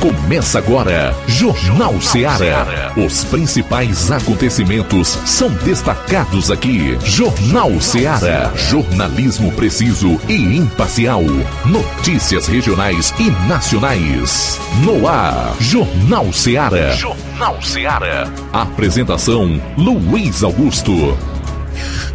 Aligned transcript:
Começa 0.00 0.56
agora, 0.56 1.14
Jornal 1.26 2.00
Ceará. 2.00 2.90
Os 2.96 3.22
principais 3.24 4.10
acontecimentos 4.10 5.08
são 5.26 5.50
destacados 5.56 6.50
aqui. 6.50 6.96
Jornal 7.04 7.78
Ceará. 7.82 8.50
Jornalismo 8.56 9.52
preciso 9.52 10.18
e 10.26 10.56
imparcial. 10.56 11.22
Notícias 11.66 12.46
regionais 12.46 13.12
e 13.20 13.30
nacionais. 13.46 14.58
No 14.82 15.06
ar, 15.06 15.54
Jornal 15.60 16.32
Ceará. 16.32 16.92
Jornal 16.92 17.60
Ceará. 17.60 18.32
Apresentação: 18.54 19.60
Luiz 19.76 20.42
Augusto. 20.42 21.14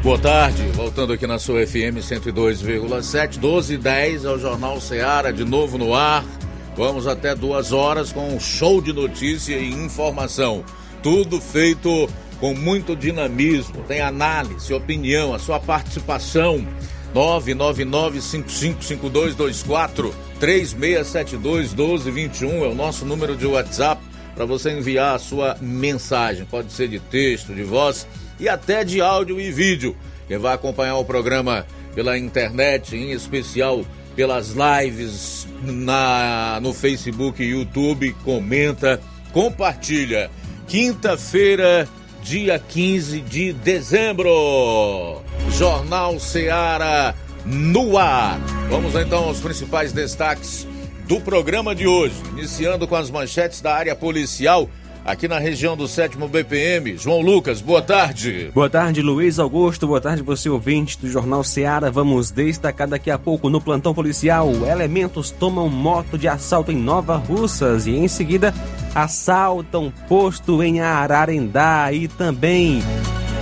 Boa 0.02 0.18
tarde, 0.18 0.64
voltando 0.74 1.14
aqui 1.14 1.28
na 1.28 1.38
sua 1.38 1.68
FM 1.68 2.02
102,7, 2.02 3.38
12 3.38 3.74
e 3.76 3.78
10 3.78 4.26
ao 4.26 4.40
Jornal 4.40 4.82
Ceará, 4.82 5.30
de 5.30 5.46
novo 5.46 5.78
no 5.78 5.94
ar. 5.94 6.24
Vamos 6.76 7.08
até 7.08 7.34
duas 7.34 7.72
horas 7.72 8.12
com 8.12 8.28
um 8.28 8.40
show 8.40 8.82
de 8.82 8.92
notícia 8.92 9.56
e 9.56 9.72
informação. 9.72 10.66
Tudo 11.02 11.40
feito 11.40 12.10
com 12.40 12.54
muito 12.54 12.94
dinamismo. 12.96 13.84
Tem 13.88 14.02
análise, 14.02 14.74
opinião, 14.74 15.34
a 15.34 15.40
sua 15.40 15.60
participação. 15.60 16.68
999-555224 17.14 20.12
3672-1221 20.40 22.62
é 22.62 22.68
o 22.68 22.76
nosso 22.76 23.06
número 23.06 23.38
de 23.38 23.46
WhatsApp 23.46 24.02
para 24.36 24.44
você 24.44 24.72
enviar 24.72 25.16
a 25.16 25.20
sua 25.20 25.56
mensagem. 25.62 26.46
Pode 26.46 26.74
ser 26.74 26.90
de 26.90 27.00
texto, 27.00 27.54
de 27.54 27.64
voz 27.64 28.06
e 28.38 28.50
até 28.50 28.84
de 28.84 29.00
áudio 29.00 29.40
e 29.40 29.50
vídeo. 29.50 29.96
Quem 30.28 30.38
vai 30.38 30.54
acompanhar 30.54 30.98
o 30.98 31.06
programa 31.06 31.66
pela 31.94 32.18
internet, 32.18 32.98
em 32.98 33.12
especial 33.12 33.86
pelas 34.16 34.54
lives 34.54 35.48
na, 35.62 36.60
no 36.62 36.74
Facebook 36.74 37.44
e 37.44 37.50
YouTube, 37.50 38.16
comenta, 38.24 39.02
compartilha. 39.32 40.30
Quinta-feira, 40.68 41.88
dia 42.24 42.58
15 42.58 43.22
de 43.22 43.54
dezembro. 43.54 45.22
Jornal 45.52 46.20
Seara 46.20 47.16
no 47.46 47.98
ar. 47.98 48.40
Vamos 48.70 48.96
então 48.96 49.26
aos 49.26 49.40
principais 49.40 49.92
destaques 49.92 50.68
do 51.08 51.22
programa 51.22 51.76
de 51.76 51.86
hoje, 51.86 52.16
iniciando 52.32 52.88
com 52.88 52.96
as 52.96 53.12
manchetes 53.12 53.62
da 53.62 53.76
área 53.76 53.96
policial 53.96 54.70
aqui 55.06 55.28
na 55.28 55.38
região 55.38 55.78
do 55.78 55.88
sétimo 55.88 56.28
BPM. 56.28 56.98
João 56.98 57.22
Lucas, 57.22 57.62
boa 57.62 57.82
tarde. 57.82 58.50
Boa 58.54 58.70
tarde, 58.70 59.02
Luiz 59.02 59.38
Augusto. 59.38 59.86
Boa 59.86 60.02
tarde, 60.02 60.24
você 60.24 60.50
ouvinte 60.50 60.98
do 61.00 61.08
Jornal 61.08 61.44
Seara. 61.44 61.92
Vamos 61.92 62.32
destacar 62.32 62.88
daqui 62.88 63.12
a 63.12 63.20
pouco 63.20 63.50
no 63.50 63.62
plantão 63.62 63.94
policial. 63.94 64.52
Elementos 64.66 65.30
tomam 65.30 65.70
moto 65.70 66.18
de 66.18 66.28
assalto 66.28 66.72
em 66.72 66.78
Nova 66.78 67.16
Russas 67.18 67.86
e 67.86 67.92
em 67.92 68.08
seguida 68.08 68.54
assaltam 68.96 69.94
posto 70.10 70.64
em 70.64 70.82
Ararendá 70.82 71.94
e 71.94 72.08
também 72.08 72.82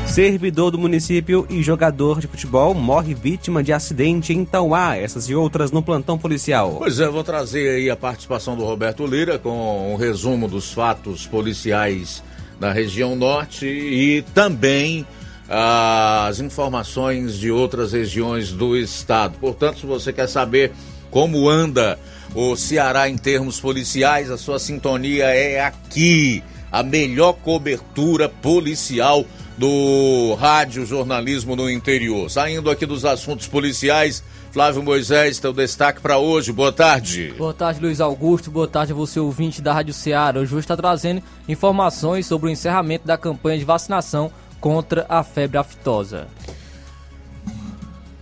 Servidor 0.06 0.70
do 0.70 0.78
município 0.78 1.48
e 1.50 1.64
jogador 1.64 2.20
de 2.20 2.28
futebol 2.28 2.74
morre 2.76 3.16
vítima 3.16 3.64
de 3.64 3.74
acidente 3.74 4.32
em 4.32 4.46
Tauá. 4.46 4.96
Essas 4.96 5.28
e 5.28 5.34
outras 5.34 5.72
no 5.72 5.82
plantão 5.82 6.20
policial. 6.20 6.76
Pois 6.78 7.00
é, 7.00 7.08
vou 7.08 7.24
trazer 7.24 7.78
aí 7.78 7.90
a 7.90 7.96
participação 7.96 8.56
do 8.56 8.64
Roberto 8.64 9.08
Lira 9.08 9.40
com 9.40 9.92
um 9.92 9.96
resumo 9.96 10.48
dos 10.48 10.72
fatos 10.72 11.26
policiais 11.26 12.24
na 12.60 12.72
região 12.72 13.16
norte 13.16 13.66
e 13.66 14.22
também 14.34 15.06
as 15.50 16.40
informações 16.40 17.38
de 17.38 17.52
outras 17.52 17.94
regiões 17.94 18.52
do 18.52 18.78
estado. 18.78 19.38
Portanto, 19.40 19.80
se 19.80 19.86
você 19.86 20.14
quer 20.14 20.28
saber 20.28 20.72
como 21.10 21.50
anda 21.50 22.00
o 22.34 22.56
Ceará 22.56 23.10
em 23.10 23.18
termos 23.18 23.60
policiais, 23.60 24.32
a 24.32 24.38
sua 24.38 24.60
sintonia 24.60 25.26
é 25.26 25.64
aqui. 25.64 26.44
A 26.72 26.82
melhor 26.82 27.34
cobertura 27.34 28.28
policial 28.28 29.26
do 29.58 30.36
rádio 30.36 30.86
jornalismo 30.86 31.56
no 31.56 31.70
interior. 31.70 32.30
Saindo 32.30 32.70
aqui 32.70 32.86
dos 32.86 33.06
assuntos 33.06 33.48
policiais, 33.48 34.24
Flávio 34.52 34.84
Moisés, 34.84 35.40
teu 35.40 35.54
destaque 35.54 36.02
para 36.02 36.18
hoje. 36.18 36.52
Boa 36.52 36.72
tarde. 36.72 37.34
Boa 37.38 37.54
tarde, 37.54 37.80
Luiz 37.80 38.02
Augusto. 38.02 38.52
Boa 38.52 38.68
tarde 38.68 38.92
a 38.92 38.96
você, 38.96 39.20
ouvinte 39.20 39.62
da 39.62 39.74
Rádio 39.74 39.94
Ceará. 39.94 40.40
Hoje 40.40 40.56
está 40.58 40.78
trazendo 40.78 41.22
informações 41.48 42.26
sobre 42.26 42.48
o 42.48 42.52
encerramento 42.52 43.06
da 43.06 43.18
campanha 43.18 43.58
de 43.58 43.66
vacinação 43.66 44.32
contra 44.60 45.06
a 45.10 45.24
febre 45.24 45.58
aftosa. 45.58 46.28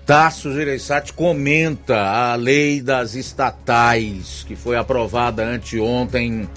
Tasso 0.06 0.52
Gereissati 0.54 1.14
comenta 1.14 1.96
a 1.96 2.36
lei 2.36 2.82
das 2.82 3.14
estatais, 3.14 4.44
que 4.48 4.56
foi 4.56 4.76
aprovada 4.76 5.46
anteontem 5.46 6.50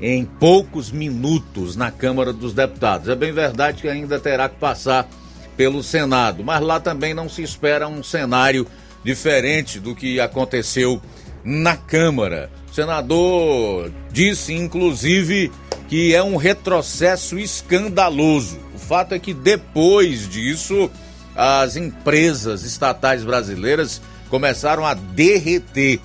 em 0.00 0.24
poucos 0.24 0.90
minutos 0.90 1.76
na 1.76 1.90
Câmara 1.90 2.32
dos 2.32 2.54
Deputados. 2.54 3.08
É 3.08 3.14
bem 3.14 3.32
verdade 3.32 3.82
que 3.82 3.88
ainda 3.88 4.18
terá 4.18 4.48
que 4.48 4.56
passar 4.56 5.08
pelo 5.56 5.82
Senado, 5.82 6.42
mas 6.42 6.60
lá 6.62 6.80
também 6.80 7.12
não 7.12 7.28
se 7.28 7.42
espera 7.42 7.86
um 7.86 8.02
cenário 8.02 8.66
diferente 9.04 9.78
do 9.78 9.94
que 9.94 10.18
aconteceu 10.18 11.00
na 11.44 11.76
Câmara. 11.76 12.50
O 12.70 12.74
senador 12.74 13.92
disse, 14.12 14.54
inclusive, 14.54 15.50
que 15.88 16.14
é 16.14 16.22
um 16.22 16.36
retrocesso 16.36 17.38
escandaloso. 17.38 18.58
O 18.74 18.78
fato 18.78 19.14
é 19.14 19.18
que 19.18 19.34
depois 19.34 20.28
disso, 20.28 20.90
as 21.34 21.76
empresas 21.76 22.62
estatais 22.62 23.24
brasileiras 23.24 24.00
começaram 24.28 24.86
a 24.86 24.94
derreter. 24.94 26.00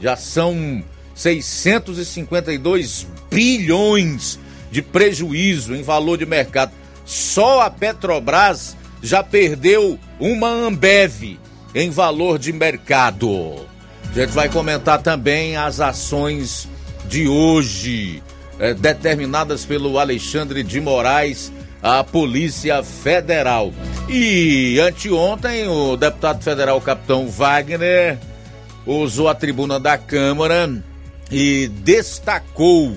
Já 0.00 0.16
são 0.16 0.82
652 1.18 3.06
bilhões 3.28 4.38
de 4.70 4.80
prejuízo 4.80 5.74
em 5.74 5.82
valor 5.82 6.16
de 6.16 6.24
mercado. 6.24 6.70
Só 7.04 7.62
a 7.62 7.68
Petrobras 7.68 8.76
já 9.02 9.24
perdeu 9.24 9.98
uma 10.20 10.48
Ambev 10.48 11.36
em 11.74 11.90
valor 11.90 12.38
de 12.38 12.52
mercado. 12.52 13.66
A 14.10 14.14
gente 14.14 14.30
vai 14.30 14.48
comentar 14.48 15.02
também 15.02 15.56
as 15.56 15.80
ações 15.80 16.68
de 17.08 17.26
hoje, 17.26 18.22
eh, 18.60 18.74
determinadas 18.74 19.64
pelo 19.64 19.98
Alexandre 19.98 20.62
de 20.62 20.80
Moraes, 20.80 21.52
a 21.82 22.04
Polícia 22.04 22.80
Federal. 22.84 23.72
E 24.08 24.78
anteontem, 24.78 25.66
o 25.66 25.96
deputado 25.96 26.44
federal 26.44 26.80
Capitão 26.80 27.28
Wagner 27.28 28.18
usou 28.86 29.28
a 29.28 29.34
tribuna 29.34 29.80
da 29.80 29.98
Câmara 29.98 30.70
e 31.30 31.68
destacou 31.68 32.96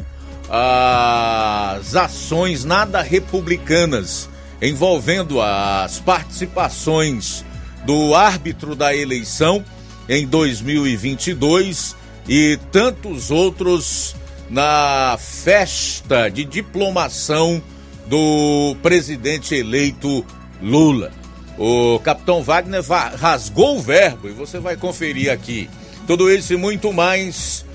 as 0.50 1.96
ações 1.96 2.66
nada 2.66 3.02
republicanas 3.02 4.30
envolvendo 4.62 5.42
as 5.42 6.00
participações 6.00 7.44
do 7.86 8.14
árbitro 8.14 8.76
da 8.76 8.96
eleição 8.96 9.64
em 10.08 10.28
2022 10.28 11.96
e 12.28 12.60
tantos 12.72 13.32
outros 13.32 14.16
na 14.50 15.18
festa 15.20 16.30
de 16.30 16.44
diplomação 16.44 17.62
do 18.08 18.76
presidente 18.84 19.56
eleito 19.56 20.26
Lula. 20.62 21.12
O 21.58 22.00
capitão 22.00 22.44
Wagner 22.44 22.84
rasgou 23.18 23.78
o 23.78 23.82
verbo 23.82 24.28
e 24.28 24.32
você 24.32 24.60
vai 24.60 24.76
conferir 24.76 25.32
aqui. 25.32 25.70
Tudo 26.06 26.30
isso 26.30 26.54
e 26.54 26.58
muito 26.58 26.92
mais 26.92 27.66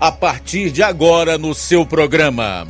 a 0.00 0.12
partir 0.12 0.70
de 0.70 0.82
agora 0.82 1.36
no 1.36 1.54
seu 1.54 1.84
programa. 1.84 2.66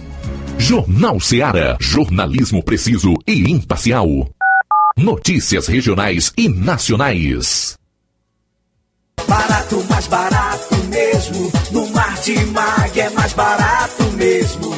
Jornal 0.58 1.20
Ceará, 1.20 1.76
jornalismo 1.80 2.62
preciso 2.62 3.14
e 3.26 3.50
imparcial. 3.50 4.08
Notícias 4.96 5.66
regionais 5.66 6.32
e 6.36 6.48
nacionais. 6.48 7.76
Barato, 9.26 9.84
mais 9.88 10.06
barato 10.06 10.74
mesmo. 10.88 11.52
No 11.70 11.86
Mar 11.90 12.18
de 12.20 12.34
Mag 12.46 13.00
é 13.00 13.10
mais 13.10 13.32
barato 13.32 14.04
mesmo. 14.14 14.74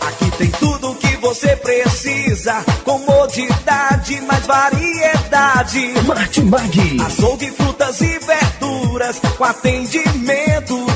Aqui 0.00 0.30
tem 0.38 0.50
tudo 0.50 0.90
o 0.90 0.94
que 0.96 1.16
você 1.16 1.56
precisa. 1.56 2.64
Comodidade, 2.84 4.20
mais 4.22 4.46
variedade. 4.46 5.94
Martimag. 6.06 7.00
Açougue, 7.00 7.50
frutas 7.52 8.00
e 8.00 8.18
verduras. 8.18 9.18
Com 9.38 9.44
atendimento 9.44 10.95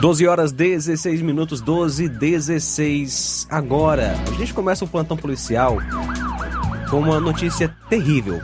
Doze 0.00 0.28
horas 0.28 0.52
16 0.52 1.22
minutos, 1.22 1.60
12 1.60 2.08
16 2.08 3.48
agora. 3.50 4.14
A 4.28 4.32
gente 4.34 4.54
começa 4.54 4.84
o 4.84 4.88
plantão 4.88 5.16
policial 5.16 5.78
com 6.88 7.00
uma 7.00 7.18
notícia 7.18 7.74
terrível. 7.90 8.40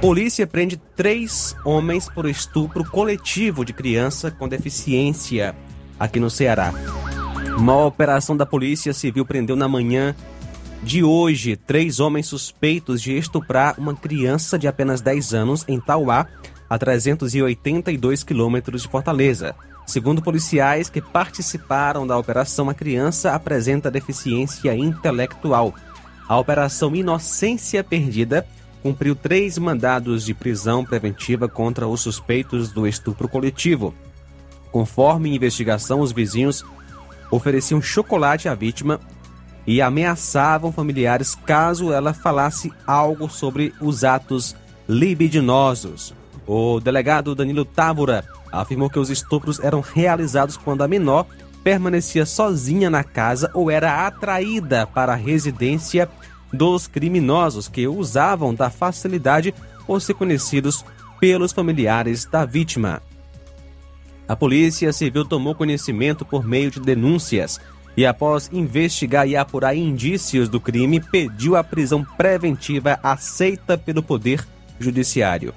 Polícia 0.00 0.46
prende 0.46 0.76
três 0.76 1.56
homens 1.64 2.08
por 2.08 2.26
estupro 2.26 2.84
coletivo 2.84 3.64
de 3.64 3.72
criança 3.72 4.30
com 4.30 4.48
deficiência 4.48 5.56
aqui 5.98 6.20
no 6.20 6.30
Ceará. 6.30 6.72
Uma 7.58 7.84
operação 7.84 8.36
da 8.36 8.46
Polícia 8.46 8.94
Civil 8.94 9.26
prendeu 9.26 9.56
na 9.56 9.66
manhã 9.66 10.14
de 10.84 11.02
hoje 11.02 11.56
três 11.56 11.98
homens 11.98 12.26
suspeitos 12.26 13.02
de 13.02 13.16
estuprar 13.16 13.74
uma 13.76 13.94
criança 13.94 14.56
de 14.56 14.68
apenas 14.68 15.00
10 15.00 15.34
anos 15.34 15.64
em 15.66 15.80
Tauá, 15.80 16.28
a 16.70 16.78
382 16.78 18.22
quilômetros 18.22 18.82
de 18.82 18.88
Fortaleza. 18.88 19.56
Segundo 19.86 20.22
policiais 20.22 20.88
que 20.88 21.00
participaram 21.00 22.06
da 22.06 22.16
operação, 22.16 22.70
a 22.70 22.74
criança 22.74 23.32
apresenta 23.34 23.90
deficiência 23.90 24.74
intelectual. 24.74 25.74
A 26.26 26.38
operação 26.38 26.94
Inocência 26.96 27.84
Perdida 27.84 28.46
cumpriu 28.82 29.14
três 29.14 29.58
mandados 29.58 30.24
de 30.24 30.34
prisão 30.34 30.84
preventiva 30.84 31.48
contra 31.48 31.86
os 31.86 32.00
suspeitos 32.00 32.72
do 32.72 32.86
estupro 32.86 33.28
coletivo. 33.28 33.94
Conforme 34.72 35.34
investigação, 35.34 36.00
os 36.00 36.12
vizinhos 36.12 36.64
ofereciam 37.30 37.80
chocolate 37.80 38.48
à 38.48 38.54
vítima 38.54 39.00
e 39.66 39.80
ameaçavam 39.80 40.72
familiares 40.72 41.34
caso 41.34 41.92
ela 41.92 42.12
falasse 42.12 42.72
algo 42.86 43.28
sobre 43.28 43.72
os 43.80 44.04
atos 44.04 44.54
libidinosos. 44.88 46.14
O 46.46 46.80
delegado 46.80 47.34
Danilo 47.34 47.64
Távora 47.64 48.24
afirmou 48.52 48.90
que 48.90 48.98
os 48.98 49.10
estupros 49.10 49.58
eram 49.60 49.80
realizados 49.80 50.56
quando 50.56 50.82
a 50.82 50.88
menor 50.88 51.26
permanecia 51.62 52.26
sozinha 52.26 52.90
na 52.90 53.02
casa 53.02 53.50
ou 53.54 53.70
era 53.70 54.06
atraída 54.06 54.86
para 54.86 55.14
a 55.14 55.16
residência 55.16 56.08
dos 56.52 56.86
criminosos 56.86 57.66
que 57.66 57.88
usavam 57.88 58.54
da 58.54 58.68
facilidade 58.68 59.54
por 59.86 60.00
ser 60.00 60.14
conhecidos 60.14 60.84
pelos 61.18 61.52
familiares 61.52 62.26
da 62.26 62.44
vítima. 62.44 63.02
A 64.28 64.36
Polícia 64.36 64.92
Civil 64.92 65.24
tomou 65.24 65.54
conhecimento 65.54 66.24
por 66.24 66.44
meio 66.44 66.70
de 66.70 66.80
denúncias 66.80 67.60
e, 67.96 68.06
após 68.06 68.50
investigar 68.52 69.26
e 69.28 69.36
apurar 69.36 69.74
indícios 69.74 70.48
do 70.48 70.60
crime, 70.60 71.00
pediu 71.00 71.56
a 71.56 71.64
prisão 71.64 72.04
preventiva 72.16 72.98
aceita 73.02 73.76
pelo 73.76 74.02
Poder 74.02 74.46
Judiciário. 74.78 75.54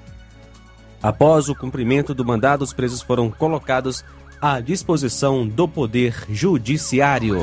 Após 1.02 1.48
o 1.48 1.54
cumprimento 1.54 2.12
do 2.12 2.24
mandado, 2.24 2.62
os 2.62 2.72
presos 2.72 3.00
foram 3.00 3.30
colocados 3.30 4.04
à 4.40 4.60
disposição 4.60 5.46
do 5.46 5.68
Poder 5.68 6.24
Judiciário. 6.28 7.38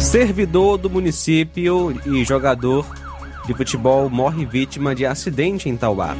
Servidor 0.00 0.78
do 0.78 0.90
município 0.90 1.96
e 2.04 2.24
jogador 2.24 2.84
de 3.46 3.54
futebol 3.54 4.10
morre 4.10 4.44
vítima 4.44 4.92
de 4.92 5.06
acidente 5.06 5.68
em 5.68 5.76
Tauá. 5.76 6.16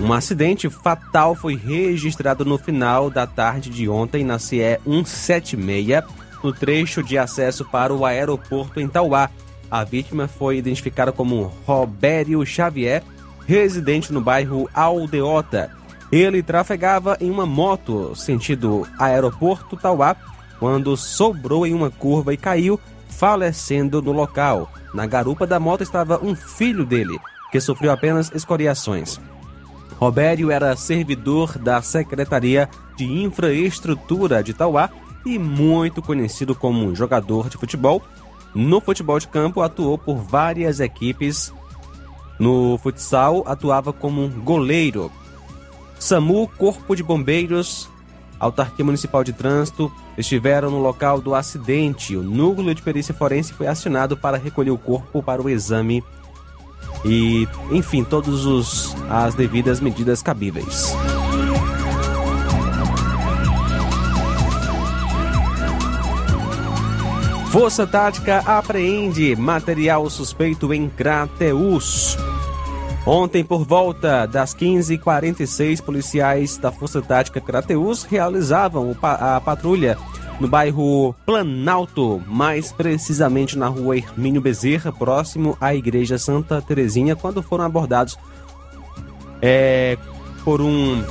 Um 0.00 0.12
acidente 0.12 0.68
fatal 0.68 1.36
foi 1.36 1.54
registrado 1.54 2.44
no 2.44 2.58
final 2.58 3.08
da 3.08 3.26
tarde 3.26 3.70
de 3.70 3.88
ontem 3.88 4.24
na 4.24 4.38
CE 4.38 4.80
176, 4.84 6.02
no 6.42 6.52
trecho 6.52 7.02
de 7.02 7.18
acesso 7.18 7.64
para 7.64 7.94
o 7.94 8.04
aeroporto 8.04 8.80
em 8.80 8.88
Tauá. 8.88 9.30
A 9.70 9.84
vítima 9.84 10.26
foi 10.26 10.56
identificada 10.56 11.12
como 11.12 11.52
Robério 11.66 12.44
Xavier, 12.44 13.02
residente 13.46 14.12
no 14.12 14.20
bairro 14.20 14.68
Aldeota. 14.74 15.70
Ele 16.10 16.42
trafegava 16.42 17.16
em 17.20 17.30
uma 17.30 17.46
moto 17.46 18.14
sentido 18.16 18.86
aeroporto 18.98 19.76
Tauá 19.76 20.16
quando 20.58 20.96
sobrou 20.96 21.66
em 21.66 21.72
uma 21.72 21.90
curva 21.90 22.34
e 22.34 22.36
caiu, 22.36 22.78
falecendo 23.08 24.02
no 24.02 24.12
local. 24.12 24.70
Na 24.92 25.06
garupa 25.06 25.46
da 25.46 25.58
moto 25.60 25.82
estava 25.82 26.18
um 26.22 26.34
filho 26.34 26.84
dele, 26.84 27.18
que 27.50 27.60
sofreu 27.60 27.92
apenas 27.92 28.30
escoriações. 28.34 29.20
Robério 29.96 30.50
era 30.50 30.76
servidor 30.76 31.58
da 31.58 31.80
Secretaria 31.80 32.68
de 32.96 33.04
Infraestrutura 33.04 34.42
de 34.42 34.52
Tauá 34.52 34.90
e 35.24 35.38
muito 35.38 36.02
conhecido 36.02 36.54
como 36.54 36.84
um 36.84 36.94
jogador 36.94 37.48
de 37.48 37.56
futebol. 37.56 38.02
No 38.54 38.80
futebol 38.80 39.18
de 39.18 39.28
campo, 39.28 39.62
atuou 39.62 39.96
por 39.96 40.16
várias 40.16 40.80
equipes. 40.80 41.52
No 42.38 42.78
futsal, 42.78 43.44
atuava 43.46 43.92
como 43.92 44.28
goleiro. 44.28 45.10
SAMU, 45.98 46.48
Corpo 46.56 46.96
de 46.96 47.02
Bombeiros, 47.02 47.88
Autarquia 48.38 48.84
Municipal 48.84 49.22
de 49.22 49.34
Trânsito 49.34 49.92
estiveram 50.16 50.70
no 50.70 50.80
local 50.80 51.20
do 51.20 51.34
acidente. 51.34 52.16
O 52.16 52.22
núcleo 52.22 52.74
de 52.74 52.80
perícia 52.80 53.14
forense 53.14 53.52
foi 53.52 53.66
acionado 53.66 54.16
para 54.16 54.38
recolher 54.38 54.70
o 54.70 54.78
corpo 54.78 55.22
para 55.22 55.42
o 55.42 55.48
exame 55.48 56.02
e, 57.04 57.46
enfim, 57.70 58.02
todas 58.02 58.94
as 59.08 59.34
devidas 59.34 59.80
medidas 59.80 60.22
cabíveis. 60.22 60.94
Força 67.50 67.84
Tática 67.84 68.38
apreende 68.46 69.34
material 69.34 70.08
suspeito 70.08 70.72
em 70.72 70.88
Crateus. 70.88 72.16
Ontem, 73.04 73.42
por 73.42 73.64
volta 73.64 74.24
das 74.24 74.54
15h46, 74.54 75.82
policiais 75.82 76.56
da 76.56 76.70
Força 76.70 77.02
Tática 77.02 77.40
Crateus 77.40 78.04
realizavam 78.04 78.96
a 79.02 79.40
patrulha 79.40 79.98
no 80.38 80.46
bairro 80.46 81.12
Planalto, 81.26 82.22
mais 82.24 82.70
precisamente 82.70 83.58
na 83.58 83.66
rua 83.66 83.96
Hermínio 83.96 84.40
Bezerra, 84.40 84.92
próximo 84.92 85.58
à 85.60 85.74
Igreja 85.74 86.18
Santa 86.18 86.62
Terezinha, 86.62 87.16
quando 87.16 87.42
foram 87.42 87.64
abordados 87.64 88.16
é, 89.42 89.98
por 90.44 90.60
um 90.60 91.02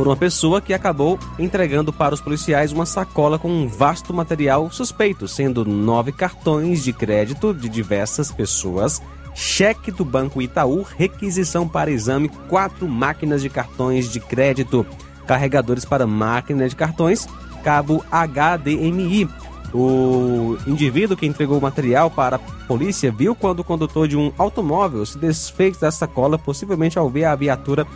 por 0.00 0.08
uma 0.08 0.16
pessoa 0.16 0.62
que 0.62 0.72
acabou 0.72 1.18
entregando 1.38 1.92
para 1.92 2.14
os 2.14 2.22
policiais 2.22 2.72
uma 2.72 2.86
sacola 2.86 3.38
com 3.38 3.50
um 3.50 3.68
vasto 3.68 4.14
material 4.14 4.70
suspeito, 4.70 5.28
sendo 5.28 5.62
nove 5.62 6.10
cartões 6.10 6.82
de 6.82 6.90
crédito 6.90 7.52
de 7.52 7.68
diversas 7.68 8.32
pessoas, 8.32 9.02
cheque 9.34 9.90
do 9.90 10.02
Banco 10.02 10.40
Itaú, 10.40 10.86
requisição 10.96 11.68
para 11.68 11.90
exame, 11.90 12.30
quatro 12.48 12.88
máquinas 12.88 13.42
de 13.42 13.50
cartões 13.50 14.10
de 14.10 14.20
crédito, 14.20 14.86
carregadores 15.26 15.84
para 15.84 16.06
máquina 16.06 16.66
de 16.66 16.74
cartões, 16.74 17.28
cabo 17.62 18.02
HDMI. 18.10 19.28
O 19.74 20.56
indivíduo 20.66 21.14
que 21.14 21.26
entregou 21.26 21.58
o 21.58 21.62
material 21.62 22.10
para 22.10 22.36
a 22.36 22.38
polícia 22.38 23.12
viu 23.12 23.34
quando 23.34 23.60
o 23.60 23.64
condutor 23.64 24.08
de 24.08 24.16
um 24.16 24.32
automóvel 24.38 25.04
se 25.04 25.18
desfez 25.18 25.76
da 25.76 25.90
sacola, 25.90 26.38
possivelmente 26.38 26.98
ao 26.98 27.10
ver 27.10 27.24
a 27.26 27.36
viatura, 27.36 27.86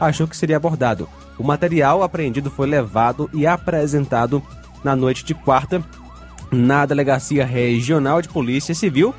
achou 0.00 0.26
que 0.26 0.36
seria 0.36 0.56
abordado. 0.56 1.08
O 1.38 1.42
material 1.42 2.02
apreendido 2.02 2.50
foi 2.50 2.66
levado 2.66 3.28
e 3.32 3.46
apresentado 3.46 4.42
na 4.82 4.94
noite 4.94 5.24
de 5.24 5.34
quarta 5.34 5.82
na 6.50 6.86
Delegacia 6.86 7.44
Regional 7.44 8.22
de 8.22 8.28
Polícia 8.28 8.74
Civil. 8.74 9.14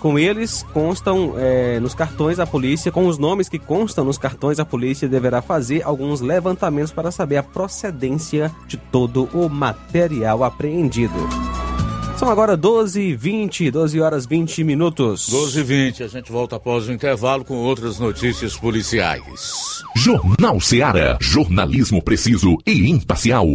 Com 0.00 0.18
eles 0.18 0.62
constam 0.72 1.34
é, 1.36 1.78
nos 1.78 1.94
cartões 1.94 2.38
a 2.38 2.46
polícia, 2.46 2.90
com 2.90 3.06
os 3.06 3.18
nomes 3.18 3.50
que 3.50 3.58
constam 3.58 4.02
nos 4.02 4.16
cartões, 4.16 4.58
a 4.58 4.64
polícia 4.64 5.06
deverá 5.06 5.42
fazer 5.42 5.82
alguns 5.82 6.22
levantamentos 6.22 6.90
para 6.90 7.10
saber 7.10 7.36
a 7.36 7.42
procedência 7.42 8.50
de 8.66 8.78
todo 8.78 9.28
o 9.34 9.46
material 9.50 10.42
apreendido. 10.42 11.18
São 12.20 12.28
agora 12.28 12.54
12 12.54 13.00
e 13.00 13.16
20, 13.16 13.70
12 13.70 13.98
horas 13.98 14.26
20 14.26 14.62
minutos. 14.62 15.26
12 15.30 15.58
e 15.58 15.62
20, 15.62 16.02
a 16.02 16.06
gente 16.06 16.30
volta 16.30 16.56
após 16.56 16.86
o 16.86 16.92
intervalo 16.92 17.46
com 17.46 17.54
outras 17.54 17.98
notícias 17.98 18.54
policiais. 18.58 19.82
Jornal 19.96 20.60
Seara. 20.60 21.16
Jornalismo 21.18 22.02
preciso 22.02 22.58
e 22.66 22.90
imparcial. 22.90 23.46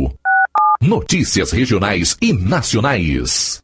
Notícias 0.81 1.51
regionais 1.51 2.17
e 2.19 2.34
nacionais. 2.34 3.63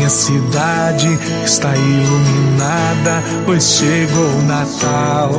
Minha 0.00 0.08
cidade 0.08 1.18
está 1.44 1.76
iluminada, 1.76 3.22
pois 3.44 3.62
chegou 3.62 4.30
o 4.30 4.42
Natal. 4.44 5.30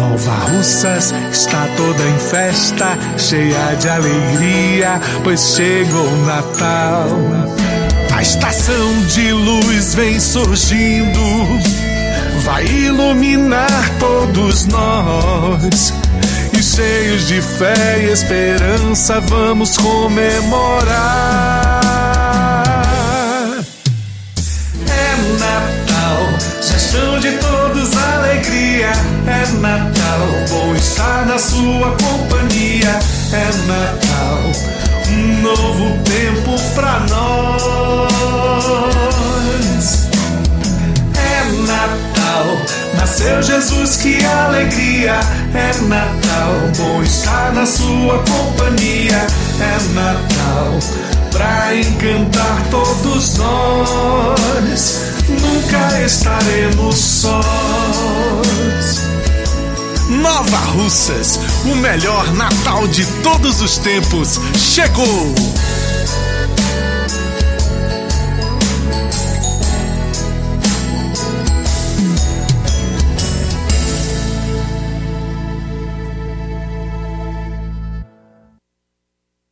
Nova 0.00 0.34
Russas 0.50 1.14
está 1.30 1.68
toda 1.76 2.02
em 2.08 2.18
festa, 2.18 2.98
cheia 3.16 3.76
de 3.78 3.88
alegria, 3.88 5.00
pois 5.22 5.54
chegou 5.54 6.04
o 6.04 6.26
Natal. 6.26 7.06
A 8.12 8.20
estação 8.20 9.00
de 9.06 9.32
luz 9.32 9.94
vem 9.94 10.18
surgindo, 10.18 11.20
vai 12.44 12.66
iluminar 12.66 13.92
todos 14.00 14.66
nós. 14.66 15.94
E 16.52 16.60
cheios 16.60 17.28
de 17.28 17.40
fé 17.40 18.06
e 18.06 18.10
esperança, 18.10 19.20
vamos 19.20 19.78
comemorar. 19.78 21.42
Gestão 26.62 27.18
de 27.18 27.32
todos 27.38 27.96
alegria. 27.96 28.92
É 29.26 29.46
Natal, 29.60 30.28
bom 30.48 30.74
estar 30.76 31.26
na 31.26 31.38
sua 31.38 31.96
companhia. 31.96 32.98
É 33.32 33.50
Natal, 33.66 34.38
um 35.10 35.42
novo 35.42 35.98
tempo 36.04 36.56
pra 36.74 37.00
nós. 37.10 38.12
É 41.16 41.44
Natal, 41.66 42.46
nasceu 42.96 43.42
Jesus, 43.42 43.96
que 43.96 44.24
alegria. 44.24 45.18
É 45.54 45.72
Natal, 45.82 46.54
bom 46.76 47.02
estar 47.02 47.52
na 47.52 47.66
sua 47.66 48.18
companhia. 48.18 49.26
É 49.60 49.78
Natal, 49.94 50.78
pra 51.32 51.74
encantar 51.74 52.62
todos 52.70 53.36
nós. 53.36 55.02
Nunca 55.28 56.02
estaremos 56.02 56.96
sós. 56.96 57.42
Nova 60.08 60.58
Russas, 60.72 61.40
o 61.64 61.74
melhor 61.74 62.32
Natal 62.34 62.86
de 62.86 63.06
todos 63.22 63.62
os 63.62 63.78
tempos, 63.78 64.38
chegou! 64.56 65.34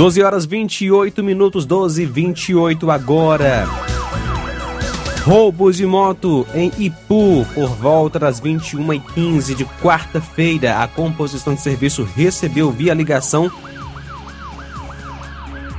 Policial. 0.00 0.04
12 0.04 0.22
horas 0.22 0.46
28 0.46 1.22
minutos, 1.22 1.66
12 1.66 2.02
e 2.02 2.06
28 2.06 2.90
agora. 2.90 3.66
Roubos 5.24 5.76
de 5.76 5.84
moto 5.84 6.46
em 6.54 6.72
Ipu 6.78 7.46
por 7.54 7.68
volta 7.76 8.18
das 8.18 8.40
21h15 8.40 9.54
de 9.54 9.66
quarta-feira. 9.82 10.82
A 10.82 10.88
composição 10.88 11.54
de 11.54 11.60
serviço 11.60 12.02
recebeu 12.16 12.70
via 12.70 12.94
ligação 12.94 13.50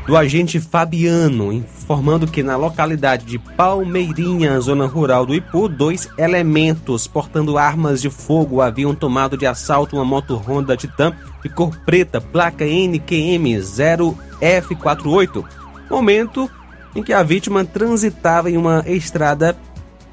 do 0.05 0.17
agente 0.17 0.59
Fabiano, 0.59 1.53
informando 1.53 2.25
que 2.27 2.41
na 2.41 2.57
localidade 2.57 3.25
de 3.25 3.37
Palmeirinha, 3.37 4.59
zona 4.59 4.87
rural 4.87 5.25
do 5.25 5.35
Ipu, 5.35 5.67
dois 5.69 6.09
elementos 6.17 7.07
portando 7.07 7.57
armas 7.57 8.01
de 8.01 8.09
fogo 8.09 8.61
haviam 8.61 8.95
tomado 8.95 9.37
de 9.37 9.45
assalto 9.45 9.95
uma 9.95 10.05
moto 10.05 10.35
Honda 10.35 10.75
Titan 10.75 11.13
de 11.43 11.49
cor 11.49 11.77
preta, 11.85 12.19
placa 12.19 12.65
NQM 12.65 13.59
0F48. 13.59 15.45
Momento 15.89 16.49
em 16.95 17.03
que 17.03 17.13
a 17.13 17.23
vítima 17.23 17.63
transitava 17.63 18.49
em 18.49 18.57
uma 18.57 18.83
estrada 18.87 19.55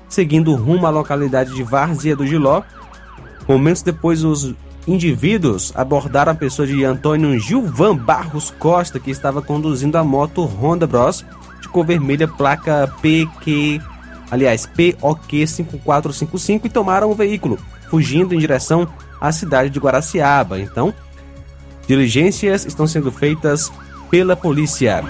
seguindo 0.08 0.54
rumo 0.54 0.86
à 0.86 0.90
localidade 0.90 1.54
de 1.54 1.62
Várzea 1.62 2.14
do 2.14 2.26
Giló. 2.26 2.62
Momentos 3.46 3.82
depois, 3.82 4.22
os 4.22 4.54
indivíduos 4.88 5.72
abordaram 5.76 6.32
a 6.32 6.34
pessoa 6.34 6.66
de 6.66 6.84
Antônio 6.84 7.38
Gilvan 7.38 7.96
Barros 7.96 8.50
Costa, 8.58 8.98
que 8.98 9.10
estava 9.10 9.42
conduzindo 9.42 9.96
a 9.96 10.02
moto 10.02 10.44
Honda 10.44 10.86
Bros 10.86 11.24
de 11.60 11.68
cor 11.68 11.84
vermelha, 11.84 12.26
placa 12.26 12.92
PQ, 13.02 13.80
aliás, 14.30 14.66
POQ 14.66 15.46
5455 15.46 16.66
e 16.66 16.70
tomaram 16.70 17.10
o 17.10 17.14
veículo, 17.14 17.58
fugindo 17.90 18.34
em 18.34 18.38
direção 18.38 18.88
à 19.20 19.30
cidade 19.30 19.70
de 19.70 19.78
Guaraciaba. 19.78 20.58
Então, 20.58 20.94
diligências 21.86 22.64
estão 22.64 22.86
sendo 22.86 23.12
feitas 23.12 23.70
pela 24.10 24.34
polícia. 24.34 25.02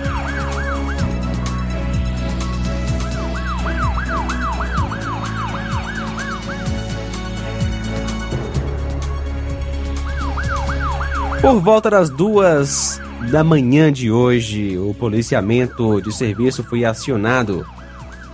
Por 11.48 11.60
volta 11.60 11.88
das 11.88 12.10
duas 12.10 13.00
da 13.30 13.42
manhã 13.42 13.90
de 13.90 14.10
hoje, 14.10 14.76
o 14.76 14.92
policiamento 14.92 15.98
de 16.02 16.12
serviço 16.12 16.62
foi 16.62 16.84
acionado 16.84 17.66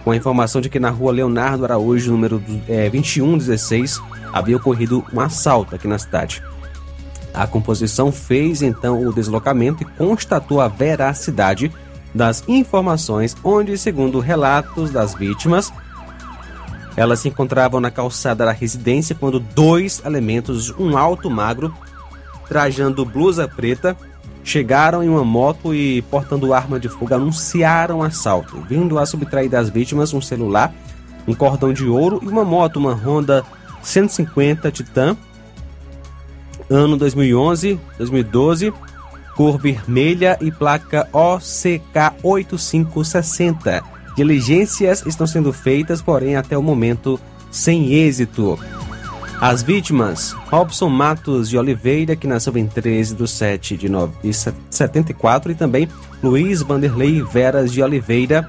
com 0.02 0.10
a 0.10 0.16
informação 0.16 0.60
de 0.60 0.68
que 0.68 0.80
na 0.80 0.90
rua 0.90 1.12
Leonardo 1.12 1.64
Araújo, 1.64 2.10
número 2.10 2.42
é, 2.68 2.90
2116, 2.90 4.02
havia 4.32 4.56
ocorrido 4.56 5.04
um 5.12 5.20
assalto 5.20 5.76
aqui 5.76 5.86
na 5.86 5.96
cidade. 5.96 6.42
A 7.32 7.46
composição 7.46 8.10
fez 8.10 8.62
então 8.62 9.06
o 9.06 9.12
deslocamento 9.12 9.84
e 9.84 9.86
constatou 9.96 10.60
a 10.60 10.66
veracidade 10.66 11.70
das 12.12 12.42
informações, 12.48 13.36
onde, 13.44 13.78
segundo 13.78 14.18
relatos 14.18 14.90
das 14.90 15.14
vítimas, 15.14 15.72
elas 16.96 17.20
se 17.20 17.28
encontravam 17.28 17.80
na 17.80 17.92
calçada 17.92 18.44
da 18.44 18.50
residência 18.50 19.14
quando 19.14 19.38
dois 19.38 20.02
elementos, 20.04 20.74
um 20.76 20.98
alto 20.98 21.30
magro 21.30 21.72
trajando 22.48 23.04
blusa 23.04 23.48
preta, 23.48 23.96
chegaram 24.42 25.02
em 25.02 25.08
uma 25.08 25.24
moto 25.24 25.74
e, 25.74 26.02
portando 26.02 26.52
arma 26.52 26.78
de 26.78 26.88
fogo, 26.88 27.14
anunciaram 27.14 28.02
assalto, 28.02 28.60
vindo 28.68 28.98
a 28.98 29.06
subtrair 29.06 29.48
das 29.48 29.70
vítimas 29.70 30.12
um 30.12 30.20
celular, 30.20 30.72
um 31.26 31.34
cordão 31.34 31.72
de 31.72 31.86
ouro 31.86 32.20
e 32.22 32.28
uma 32.28 32.44
moto, 32.44 32.76
uma 32.76 32.92
Honda 32.92 33.44
150 33.82 34.70
Titan, 34.70 35.16
ano 36.68 36.96
2011, 36.96 37.80
2012, 37.98 38.72
cor 39.34 39.58
vermelha 39.58 40.38
e 40.40 40.50
placa 40.50 41.08
OCK 41.12 42.14
8560. 42.22 43.82
Diligências 44.16 45.04
estão 45.06 45.26
sendo 45.26 45.52
feitas, 45.52 46.00
porém 46.00 46.36
até 46.36 46.56
o 46.56 46.62
momento 46.62 47.18
sem 47.50 47.92
êxito. 47.92 48.58
As 49.44 49.62
vítimas, 49.62 50.32
Robson 50.50 50.88
Matos 50.88 51.50
de 51.50 51.58
Oliveira, 51.58 52.16
que 52.16 52.26
nasceu 52.26 52.56
em 52.56 52.66
13 52.66 53.14
de 53.14 53.28
7 53.28 53.76
de 53.76 54.32
74, 54.70 55.52
e 55.52 55.54
também 55.54 55.86
Luiz 56.22 56.62
Vanderlei 56.62 57.20
Veras 57.20 57.70
de 57.70 57.82
Oliveira. 57.82 58.48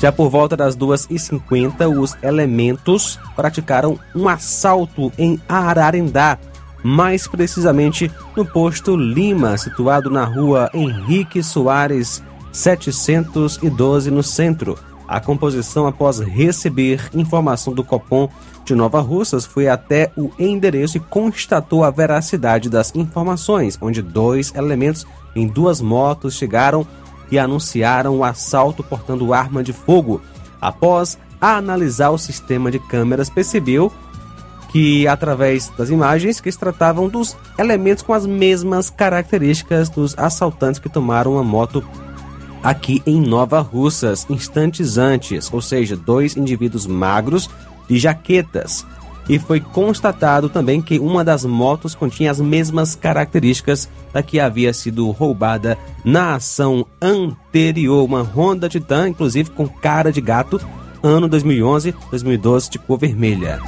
Já 0.00 0.10
por 0.10 0.28
volta 0.28 0.56
das 0.56 0.76
2h50, 0.76 1.86
os 1.88 2.16
elementos 2.20 3.16
praticaram 3.36 3.96
um 4.12 4.28
assalto 4.28 5.12
em 5.16 5.40
Ararendá, 5.48 6.36
mais 6.82 7.28
precisamente 7.28 8.10
no 8.36 8.44
posto 8.44 8.96
Lima, 8.96 9.56
situado 9.56 10.10
na 10.10 10.24
rua 10.24 10.68
Henrique 10.74 11.44
Soares 11.44 12.20
712, 12.50 14.10
no 14.10 14.24
centro. 14.24 14.76
A 15.10 15.18
composição, 15.18 15.88
após 15.88 16.20
receber 16.20 17.10
informação 17.12 17.74
do 17.74 17.82
Copom 17.82 18.28
de 18.64 18.76
Nova 18.76 19.00
Russas, 19.00 19.44
foi 19.44 19.66
até 19.66 20.12
o 20.16 20.30
endereço 20.38 20.98
e 20.98 21.00
constatou 21.00 21.82
a 21.82 21.90
veracidade 21.90 22.70
das 22.70 22.94
informações, 22.94 23.76
onde 23.82 24.02
dois 24.02 24.54
elementos 24.54 25.04
em 25.34 25.48
duas 25.48 25.80
motos 25.80 26.34
chegaram 26.34 26.86
e 27.28 27.40
anunciaram 27.40 28.18
o 28.18 28.24
assalto 28.24 28.84
portando 28.84 29.34
arma 29.34 29.64
de 29.64 29.72
fogo. 29.72 30.22
Após 30.60 31.18
analisar 31.40 32.10
o 32.10 32.18
sistema 32.18 32.70
de 32.70 32.78
câmeras, 32.78 33.28
percebeu 33.28 33.92
que, 34.70 35.08
através 35.08 35.72
das 35.76 35.90
imagens, 35.90 36.40
que 36.40 36.52
se 36.52 36.58
tratavam 36.58 37.08
dos 37.08 37.36
elementos 37.58 38.04
com 38.04 38.14
as 38.14 38.24
mesmas 38.24 38.88
características 38.88 39.88
dos 39.88 40.16
assaltantes 40.16 40.78
que 40.78 40.88
tomaram 40.88 41.36
a 41.36 41.42
moto 41.42 41.84
aqui 42.62 43.02
em 43.06 43.20
Nova 43.20 43.60
Russas 43.60 44.26
instantes 44.28 44.98
antes, 44.98 45.52
ou 45.52 45.60
seja, 45.60 45.96
dois 45.96 46.36
indivíduos 46.36 46.86
magros 46.86 47.48
de 47.88 47.98
jaquetas. 47.98 48.86
E 49.28 49.38
foi 49.38 49.60
constatado 49.60 50.48
também 50.48 50.82
que 50.82 50.98
uma 50.98 51.22
das 51.22 51.44
motos 51.44 51.94
continha 51.94 52.30
as 52.30 52.40
mesmas 52.40 52.96
características 52.96 53.88
da 54.12 54.22
que 54.22 54.40
havia 54.40 54.72
sido 54.72 55.08
roubada 55.10 55.78
na 56.04 56.34
ação 56.34 56.84
anterior, 57.00 58.04
uma 58.04 58.22
Honda 58.22 58.68
Titan, 58.68 59.08
inclusive 59.08 59.50
com 59.50 59.68
cara 59.68 60.10
de 60.10 60.20
gato, 60.20 60.60
ano 61.02 61.28
2011, 61.28 61.94
2012, 62.10 62.70
de 62.70 62.78
cor 62.78 62.98
vermelha. 62.98 63.60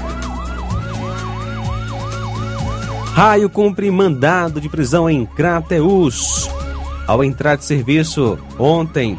Raio 3.12 3.50
cumpre 3.50 3.90
mandado 3.90 4.61
de 4.61 4.68
prisão 4.68 5.09
em 5.09 5.24
Crateus. 5.26 6.50
Ao 7.12 7.22
entrar 7.22 7.57
de 7.57 7.66
serviço 7.66 8.38
ontem, 8.59 9.18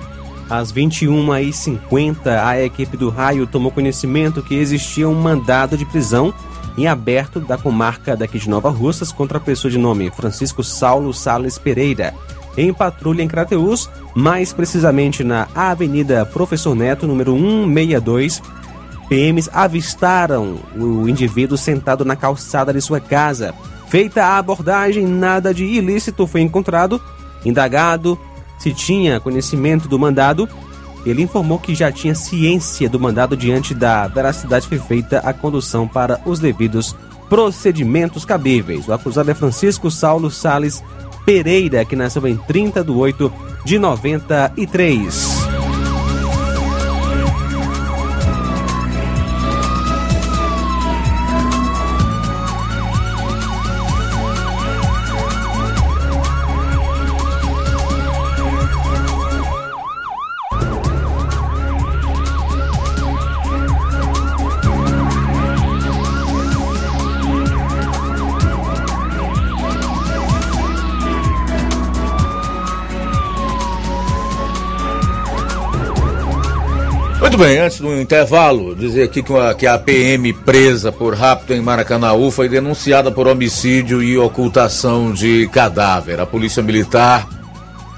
às 0.49 0.73
21h50, 0.73 2.43
a 2.43 2.59
equipe 2.59 2.97
do 2.97 3.11
Raio 3.11 3.45
tomou 3.45 3.71
conhecimento 3.71 4.41
que 4.41 4.55
existia 4.55 5.07
um 5.07 5.13
mandado 5.13 5.77
de 5.77 5.85
prisão 5.85 6.33
em 6.75 6.87
aberto 6.87 7.39
da 7.39 7.55
comarca 7.55 8.17
daqui 8.17 8.39
de 8.39 8.49
Nova 8.49 8.71
Russas 8.71 9.11
contra 9.11 9.37
a 9.37 9.41
pessoa 9.41 9.69
de 9.69 9.77
nome 9.77 10.09
Francisco 10.09 10.63
Saulo 10.63 11.13
Sales 11.13 11.59
Pereira, 11.59 12.15
em 12.57 12.73
patrulha 12.73 13.21
em 13.21 13.27
Crateus, 13.27 13.87
mais 14.15 14.51
precisamente 14.51 15.23
na 15.23 15.47
Avenida 15.53 16.25
Professor 16.25 16.73
Neto, 16.73 17.05
número 17.05 17.33
162. 17.33 18.41
PMs 19.07 19.51
avistaram 19.53 20.57
o 20.75 21.07
indivíduo 21.07 21.59
sentado 21.59 22.03
na 22.03 22.15
calçada 22.15 22.73
de 22.73 22.81
sua 22.81 22.99
casa. 22.99 23.53
Feita 23.87 24.25
a 24.25 24.39
abordagem, 24.39 25.05
nada 25.05 25.53
de 25.53 25.63
ilícito 25.63 26.25
foi 26.25 26.41
encontrado. 26.41 26.99
Indagado, 27.45 28.19
se 28.57 28.73
tinha 28.73 29.19
conhecimento 29.19 29.87
do 29.87 29.99
mandado, 29.99 30.47
ele 31.05 31.21
informou 31.21 31.59
que 31.59 31.75
já 31.75 31.91
tinha 31.91 32.15
ciência 32.15 32.89
do 32.89 32.99
mandado 32.99 33.35
diante 33.35 33.73
da 33.73 34.07
veracidade 34.07 34.67
foi 34.67 34.79
feita 34.79 35.19
a 35.19 35.33
condução 35.33 35.87
para 35.87 36.21
os 36.25 36.39
devidos 36.39 36.95
procedimentos 37.29 38.23
cabíveis. 38.23 38.87
O 38.87 38.93
acusado 38.93 39.29
é 39.29 39.33
Francisco 39.33 39.91
Saulo 39.91 40.31
Sales 40.31 40.83
Pereira, 41.25 41.83
que 41.83 41.95
nasceu 41.95 42.25
em 42.27 42.37
30 42.37 42.83
de 42.83 42.91
8 42.91 43.33
de 43.65 43.79
93. 43.79 45.42
Muito 77.33 77.45
bem, 77.45 77.57
antes 77.57 77.79
do 77.79 77.99
intervalo, 77.99 78.75
dizer 78.75 79.01
aqui 79.05 79.23
que 79.57 79.65
a, 79.65 79.79
PM 79.79 80.31
presa 80.33 80.91
por 80.91 81.15
rapto 81.15 81.51
em 81.51 81.59
Maracanaú 81.59 82.29
foi 82.29 82.47
denunciada 82.47 83.11
por 83.11 83.27
homicídio 83.27 84.03
e 84.03 84.15
ocultação 84.19 85.11
de 85.11 85.49
cadáver. 85.51 86.19
A 86.19 86.27
Polícia 86.27 86.61
Militar, 86.61 87.27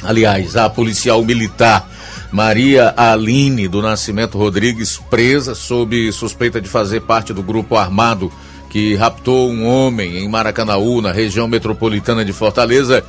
aliás, 0.04 0.56
a 0.56 0.70
policial 0.70 1.22
militar 1.22 1.86
Maria 2.32 2.94
Aline 2.96 3.68
do 3.68 3.82
Nascimento 3.82 4.38
Rodrigues, 4.38 5.02
presa 5.10 5.54
sob 5.54 6.10
suspeita 6.14 6.62
de 6.62 6.70
fazer 6.70 7.02
parte 7.02 7.34
do 7.34 7.44
grupo 7.44 7.76
armado 7.76 8.32
que 8.70 8.96
raptou 8.96 9.52
um 9.52 9.68
homem 9.68 10.18
em 10.18 10.30
Maracanaú, 10.30 11.02
na 11.02 11.12
região 11.12 11.46
metropolitana 11.46 12.24
de 12.24 12.32
Fortaleza, 12.32 13.04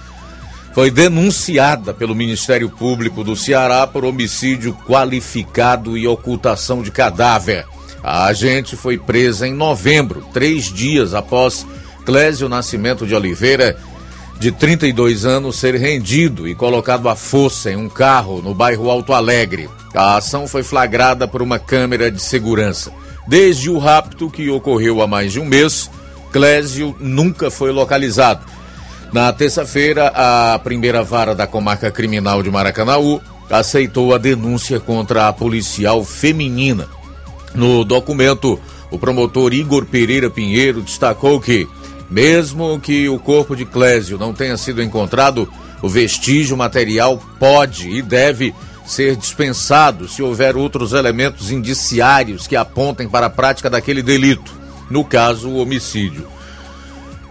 foi 0.76 0.90
denunciada 0.90 1.94
pelo 1.94 2.14
Ministério 2.14 2.68
Público 2.68 3.24
do 3.24 3.34
Ceará 3.34 3.86
por 3.86 4.04
homicídio 4.04 4.76
qualificado 4.86 5.96
e 5.96 6.06
ocultação 6.06 6.82
de 6.82 6.90
cadáver. 6.90 7.64
A 8.02 8.26
agente 8.26 8.76
foi 8.76 8.98
presa 8.98 9.48
em 9.48 9.54
novembro, 9.54 10.22
três 10.34 10.64
dias 10.64 11.14
após 11.14 11.66
Clésio 12.04 12.46
Nascimento 12.46 13.06
de 13.06 13.14
Oliveira, 13.14 13.78
de 14.38 14.52
32 14.52 15.24
anos, 15.24 15.56
ser 15.56 15.76
rendido 15.76 16.46
e 16.46 16.54
colocado 16.54 17.08
à 17.08 17.16
força 17.16 17.70
em 17.70 17.76
um 17.76 17.88
carro 17.88 18.42
no 18.42 18.54
bairro 18.54 18.90
Alto 18.90 19.14
Alegre. 19.14 19.70
A 19.94 20.18
ação 20.18 20.46
foi 20.46 20.62
flagrada 20.62 21.26
por 21.26 21.40
uma 21.40 21.58
câmera 21.58 22.10
de 22.10 22.20
segurança. 22.20 22.92
Desde 23.26 23.70
o 23.70 23.78
rapto 23.78 24.28
que 24.28 24.50
ocorreu 24.50 25.00
há 25.00 25.06
mais 25.06 25.32
de 25.32 25.40
um 25.40 25.46
mês, 25.46 25.90
Clésio 26.30 26.94
nunca 27.00 27.50
foi 27.50 27.72
localizado. 27.72 28.55
Na 29.12 29.32
terça-feira, 29.32 30.12
a 30.14 30.58
primeira 30.58 31.02
vara 31.02 31.34
da 31.34 31.46
comarca 31.46 31.90
criminal 31.90 32.42
de 32.42 32.50
Maracanaú 32.50 33.20
aceitou 33.48 34.14
a 34.14 34.18
denúncia 34.18 34.80
contra 34.80 35.28
a 35.28 35.32
policial 35.32 36.04
feminina. 36.04 36.88
No 37.54 37.84
documento, 37.84 38.60
o 38.90 38.98
promotor 38.98 39.54
Igor 39.54 39.86
Pereira 39.86 40.28
Pinheiro 40.28 40.82
destacou 40.82 41.40
que, 41.40 41.66
mesmo 42.10 42.78
que 42.80 43.08
o 43.08 43.18
corpo 43.18 43.56
de 43.56 43.64
Clésio 43.64 44.18
não 44.18 44.34
tenha 44.34 44.56
sido 44.56 44.82
encontrado, 44.82 45.48
o 45.80 45.88
vestígio 45.88 46.56
material 46.56 47.22
pode 47.38 47.88
e 47.88 48.02
deve 48.02 48.54
ser 48.84 49.16
dispensado 49.16 50.08
se 50.08 50.22
houver 50.22 50.56
outros 50.56 50.92
elementos 50.92 51.50
indiciários 51.50 52.46
que 52.46 52.56
apontem 52.56 53.08
para 53.08 53.26
a 53.26 53.30
prática 53.30 53.68
daquele 53.68 54.02
delito, 54.02 54.52
no 54.90 55.04
caso, 55.04 55.48
o 55.48 55.58
homicídio. 55.58 56.35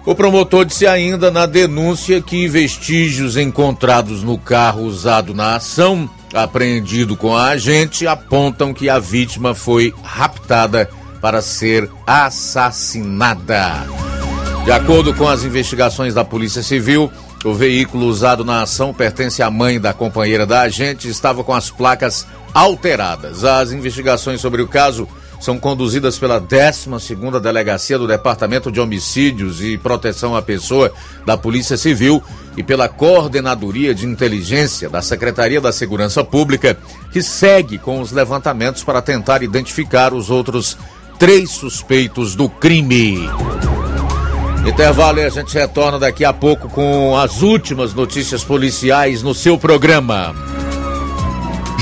O 0.06 0.14
promotor 0.14 0.66
disse 0.66 0.86
ainda 0.86 1.32
na 1.32 1.48
denúncia 1.48 2.22
que 2.22 2.48
vestígios 2.48 3.38
encontrados 3.38 4.22
no 4.22 4.38
carro 4.38 4.84
usado 4.84 5.34
na 5.34 5.56
ação, 5.56 6.08
apreendido 6.32 7.18
com 7.18 7.36
a 7.36 7.48
agente, 7.48 8.06
apontam 8.06 8.72
que 8.72 8.88
a 8.88 9.00
vítima 9.00 9.56
foi 9.56 9.92
raptada 10.04 10.88
para 11.20 11.42
ser 11.42 11.90
assassinada. 12.06 13.88
De 14.64 14.72
acordo 14.72 15.12
com 15.12 15.28
as 15.28 15.44
investigações 15.44 16.14
da 16.14 16.24
Polícia 16.24 16.62
Civil, 16.62 17.12
o 17.44 17.54
veículo 17.56 18.06
usado 18.06 18.46
na 18.46 18.62
ação 18.62 18.94
pertence 18.94 19.42
à 19.42 19.50
mãe 19.50 19.80
da 19.80 19.92
companheira 19.92 20.46
da 20.46 20.62
agente 20.62 21.08
e 21.08 21.12
estava 21.12 21.44
com 21.44 21.54
as 21.54 21.72
placas 21.72 22.28
alteradas. 22.54 23.44
As 23.44 23.72
investigações 23.72 24.40
sobre 24.40 24.62
o 24.62 24.68
caso 24.68 25.08
são 25.40 25.60
conduzidas 25.60 26.18
pela 26.18 26.40
12ª 26.42 27.40
Delegacia 27.40 27.98
do 27.98 28.08
Departamento 28.08 28.72
de 28.72 28.80
Homicídios 28.80 29.62
e 29.62 29.78
Proteção 29.78 30.36
à 30.36 30.42
Pessoa 30.42 30.92
da 31.26 31.38
Polícia 31.38 31.78
Civil 31.78 32.22
e 32.58 32.64
pela 32.64 32.88
Coordenadoria 32.88 33.94
de 33.94 34.06
Inteligência 34.06 34.90
da 34.90 35.02
Secretaria 35.02 35.60
da 35.60 35.72
Segurança 35.72 36.24
Pública, 36.24 36.78
que 37.12 37.22
segue 37.22 37.78
com 37.78 38.02
os 38.02 38.12
levantamentos 38.12 38.84
para 38.84 39.02
tentar 39.02 39.44
identificar 39.44 40.14
os 40.14 40.30
outros 40.30 40.78
três 41.20 41.52
suspeitos 41.52 42.36
do 42.36 42.50
crime. 42.50 43.30
Intervalo 44.66 45.20
e 45.20 45.24
a 45.24 45.30
gente 45.30 45.54
retorna 45.54 46.00
daqui 46.00 46.26
a 46.26 46.34
pouco 46.34 46.68
com 46.68 47.16
as 47.16 47.42
últimas 47.42 47.94
notícias 47.94 48.44
policiais 48.44 49.22
no 49.22 49.34
seu 49.34 49.58
programa. 49.58 50.55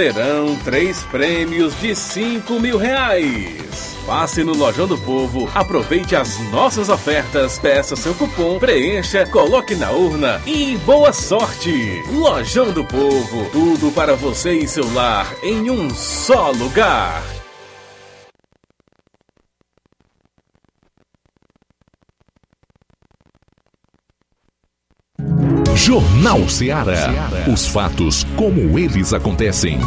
Serão 0.00 0.56
três 0.64 1.02
prêmios 1.02 1.78
de 1.78 1.94
5 1.94 2.58
mil 2.58 2.78
reais. 2.78 3.98
Passe 4.06 4.42
no 4.42 4.56
Lojão 4.56 4.86
do 4.86 4.96
Povo, 4.96 5.46
aproveite 5.54 6.16
as 6.16 6.38
nossas 6.50 6.88
ofertas, 6.88 7.58
peça 7.58 7.94
seu 7.94 8.14
cupom, 8.14 8.58
preencha, 8.58 9.26
coloque 9.26 9.74
na 9.74 9.90
urna 9.90 10.40
e 10.46 10.78
boa 10.86 11.12
sorte! 11.12 12.02
Lojão 12.10 12.72
do 12.72 12.82
Povo, 12.82 13.50
tudo 13.52 13.92
para 13.92 14.16
você 14.16 14.54
e 14.54 14.66
seu 14.66 14.90
lar 14.94 15.30
em 15.42 15.70
um 15.70 15.90
só 15.90 16.50
lugar. 16.50 17.39
Jornal 25.82 26.46
Ceará. 26.46 27.08
Os 27.50 27.66
fatos 27.66 28.22
como 28.36 28.78
eles 28.78 29.14
acontecem. 29.14 29.78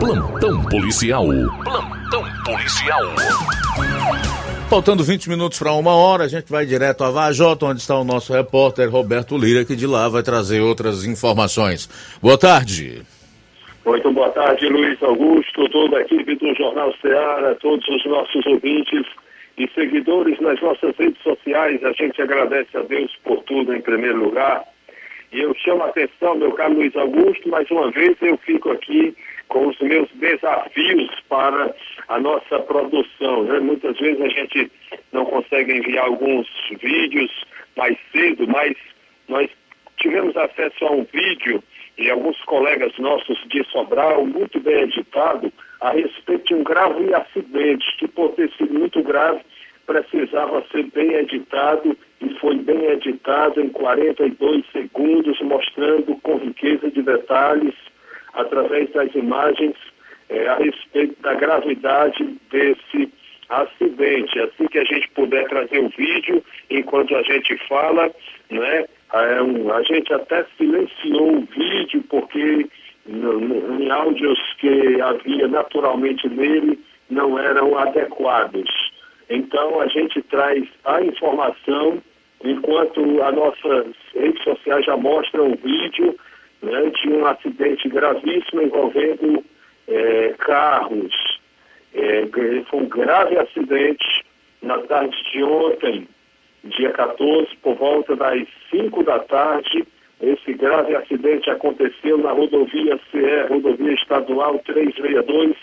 Plantão 0.00 0.64
policial. 0.64 1.26
Plantão 1.62 2.24
policial. 2.44 3.02
Faltando 4.68 5.04
20 5.04 5.28
minutos 5.28 5.60
para 5.60 5.72
uma 5.74 5.94
hora, 5.94 6.24
a 6.24 6.28
gente 6.28 6.50
vai 6.50 6.66
direto 6.66 7.04
a 7.04 7.10
Vajota, 7.12 7.66
onde 7.66 7.80
está 7.80 7.96
o 7.96 8.04
nosso 8.04 8.32
repórter 8.32 8.90
Roberto 8.90 9.38
Lira, 9.38 9.64
que 9.64 9.76
de 9.76 9.86
lá 9.86 10.08
vai 10.08 10.24
trazer 10.24 10.60
outras 10.60 11.06
informações. 11.06 11.88
Boa 12.20 12.36
tarde. 12.36 13.02
Muito 13.86 14.10
boa 14.10 14.28
tarde, 14.30 14.66
Luiz 14.66 15.00
Augusto, 15.04 15.68
toda 15.68 15.98
a 15.98 16.00
equipe 16.00 16.34
do 16.34 16.52
Jornal 16.56 16.92
Ceará, 17.00 17.54
todos 17.60 17.88
os 17.88 18.04
nossos 18.06 18.44
ouvintes 18.44 19.06
e 19.58 19.68
seguidores 19.74 20.38
nas 20.40 20.60
nossas 20.60 20.96
redes 20.96 21.22
sociais. 21.22 21.82
A 21.84 21.92
gente 21.92 22.20
agradece 22.20 22.76
a 22.76 22.82
Deus 22.82 23.14
por 23.24 23.42
tudo 23.44 23.74
em 23.74 23.80
primeiro 23.80 24.18
lugar. 24.18 24.64
E 25.32 25.40
eu 25.40 25.54
chamo 25.54 25.82
a 25.82 25.88
atenção, 25.88 26.36
meu 26.36 26.52
caro 26.52 26.74
Luiz 26.74 26.94
Augusto, 26.96 27.48
mais 27.48 27.70
uma 27.70 27.90
vez 27.90 28.16
eu 28.20 28.36
fico 28.38 28.70
aqui 28.70 29.16
com 29.48 29.68
os 29.68 29.78
meus 29.80 30.08
desafios 30.14 31.10
para 31.28 31.74
a 32.08 32.20
nossa 32.20 32.58
produção. 32.60 33.44
Né? 33.44 33.60
Muitas 33.60 33.98
vezes 33.98 34.20
a 34.20 34.28
gente 34.28 34.70
não 35.12 35.24
consegue 35.24 35.72
enviar 35.72 36.06
alguns 36.06 36.48
vídeos 36.80 37.30
mais 37.76 37.96
cedo, 38.12 38.46
mas 38.48 38.74
nós 39.28 39.50
tivemos 39.96 40.36
acesso 40.36 40.84
a 40.84 40.92
um 40.92 41.04
vídeo 41.12 41.62
e 41.98 42.10
alguns 42.10 42.40
colegas 42.44 42.92
nossos 42.98 43.38
de 43.48 43.64
Sobral, 43.70 44.26
muito 44.26 44.60
bem 44.60 44.82
editado, 44.82 45.52
a 45.80 45.90
respeito 45.90 46.46
de 46.46 46.54
um 46.54 46.64
grave 46.64 47.12
acidente, 47.14 47.96
que 47.98 48.08
por 48.08 48.32
ter 48.32 48.50
sido 48.52 48.72
muito 48.72 49.02
grave, 49.02 49.40
precisava 49.86 50.64
ser 50.72 50.84
bem 50.94 51.12
editado 51.14 51.96
e 52.20 52.28
foi 52.40 52.56
bem 52.56 52.86
editado 52.86 53.60
em 53.60 53.68
42 53.68 54.64
segundos, 54.72 55.40
mostrando 55.40 56.16
com 56.22 56.36
riqueza 56.38 56.90
de 56.90 57.02
detalhes, 57.02 57.74
através 58.34 58.90
das 58.90 59.14
imagens, 59.14 59.74
eh, 60.28 60.46
a 60.48 60.56
respeito 60.56 61.20
da 61.22 61.34
gravidade 61.34 62.24
desse 62.50 63.12
acidente. 63.48 64.40
Assim 64.40 64.66
que 64.66 64.78
a 64.78 64.84
gente 64.84 65.08
puder 65.10 65.46
trazer 65.48 65.78
o 65.78 65.88
vídeo, 65.90 66.42
enquanto 66.70 67.14
a 67.14 67.22
gente 67.22 67.56
fala, 67.68 68.10
né? 68.50 68.86
É 69.12 69.40
um, 69.40 69.72
a 69.72 69.82
gente 69.82 70.12
até 70.12 70.44
silenciou 70.58 71.38
o 71.38 71.48
vídeo 71.56 72.02
porque 72.08 72.68
em 73.08 73.90
áudios 73.90 74.38
que 74.58 75.00
havia 75.00 75.48
naturalmente 75.48 76.28
nele 76.28 76.78
não 77.08 77.38
eram 77.38 77.78
adequados. 77.78 78.68
Então 79.28 79.80
a 79.80 79.86
gente 79.88 80.22
traz 80.22 80.64
a 80.84 81.00
informação, 81.02 82.02
enquanto 82.44 83.22
as 83.22 83.34
nossas 83.34 83.86
redes 84.14 84.42
sociais 84.42 84.84
já 84.84 84.96
mostram 84.96 85.56
vídeo 85.56 86.16
né, 86.62 86.90
de 86.90 87.08
um 87.08 87.26
acidente 87.26 87.88
gravíssimo 87.88 88.62
envolvendo 88.62 89.44
é, 89.88 90.34
carros. 90.38 91.40
É, 91.94 92.26
foi 92.68 92.80
um 92.80 92.88
grave 92.88 93.38
acidente 93.38 94.24
na 94.62 94.78
tarde 94.78 95.16
de 95.32 95.42
ontem, 95.42 96.08
dia 96.64 96.90
14, 96.92 97.56
por 97.62 97.74
volta 97.76 98.16
das 98.16 98.46
5 98.70 99.02
da 99.04 99.20
tarde. 99.20 99.86
Esse 100.20 100.54
grave 100.54 100.96
acidente 100.96 101.50
aconteceu 101.50 102.16
na 102.16 102.32
rodovia 102.32 102.98
CE, 103.10 103.46
rodovia 103.50 103.92
estadual 103.92 104.58
362, 104.60 105.56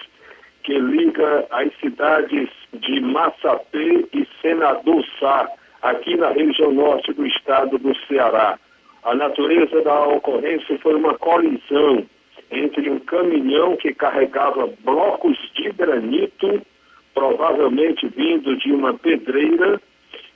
que 0.63 0.77
liga 0.77 1.45
as 1.49 1.73
cidades 1.79 2.49
de 2.73 3.01
Massapê 3.01 4.05
e 4.13 4.27
Senador 4.41 5.03
Sá, 5.19 5.49
aqui 5.81 6.15
na 6.15 6.29
região 6.29 6.71
norte 6.71 7.11
do 7.13 7.25
estado 7.25 7.77
do 7.79 7.95
Ceará. 8.07 8.59
A 9.03 9.15
natureza 9.15 9.81
da 9.81 10.07
ocorrência 10.07 10.77
foi 10.79 10.95
uma 10.95 11.17
colisão 11.17 12.05
entre 12.51 12.89
um 12.89 12.99
caminhão 12.99 13.75
que 13.75 13.93
carregava 13.93 14.69
blocos 14.83 15.37
de 15.55 15.71
granito, 15.71 16.61
provavelmente 17.13 18.07
vindo 18.07 18.55
de 18.57 18.71
uma 18.71 18.93
pedreira, 18.93 19.81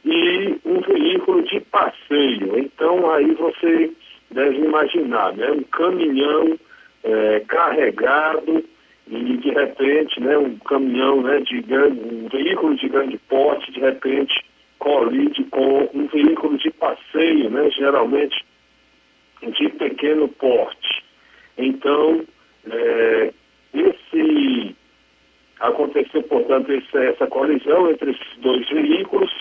e 0.03 0.60
um 0.65 0.80
veículo 0.82 1.43
de 1.43 1.60
passeio. 1.62 2.58
Então 2.58 3.12
aí 3.12 3.34
você 3.34 3.91
deve 4.31 4.57
imaginar, 4.57 5.35
né? 5.35 5.51
Um 5.51 5.63
caminhão 5.63 6.57
é, 7.03 7.39
carregado 7.47 8.63
e 9.09 9.37
de 9.37 9.49
repente, 9.51 10.19
né, 10.19 10.37
um 10.37 10.57
caminhão 10.59 11.21
né, 11.21 11.39
de 11.39 11.61
grande, 11.61 11.99
um 12.01 12.27
veículo 12.27 12.75
de 12.75 12.89
grande 12.89 13.17
porte, 13.29 13.71
de 13.71 13.79
repente 13.79 14.45
colide 14.79 15.43
com 15.45 15.89
um 15.93 16.07
veículo 16.07 16.57
de 16.57 16.69
passeio, 16.71 17.49
né, 17.49 17.69
geralmente 17.71 18.45
de 19.41 19.69
pequeno 19.69 20.27
porte. 20.27 21.03
Então, 21.57 22.25
é, 22.69 23.33
esse 23.73 24.75
aconteceu, 25.59 26.21
portanto, 26.23 26.71
essa, 26.71 26.99
essa 27.03 27.27
colisão 27.27 27.89
entre 27.89 28.11
esses 28.11 28.37
dois 28.39 28.67
veículos 28.69 29.31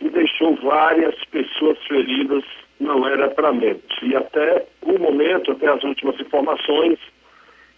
e 0.00 0.08
deixou 0.08 0.56
várias 0.56 1.14
pessoas 1.26 1.78
feridas, 1.86 2.44
não 2.80 3.06
era 3.06 3.28
para 3.28 3.52
menos. 3.52 3.82
E 4.02 4.16
até 4.16 4.66
o 4.82 4.98
momento, 4.98 5.52
até 5.52 5.68
as 5.68 5.84
últimas 5.84 6.18
informações, 6.18 6.98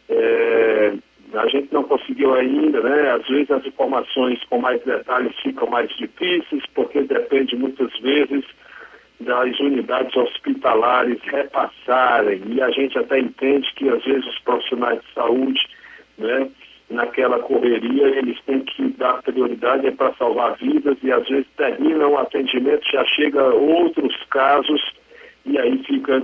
é, 0.09 0.93
a 1.35 1.49
gente 1.49 1.73
não 1.73 1.83
conseguiu 1.85 2.35
ainda, 2.35 2.81
né? 2.81 3.11
Às 3.11 3.27
vezes 3.27 3.51
as 3.51 3.67
informações 3.67 4.43
com 4.45 4.59
mais 4.59 4.83
detalhes 4.85 5.35
ficam 5.41 5.69
mais 5.69 5.91
difíceis, 5.97 6.65
porque 6.75 7.03
depende 7.03 7.57
muitas 7.57 7.93
vezes 7.99 8.45
das 9.21 9.59
unidades 9.61 10.17
hospitalares 10.17 11.21
repassarem, 11.23 12.43
e 12.47 12.61
a 12.61 12.71
gente 12.71 12.99
até 12.99 13.21
entende 13.21 13.73
que 13.75 13.88
às 13.88 14.05
vezes 14.05 14.27
os 14.27 14.38
profissionais 14.41 15.01
de 15.01 15.12
saúde, 15.15 15.61
né, 16.19 16.49
naquela 16.93 17.39
correria, 17.41 18.07
eles 18.07 18.41
têm 18.43 18.61
que 18.61 18.89
dar 18.91 19.23
prioridade 19.23 19.87
é 19.87 19.91
para 19.91 20.15
salvar 20.15 20.57
vidas 20.57 20.97
e 21.03 21.11
às 21.11 21.27
vezes 21.29 21.47
termina 21.57 22.07
o 22.07 22.19
atendimento, 22.19 22.91
já 22.91 23.05
chega 23.07 23.43
outros 23.55 24.15
casos 24.31 24.81
e 25.45 25.59
aí 25.59 25.83
fica 25.85 26.21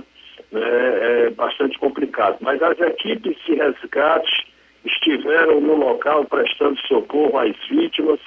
né, 0.51 0.61
é, 0.61 1.29
bastante 1.31 1.77
complicado. 1.77 2.37
Mas 2.41 2.61
as 2.61 2.79
equipes 2.79 3.35
de 3.45 3.55
resgate 3.55 4.47
estiveram 4.85 5.59
no 5.59 5.75
local 5.75 6.25
prestando 6.25 6.79
socorro 6.87 7.37
às 7.37 7.55
vítimas 7.69 8.19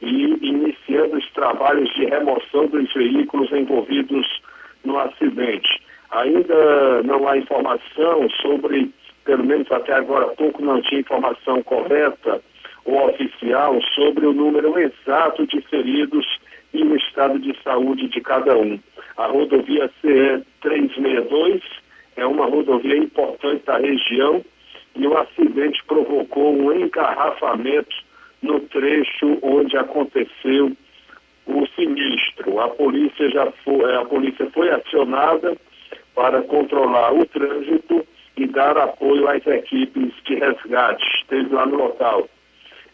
e 0.00 0.38
iniciando 0.46 1.16
os 1.16 1.30
trabalhos 1.32 1.92
de 1.94 2.04
remoção 2.04 2.66
dos 2.66 2.92
veículos 2.92 3.50
envolvidos 3.50 4.42
no 4.84 4.98
acidente. 4.98 5.82
Ainda 6.10 7.02
não 7.02 7.26
há 7.26 7.36
informação 7.36 8.28
sobre 8.40 8.92
pelo 9.26 9.44
menos 9.44 9.70
até 9.70 9.92
agora 9.92 10.26
há 10.26 10.28
pouco 10.28 10.62
não 10.62 10.80
tinha 10.80 11.00
informação 11.00 11.62
correta 11.64 12.40
ou 12.84 13.10
oficial 13.10 13.78
sobre 13.94 14.24
o 14.24 14.32
número 14.32 14.78
exato 14.78 15.44
de 15.46 15.60
feridos 15.62 16.24
e 16.72 16.82
o 16.82 16.96
estado 16.96 17.38
de 17.40 17.54
saúde 17.62 18.08
de 18.08 18.20
cada 18.20 18.56
um. 18.56 18.78
A 19.16 19.26
rodovia 19.26 19.90
CE 20.00 20.42
362 20.62 21.60
é 22.16 22.24
uma 22.24 22.46
rodovia 22.46 22.96
importante 22.96 23.64
da 23.66 23.78
região 23.78 24.42
e 24.94 25.06
o 25.06 25.18
acidente 25.18 25.82
provocou 25.86 26.54
um 26.54 26.72
engarrafamento 26.72 27.94
no 28.40 28.60
trecho 28.60 29.38
onde 29.42 29.76
aconteceu 29.76 30.72
o 31.46 31.66
sinistro. 31.74 32.60
A 32.60 32.68
polícia 32.68 33.28
já 33.30 33.50
foi, 33.64 33.94
a 33.96 34.04
polícia 34.04 34.48
foi 34.52 34.70
acionada 34.70 35.56
para 36.14 36.42
controlar 36.42 37.12
o 37.12 37.26
trânsito 37.26 38.06
e 38.36 38.46
dar 38.46 38.76
apoio 38.76 39.28
às 39.28 39.46
equipes 39.46 40.12
de 40.24 40.34
resgate, 40.34 41.04
esteve 41.20 41.54
lá 41.54 41.66
no 41.66 41.76
local. 41.76 42.28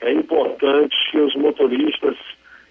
É 0.01 0.13
importante 0.13 0.97
que 1.11 1.19
os 1.19 1.35
motoristas 1.35 2.17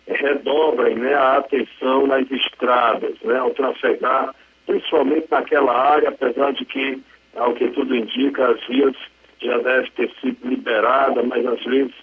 redobrem 0.08 0.96
né, 0.96 1.14
a 1.14 1.38
atenção 1.38 2.08
nas 2.08 2.30
estradas, 2.32 3.16
né, 3.24 3.38
ao 3.38 3.52
trafegar, 3.52 4.34
principalmente 4.66 5.28
naquela 5.30 5.74
área, 5.74 6.10
apesar 6.10 6.52
de 6.54 6.66
que, 6.66 7.02
ao 7.36 7.54
que 7.54 7.68
tudo 7.70 7.96
indica, 7.96 8.50
as 8.50 8.68
vias 8.68 8.96
já 9.42 9.58
devem 9.58 9.92
ter 9.92 10.12
sido 10.22 10.38
liberadas, 10.48 11.26
mas 11.26 11.46
às 11.46 11.64
vezes 11.64 11.94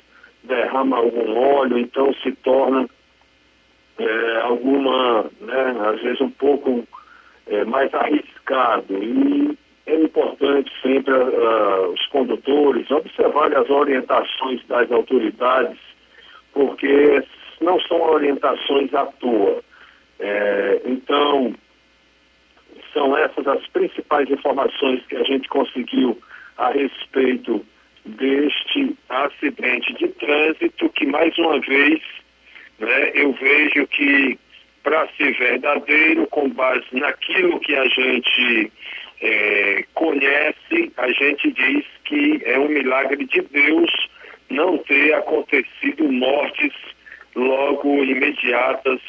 derrama 0.44 0.98
algum 0.98 1.36
óleo, 1.36 1.78
então 1.78 2.12
se 2.22 2.32
torna 2.32 2.88
é, 3.98 4.40
alguma, 4.42 5.24
né, 5.40 5.76
às 5.92 6.00
vezes 6.00 6.20
um 6.20 6.30
pouco 6.30 6.86
é, 7.46 7.64
mais 7.64 7.92
arriscado. 7.94 9.02
E 9.02 9.58
é 9.88 9.94
importante 9.94 10.70
sempre 10.82 11.14
uh, 11.14 11.90
os 11.92 12.06
condutores 12.08 12.90
observarem 12.90 13.56
as 13.56 13.70
orientações 13.70 14.64
das 14.66 14.90
autoridades, 14.92 15.78
porque 16.52 17.24
não 17.60 17.80
são 17.80 18.02
orientações 18.02 18.92
à 18.92 19.06
toa. 19.06 19.62
É, 20.20 20.82
então, 20.84 21.54
são 22.92 23.16
essas 23.16 23.46
as 23.46 23.66
principais 23.68 24.28
informações 24.30 25.04
que 25.06 25.16
a 25.16 25.22
gente 25.22 25.48
conseguiu 25.48 26.18
a 26.58 26.70
respeito 26.70 27.64
deste 28.04 28.96
acidente 29.08 29.94
de 29.94 30.08
trânsito 30.08 30.88
que, 30.90 31.06
mais 31.06 31.36
uma 31.38 31.60
vez, 31.60 32.00
né, 32.78 33.10
eu 33.14 33.32
vejo 33.32 33.86
que 33.86 34.38
para 34.82 35.08
ser 35.16 35.36
verdadeiro, 35.38 36.26
com 36.28 36.48
base 36.48 36.86
naquilo 36.92 37.60
que 37.60 37.74
a 37.74 37.86
gente 37.88 38.72
é, 39.20 39.84
conhece, 39.94 40.92
a 40.96 41.10
gente 41.10 41.50
diz 41.52 41.84
que 42.04 42.40
é 42.44 42.58
um 42.58 42.68
milagre 42.68 43.24
de 43.24 43.40
Deus 43.42 43.90
não 44.50 44.78
ter 44.78 45.14
acontecido 45.14 46.10
mortes 46.10 46.72
logo 47.34 48.04
imediatas 48.04 49.00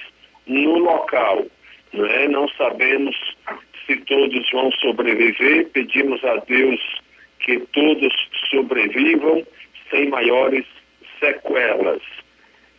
no 0.47 0.79
local. 0.79 1.45
Não, 1.93 2.05
é? 2.05 2.27
não 2.27 2.47
sabemos 2.49 3.15
se 3.85 3.97
todos 3.97 4.49
vão 4.51 4.71
sobreviver, 4.73 5.67
pedimos 5.69 6.23
a 6.23 6.35
Deus 6.37 6.79
que 7.39 7.59
todos 7.71 8.13
sobrevivam 8.49 9.45
sem 9.89 10.09
maiores 10.09 10.65
sequelas. 11.19 12.01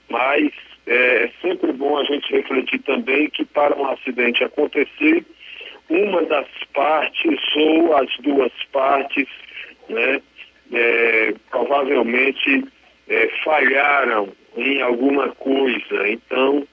Mas 0.08 0.52
é, 0.86 1.24
é 1.24 1.30
sempre 1.40 1.72
bom 1.72 1.98
a 1.98 2.04
gente 2.04 2.32
refletir 2.32 2.80
também 2.82 3.28
que 3.30 3.44
para 3.44 3.76
um 3.76 3.86
acidente 3.86 4.44
acontecer, 4.44 5.24
uma 5.90 6.22
das 6.24 6.46
partes 6.72 7.38
ou 7.56 7.96
as 7.96 8.08
duas 8.20 8.52
partes, 8.72 9.28
né, 9.88 10.22
é, 10.72 11.34
provavelmente 11.50 12.64
é, 13.08 13.28
falharam 13.44 14.28
em 14.56 14.80
alguma 14.80 15.28
coisa. 15.30 16.08
Então, 16.08 16.66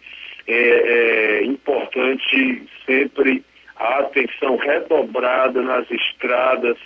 é, 0.47 0.53
é 0.53 1.43
importante 1.43 2.63
sempre 2.85 3.43
a 3.75 3.99
atenção 3.99 4.55
redobrada 4.57 5.61
nas 5.61 5.89
estradas, 5.91 6.77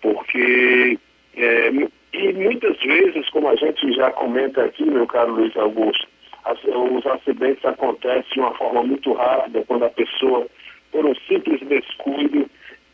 porque 0.00 0.98
é, 1.36 1.70
e 2.12 2.32
muitas 2.32 2.78
vezes, 2.80 3.28
como 3.28 3.48
a 3.48 3.56
gente 3.56 3.92
já 3.92 4.10
comenta 4.10 4.64
aqui, 4.64 4.84
meu 4.84 5.06
caro 5.06 5.32
Luiz 5.32 5.54
Augusto, 5.56 6.06
as, 6.44 6.58
os 6.64 7.06
acidentes 7.06 7.62
acontecem 7.64 8.32
de 8.32 8.40
uma 8.40 8.54
forma 8.54 8.82
muito 8.82 9.12
rápida, 9.12 9.64
quando 9.66 9.84
a 9.84 9.90
pessoa, 9.90 10.46
por 10.90 11.04
um 11.04 11.14
simples 11.28 11.60
descuido, 11.60 12.48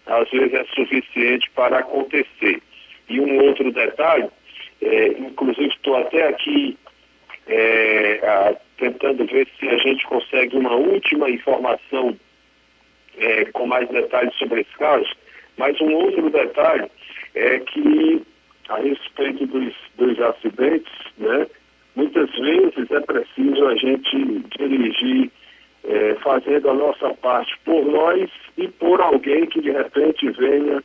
às 0.06 0.28
vezes 0.30 0.54
é 0.54 0.64
suficiente 0.74 1.50
para 1.54 1.78
acontecer. 1.78 2.62
E 3.08 3.20
um 3.20 3.44
outro 3.44 3.70
detalhe, 3.72 4.28
é, 4.80 5.08
inclusive 5.08 5.68
estou 5.68 5.96
até 5.96 6.28
aqui 6.28 6.76
é, 7.46 8.20
a, 8.22 8.56
tentando 8.78 9.24
ver 9.26 9.48
se 9.58 9.68
a 9.68 9.78
gente 9.78 10.04
consegue 10.06 10.56
uma 10.56 10.74
última 10.74 11.30
informação 11.30 12.16
é, 13.18 13.44
com 13.46 13.66
mais 13.66 13.88
detalhes 13.88 14.34
sobre 14.36 14.62
esse 14.62 14.72
caso, 14.78 15.08
mas 15.56 15.80
um 15.80 15.92
outro 15.94 16.30
detalhe 16.30 16.90
é 17.34 17.58
que 17.60 18.22
a 18.68 18.76
respeito 18.76 19.46
dos, 19.46 19.74
dos 19.96 20.18
acidentes, 20.20 20.92
né, 21.18 21.46
muitas 21.94 22.30
vezes 22.30 22.90
é 22.90 23.00
preciso 23.00 23.66
a 23.66 23.76
gente 23.76 24.44
dirigir 24.58 25.30
é, 25.84 26.14
fazendo 26.22 26.70
a 26.70 26.74
nossa 26.74 27.10
parte 27.14 27.56
por 27.64 27.84
nós 27.84 28.30
e 28.56 28.68
por 28.68 29.00
alguém 29.00 29.46
que 29.46 29.60
de 29.60 29.70
repente 29.70 30.30
venha 30.30 30.82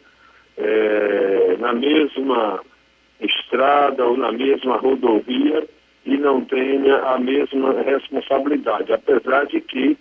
é, 0.58 1.56
na 1.60 1.74
mesma 1.74 2.62
estrada 3.20 4.06
ou 4.06 4.18
na 4.18 4.32
mesma 4.32 4.78
rodovia 4.78 5.68
e 6.06 6.18
não 6.18 6.42
tenha 6.46 6.98
a 7.00 7.20
mesma 7.20 7.82
responsabilidade, 7.82 8.94
apesar 8.94 9.46
de 9.46 9.60
que 9.62 9.98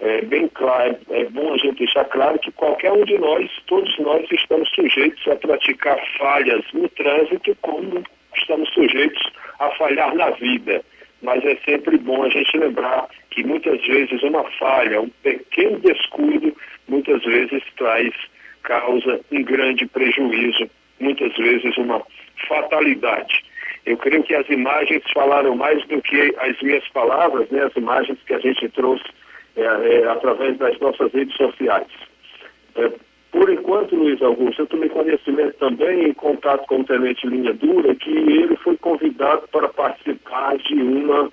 é 0.00 0.22
bem 0.22 0.48
claro, 0.48 0.96
é 1.10 1.24
bom 1.26 1.52
a 1.52 1.58
gente 1.58 1.78
deixar 1.78 2.06
claro 2.06 2.38
que 2.38 2.50
qualquer 2.52 2.90
um 2.90 3.04
de 3.04 3.18
nós, 3.18 3.50
todos 3.66 3.98
nós 3.98 4.26
estamos 4.32 4.68
sujeitos 4.70 5.28
a 5.28 5.36
praticar 5.36 5.98
falhas 6.16 6.64
no 6.72 6.88
trânsito, 6.88 7.54
como 7.60 8.02
estamos 8.34 8.70
sujeitos 8.70 9.22
a 9.58 9.70
falhar 9.72 10.14
na 10.14 10.30
vida. 10.30 10.82
Mas 11.22 11.44
é 11.44 11.56
sempre 11.64 11.98
bom 11.98 12.22
a 12.22 12.28
gente 12.28 12.56
lembrar 12.56 13.08
que 13.30 13.44
muitas 13.44 13.84
vezes 13.86 14.22
uma 14.22 14.44
falha, 14.52 15.02
um 15.02 15.08
pequeno 15.22 15.78
descuido, 15.80 16.56
muitas 16.88 17.22
vezes 17.24 17.62
traz, 17.76 18.12
causa 18.62 19.20
um 19.30 19.42
grande 19.42 19.86
prejuízo, 19.86 20.70
muitas 20.98 21.36
vezes 21.36 21.76
uma 21.76 22.02
fatalidade. 22.48 23.44
Eu 23.86 23.96
creio 23.96 24.22
que 24.22 24.34
as 24.34 24.48
imagens 24.48 25.02
falaram 25.12 25.56
mais 25.56 25.84
do 25.86 26.00
que 26.02 26.34
as 26.38 26.60
minhas 26.60 26.86
palavras, 26.88 27.48
né? 27.50 27.64
as 27.64 27.76
imagens 27.76 28.18
que 28.26 28.34
a 28.34 28.38
gente 28.38 28.68
trouxe 28.70 29.04
é, 29.56 29.62
é, 29.62 30.06
através 30.08 30.56
das 30.58 30.78
nossas 30.78 31.12
redes 31.12 31.34
sociais. 31.36 31.86
É, 32.76 32.90
por 33.30 33.48
enquanto, 33.48 33.94
Luiz 33.94 34.20
Augusto, 34.22 34.62
eu 34.62 34.66
tomei 34.66 34.88
conhecimento 34.88 35.56
também, 35.58 36.08
em 36.08 36.14
contato 36.14 36.66
com 36.66 36.80
o 36.80 36.84
Tenente 36.84 37.26
Linha 37.26 37.54
Dura, 37.54 37.94
que 37.94 38.10
ele 38.10 38.56
foi 38.56 38.76
convidado 38.76 39.46
para 39.48 39.68
participar 39.68 40.56
de, 40.58 40.74
uma, 40.74 41.30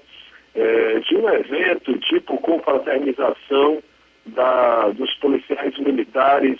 é, 0.53 0.99
de 0.99 1.15
um 1.15 1.27
evento 1.29 1.97
tipo 1.99 2.37
confraternização 2.37 3.81
da, 4.27 4.89
dos 4.89 5.13
policiais 5.15 5.77
militares 5.79 6.59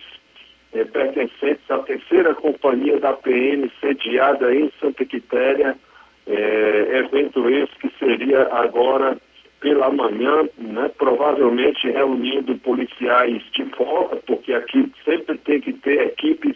é, 0.74 0.84
pertencentes 0.84 1.70
à 1.70 1.80
terceira 1.80 2.34
companhia 2.34 3.00
da 3.00 3.14
PM, 3.14 3.72
sediada 3.80 4.54
em 4.54 4.72
Santa 4.80 5.06
Quitéria, 5.06 5.78
é, 6.26 7.00
evento 7.00 7.48
esse 7.50 7.74
que 7.80 7.92
seria 8.00 8.48
agora 8.52 9.18
pela 9.68 9.92
manhã, 9.92 10.48
né, 10.58 10.90
provavelmente 10.98 11.92
reunindo 11.92 12.58
policiais 12.60 13.44
de 13.52 13.66
fora, 13.76 14.16
porque 14.26 14.54
aqui 14.54 14.90
sempre 15.04 15.38
tem 15.40 15.60
que 15.60 15.74
ter 15.74 16.08
equipes 16.08 16.56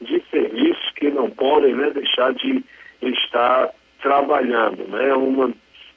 de 0.00 0.22
serviço 0.30 0.94
que 0.94 1.10
não 1.10 1.28
podem 1.30 1.74
né, 1.74 1.90
deixar 1.90 2.32
de 2.34 2.64
estar 3.02 3.70
trabalhando. 4.00 4.86
Né? 4.86 5.12
Uma 5.14 5.52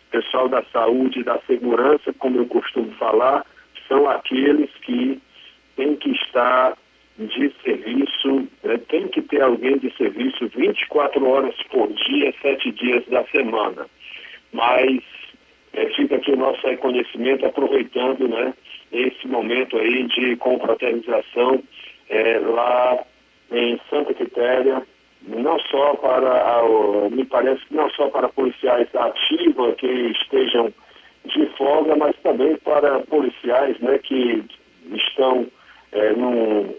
pessoal 0.09 0.49
da 0.49 0.63
saúde 0.73 1.19
e 1.19 1.23
da 1.23 1.39
segurança, 1.45 2.11
como 2.17 2.39
eu 2.39 2.47
costumo 2.47 2.91
falar, 2.93 3.45
são 3.87 4.09
aqueles 4.09 4.71
que 4.81 5.21
têm 5.75 5.95
que 5.95 6.09
estar 6.09 6.75
de 7.19 7.53
serviço, 7.63 8.47
né? 8.63 8.79
tem 8.89 9.07
que 9.09 9.21
ter 9.21 9.43
alguém 9.43 9.77
de 9.77 9.95
serviço 9.95 10.49
24 10.55 11.23
horas 11.23 11.55
por 11.69 11.87
dia, 11.93 12.33
sete 12.41 12.71
dias 12.71 13.05
da 13.09 13.23
semana. 13.25 13.85
Mas 14.51 15.03
é, 15.77 15.89
fica 15.91 16.15
aqui 16.15 16.31
o 16.31 16.37
nosso 16.37 16.65
reconhecimento, 16.65 17.45
aproveitando 17.45 18.27
né, 18.27 18.51
esse 18.91 19.27
momento 19.27 19.77
aí 19.77 20.03
de 20.07 20.35
confraternização 20.37 21.63
é, 22.09 22.39
lá 22.39 23.05
em 23.51 23.79
Santa 23.87 24.13
Quitéria, 24.15 24.81
não 25.27 25.59
só 25.59 25.93
para, 25.95 26.31
a, 26.31 27.09
me 27.11 27.23
parece 27.25 27.61
não 27.69 27.89
só 27.91 28.09
para 28.09 28.27
policiais 28.29 28.87
ativos 28.95 29.75
que 29.75 29.87
estejam 29.87 30.73
de 31.25 31.45
folga, 31.57 31.95
mas 31.95 32.15
também 32.23 32.55
para 32.57 32.99
policiais 33.01 33.77
né, 33.79 33.99
que 33.99 34.43
estão 34.91 35.45
é, 35.91 36.11
no, 36.13 36.75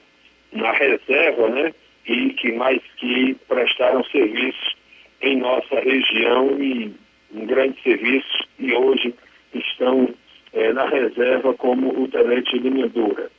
na 0.52 0.72
reserva, 0.72 1.48
né, 1.50 1.72
e 2.04 2.30
que 2.30 2.52
mais 2.52 2.82
que 2.96 3.34
prestaram 3.46 4.02
serviço 4.04 4.76
em 5.20 5.36
nossa 5.36 5.78
região 5.80 6.60
e 6.60 6.92
um 7.34 7.46
grande 7.46 7.80
serviço 7.82 8.48
e 8.58 8.72
hoje 8.74 9.14
estão 9.54 10.08
é, 10.52 10.72
na 10.72 10.86
reserva 10.86 11.54
como 11.54 12.02
o 12.02 12.08
tenente 12.08 12.58
Linha 12.58 12.88
Dura. 12.88 13.30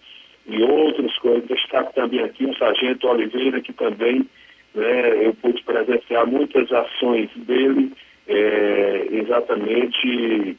E 0.45 0.61
outros 0.63 1.13
destaco 1.47 1.93
também 1.93 2.21
aqui 2.21 2.45
o 2.45 2.57
sargento 2.57 3.07
Oliveira, 3.07 3.61
que 3.61 3.73
também 3.73 4.27
né, 4.73 5.25
eu 5.25 5.33
pude 5.35 5.61
presenciar 5.63 6.25
muitas 6.25 6.71
ações 6.71 7.29
dele, 7.35 7.91
é, 8.27 9.07
exatamente 9.11 10.57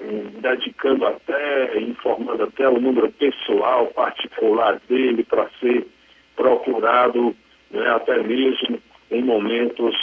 hum, 0.00 0.40
dedicando 0.40 1.06
até, 1.06 1.80
informando 1.80 2.44
até 2.44 2.68
o 2.68 2.80
número 2.80 3.10
pessoal, 3.12 3.86
particular 3.86 4.80
dele 4.88 5.24
para 5.24 5.48
ser 5.60 5.86
procurado 6.36 7.34
né, 7.70 7.88
até 7.90 8.22
mesmo 8.22 8.80
em 9.10 9.22
momentos 9.22 9.96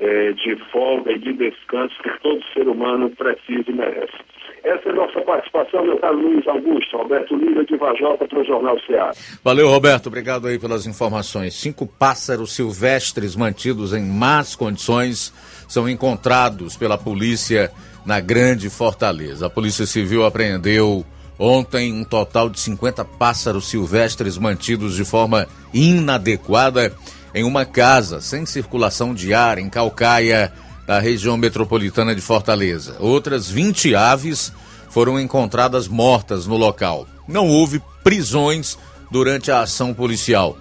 é, 0.00 0.32
de 0.32 0.56
folga 0.72 1.12
e 1.12 1.18
de 1.18 1.32
descanso 1.34 1.94
que 2.02 2.10
todo 2.22 2.40
ser 2.54 2.66
humano 2.66 3.10
precisa 3.10 3.64
e 3.68 3.72
merece. 3.72 4.16
Essa 4.64 4.88
é 4.88 4.92
a 4.92 4.94
nossa 4.94 5.20
participação, 5.22 5.84
meu 5.84 5.96
caro 5.98 6.18
Luiz 6.18 6.46
Augusto, 6.46 6.96
Roberto 6.96 7.34
Lira 7.34 7.64
de 7.64 7.76
Vajota 7.76 8.26
para 8.26 8.40
o 8.40 8.44
Jornal 8.44 8.78
Ceará. 8.86 9.10
Valeu, 9.42 9.68
Roberto, 9.68 10.08
obrigado 10.08 10.46
aí 10.46 10.58
pelas 10.58 10.86
informações. 10.86 11.54
Cinco 11.54 11.86
pássaros 11.86 12.54
silvestres 12.54 13.34
mantidos 13.34 13.94
em 13.94 14.04
más 14.04 14.54
condições 14.54 15.32
são 15.66 15.88
encontrados 15.88 16.76
pela 16.76 16.98
polícia 16.98 17.70
na 18.04 18.20
Grande 18.20 18.68
Fortaleza. 18.68 19.46
A 19.46 19.50
Polícia 19.50 19.86
Civil 19.86 20.24
apreendeu 20.24 21.06
ontem 21.38 21.92
um 21.92 22.04
total 22.04 22.50
de 22.50 22.60
50 22.60 23.02
pássaros 23.04 23.70
silvestres 23.70 24.36
mantidos 24.36 24.94
de 24.94 25.06
forma 25.06 25.46
inadequada 25.72 26.92
em 27.34 27.44
uma 27.44 27.64
casa 27.64 28.20
sem 28.20 28.44
circulação 28.44 29.14
de 29.14 29.32
ar 29.34 29.58
em 29.58 29.68
Calcaia, 29.68 30.52
da 30.86 30.98
região 30.98 31.36
metropolitana 31.36 32.14
de 32.14 32.20
Fortaleza. 32.20 32.96
Outras 32.98 33.48
20 33.48 33.94
aves 33.94 34.52
foram 34.88 35.20
encontradas 35.20 35.86
mortas 35.86 36.46
no 36.46 36.56
local. 36.56 37.06
Não 37.28 37.46
houve 37.46 37.80
prisões 38.02 38.76
durante 39.10 39.52
a 39.52 39.60
ação 39.60 39.94
policial. 39.94 40.58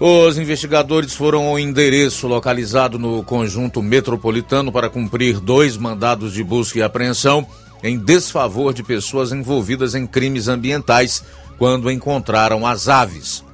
Os 0.00 0.38
investigadores 0.38 1.12
foram 1.12 1.46
ao 1.48 1.58
endereço 1.58 2.26
localizado 2.28 2.98
no 2.98 3.22
conjunto 3.22 3.82
metropolitano 3.82 4.70
para 4.70 4.88
cumprir 4.88 5.40
dois 5.40 5.76
mandados 5.76 6.32
de 6.32 6.42
busca 6.42 6.78
e 6.78 6.82
apreensão 6.82 7.46
em 7.82 7.98
desfavor 7.98 8.72
de 8.72 8.82
pessoas 8.82 9.32
envolvidas 9.32 9.94
em 9.94 10.06
crimes 10.06 10.48
ambientais 10.48 11.22
quando 11.58 11.90
encontraram 11.90 12.66
as 12.66 12.88
aves. 12.88 13.44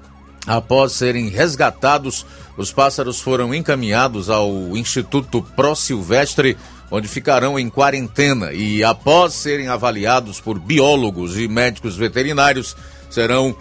Após 0.46 0.92
serem 0.92 1.28
resgatados, 1.28 2.26
os 2.56 2.72
pássaros 2.72 3.20
foram 3.20 3.54
encaminhados 3.54 4.30
ao 4.30 4.76
Instituto 4.76 5.42
Pro 5.56 5.74
Silvestre, 5.74 6.56
onde 6.90 7.08
ficarão 7.08 7.58
em 7.58 7.68
quarentena 7.68 8.52
e, 8.52 8.84
após 8.84 9.34
serem 9.34 9.68
avaliados 9.68 10.40
por 10.40 10.58
biólogos 10.58 11.38
e 11.38 11.48
médicos 11.48 11.96
veterinários, 11.96 12.76
serão 13.10 13.56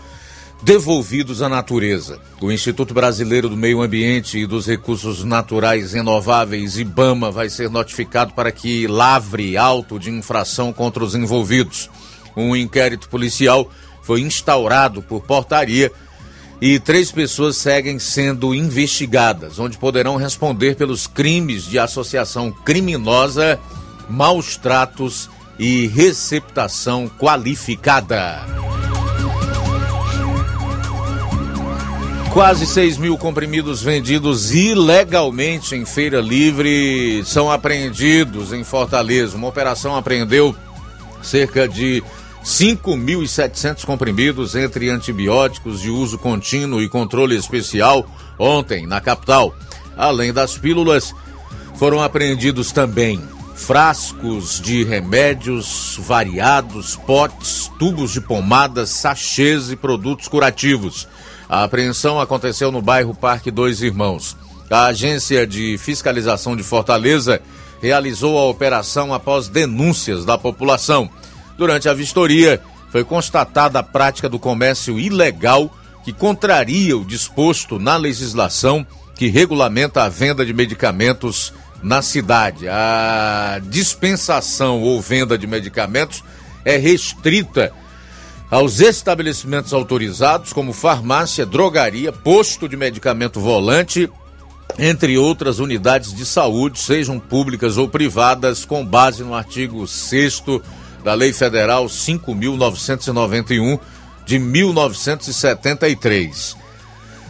devolvidos 0.61 1.41
à 1.41 1.49
natureza. 1.49 2.19
O 2.39 2.51
Instituto 2.51 2.93
Brasileiro 2.93 3.49
do 3.49 3.57
Meio 3.57 3.81
Ambiente 3.81 4.37
e 4.37 4.45
dos 4.45 4.65
Recursos 4.65 5.23
Naturais 5.23 5.91
Renováveis, 5.93 6.77
IBAMA, 6.77 7.31
vai 7.31 7.49
ser 7.49 7.69
notificado 7.69 8.33
para 8.33 8.51
que 8.51 8.87
lavre 8.87 9.57
auto 9.57 9.99
de 9.99 10.09
infração 10.09 10.71
contra 10.71 11.03
os 11.03 11.15
envolvidos. 11.15 11.89
Um 12.35 12.55
inquérito 12.55 13.09
policial 13.09 13.69
foi 14.03 14.21
instaurado 14.21 15.01
por 15.01 15.21
portaria 15.21 15.91
e 16.65 16.79
três 16.79 17.11
pessoas 17.11 17.57
seguem 17.57 17.99
sendo 17.99 18.55
investigadas, 18.55 19.59
onde 19.59 19.77
poderão 19.77 20.15
responder 20.15 20.77
pelos 20.77 21.05
crimes 21.05 21.65
de 21.65 21.77
associação 21.77 22.53
criminosa, 22.53 23.59
maus 24.09 24.55
tratos 24.55 25.29
e 25.59 25.87
receptação 25.87 27.11
qualificada. 27.19 28.45
Quase 32.31 32.65
6 32.65 32.97
mil 32.97 33.17
comprimidos 33.17 33.83
vendidos 33.83 34.53
ilegalmente 34.53 35.75
em 35.75 35.83
feira 35.83 36.21
livre 36.21 37.25
são 37.25 37.51
apreendidos 37.51 38.53
em 38.53 38.63
Fortaleza. 38.63 39.35
Uma 39.35 39.49
operação 39.49 39.97
apreendeu 39.97 40.55
cerca 41.21 41.67
de 41.67 42.01
5.700 42.43 43.85
comprimidos 43.85 44.53
entre 44.55 44.89
antibióticos 44.89 45.79
de 45.81 45.89
uso 45.89 46.17
contínuo 46.17 46.81
e 46.81 46.89
controle 46.89 47.35
especial 47.35 48.05
ontem 48.37 48.85
na 48.85 48.99
capital. 48.99 49.55
Além 49.95 50.33
das 50.33 50.57
pílulas, 50.57 51.15
foram 51.75 52.01
apreendidos 52.01 52.71
também 52.71 53.21
frascos 53.55 54.59
de 54.59 54.83
remédios 54.83 55.97
variados, 56.01 56.95
potes, 56.95 57.71
tubos 57.79 58.11
de 58.11 58.19
pomadas, 58.19 58.89
sachês 58.89 59.71
e 59.71 59.75
produtos 59.75 60.27
curativos. 60.27 61.07
A 61.47 61.63
apreensão 61.63 62.19
aconteceu 62.19 62.71
no 62.71 62.81
bairro 62.81 63.13
Parque 63.13 63.51
Dois 63.51 63.81
Irmãos. 63.81 64.35
A 64.69 64.87
Agência 64.87 65.45
de 65.45 65.77
Fiscalização 65.77 66.55
de 66.55 66.63
Fortaleza 66.63 67.41
realizou 67.81 68.37
a 68.39 68.49
operação 68.49 69.13
após 69.13 69.47
denúncias 69.47 70.25
da 70.25 70.37
população. 70.37 71.09
Durante 71.57 71.87
a 71.87 71.93
vistoria, 71.93 72.61
foi 72.91 73.03
constatada 73.03 73.79
a 73.79 73.83
prática 73.83 74.29
do 74.29 74.39
comércio 74.39 74.99
ilegal 74.99 75.75
que 76.03 76.11
contraria 76.11 76.97
o 76.97 77.05
disposto 77.05 77.79
na 77.79 77.95
legislação 77.95 78.85
que 79.15 79.27
regulamenta 79.27 80.03
a 80.03 80.09
venda 80.09 80.45
de 80.45 80.53
medicamentos 80.53 81.53
na 81.81 82.01
cidade. 82.01 82.67
A 82.67 83.61
dispensação 83.69 84.81
ou 84.81 85.01
venda 85.01 85.37
de 85.37 85.47
medicamentos 85.47 86.23
é 86.65 86.77
restrita 86.77 87.71
aos 88.49 88.79
estabelecimentos 88.79 89.73
autorizados, 89.73 90.53
como 90.53 90.73
farmácia, 90.73 91.45
drogaria, 91.45 92.11
posto 92.11 92.69
de 92.69 92.77
medicamento 92.77 93.39
volante, 93.39 94.09
entre 94.77 95.17
outras 95.17 95.59
unidades 95.59 96.13
de 96.13 96.25
saúde, 96.25 96.79
sejam 96.79 97.19
públicas 97.19 97.77
ou 97.77 97.87
privadas, 97.87 98.65
com 98.65 98.85
base 98.85 99.23
no 99.23 99.33
artigo 99.33 99.87
6 99.87 100.43
da 101.03 101.13
Lei 101.13 101.33
Federal 101.33 101.85
5.991 101.85 103.79
de 104.25 104.39
1973. 104.39 106.55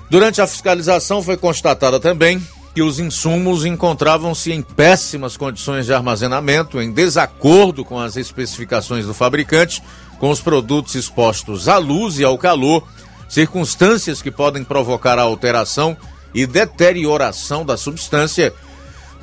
Durante 0.10 0.42
a 0.42 0.48
fiscalização 0.48 1.24
foi 1.24 1.38
constatada 1.38 2.00
também 2.00 2.42
que 2.74 2.82
os 2.82 3.00
insumos 3.00 3.66
encontravam-se 3.66 4.52
em 4.52 4.62
péssimas 4.62 5.38
condições 5.38 5.86
de 5.86 5.94
armazenamento, 5.94 6.82
em 6.82 6.92
desacordo 6.92 7.86
com 7.86 8.00
as 8.00 8.18
especificações 8.18 9.06
do 9.06 9.14
fabricante 9.14 9.82
com 10.20 10.30
os 10.30 10.40
produtos 10.40 10.96
expostos 10.96 11.68
à 11.68 11.78
luz 11.78 12.18
e 12.18 12.24
ao 12.24 12.38
calor, 12.38 12.88
circunstâncias 13.28 14.22
que 14.22 14.32
podem 14.32 14.64
provocar 14.64 15.20
a 15.20 15.24
alteração 15.24 15.98
e 16.34 16.46
deterioração 16.46 17.66
da 17.66 17.78
substância, 17.78 18.54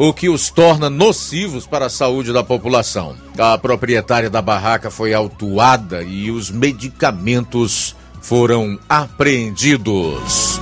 o 0.03 0.15
que 0.15 0.31
os 0.31 0.49
torna 0.49 0.89
nocivos 0.89 1.67
para 1.67 1.85
a 1.85 1.91
saúde 1.91 2.33
da 2.33 2.43
população. 2.43 3.15
A 3.39 3.59
proprietária 3.59 4.31
da 4.31 4.41
barraca 4.41 4.91
foi 4.91 5.13
autuada 5.13 6.03
e 6.03 6.31
os 6.31 6.51
medicamentos 6.51 7.95
foram 8.23 8.79
apreendidos. 8.89 10.59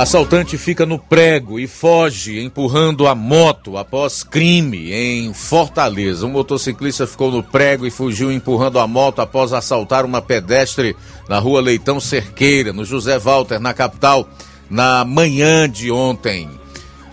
Assaltante 0.00 0.56
fica 0.56 0.86
no 0.86 0.98
prego 0.98 1.60
e 1.60 1.66
foge 1.66 2.40
empurrando 2.40 3.06
a 3.06 3.14
moto 3.14 3.76
após 3.76 4.22
crime 4.22 4.90
em 4.94 5.34
Fortaleza. 5.34 6.24
Um 6.24 6.30
motociclista 6.30 7.06
ficou 7.06 7.30
no 7.30 7.42
prego 7.42 7.86
e 7.86 7.90
fugiu 7.90 8.32
empurrando 8.32 8.78
a 8.78 8.86
moto 8.86 9.20
após 9.20 9.52
assaltar 9.52 10.06
uma 10.06 10.22
pedestre 10.22 10.96
na 11.28 11.38
rua 11.38 11.60
Leitão 11.60 12.00
Cerqueira, 12.00 12.72
no 12.72 12.82
José 12.82 13.18
Walter, 13.18 13.60
na 13.60 13.74
capital, 13.74 14.26
na 14.70 15.04
manhã 15.04 15.68
de 15.68 15.90
ontem. 15.90 16.48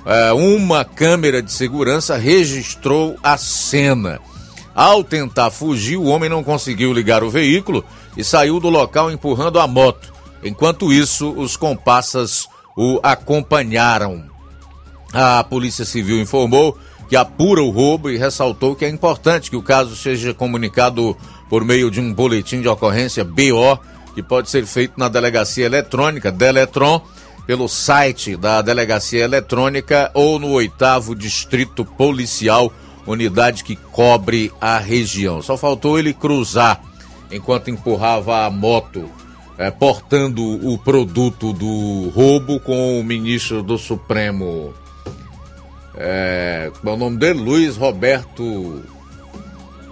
É, 0.05 0.31
uma 0.31 0.85
câmera 0.85 1.41
de 1.41 1.51
segurança 1.51 2.15
registrou 2.15 3.17
a 3.21 3.35
cena. 3.35 4.21
Ao 4.73 5.03
tentar 5.03 5.51
fugir, 5.51 5.97
o 5.97 6.05
homem 6.05 6.29
não 6.29 6.41
conseguiu 6.41 6.93
ligar 6.93 7.21
o 7.21 7.29
veículo 7.29 7.83
e 8.15 8.23
saiu 8.23 8.61
do 8.61 8.69
local 8.69 9.11
empurrando 9.11 9.59
a 9.59 9.67
moto. 9.67 10.13
Enquanto 10.41 10.93
isso, 10.93 11.31
os 11.31 11.57
compassas 11.57 12.47
o 12.77 12.99
acompanharam. 13.01 14.23
A 15.11 15.43
Polícia 15.43 15.83
Civil 15.83 16.21
informou 16.21 16.77
que 17.09 17.15
apura 17.15 17.63
o 17.63 17.71
roubo 17.71 18.09
e 18.09 18.17
ressaltou 18.17 18.75
que 18.75 18.85
é 18.85 18.89
importante 18.89 19.49
que 19.49 19.55
o 19.55 19.63
caso 19.63 19.95
seja 19.95 20.33
comunicado 20.33 21.17
por 21.49 21.65
meio 21.65 21.89
de 21.89 21.99
um 21.99 22.13
boletim 22.13 22.61
de 22.61 22.67
ocorrência 22.67 23.23
BO, 23.23 23.79
que 24.13 24.21
pode 24.21 24.49
ser 24.49 24.65
feito 24.67 24.93
na 24.97 25.09
delegacia 25.09 25.65
eletrônica 25.65 26.31
Deletron, 26.31 27.01
pelo 27.47 27.67
site 27.69 28.35
da 28.35 28.61
delegacia 28.61 29.23
eletrônica 29.23 30.11
ou 30.13 30.37
no 30.37 30.49
oitavo 30.49 31.15
distrito 31.15 31.85
policial, 31.85 32.71
unidade 33.07 33.63
que 33.63 33.77
cobre 33.77 34.51
a 34.59 34.77
região. 34.77 35.41
Só 35.41 35.55
faltou 35.55 35.97
ele 35.97 36.13
cruzar 36.13 36.81
enquanto 37.31 37.69
empurrava 37.69 38.45
a 38.45 38.49
moto 38.49 39.09
é, 39.57 39.71
portando 39.71 40.43
o 40.43 40.77
produto 40.77 41.51
do 41.51 42.09
roubo 42.09 42.59
com 42.59 42.99
o 42.99 43.03
ministro 43.03 43.63
do 43.63 43.77
Supremo. 43.77 44.73
É, 45.95 46.71
é 46.85 46.89
o 46.89 46.95
nome 46.95 47.17
dele? 47.17 47.39
Luiz 47.39 47.75
Roberto 47.75 48.83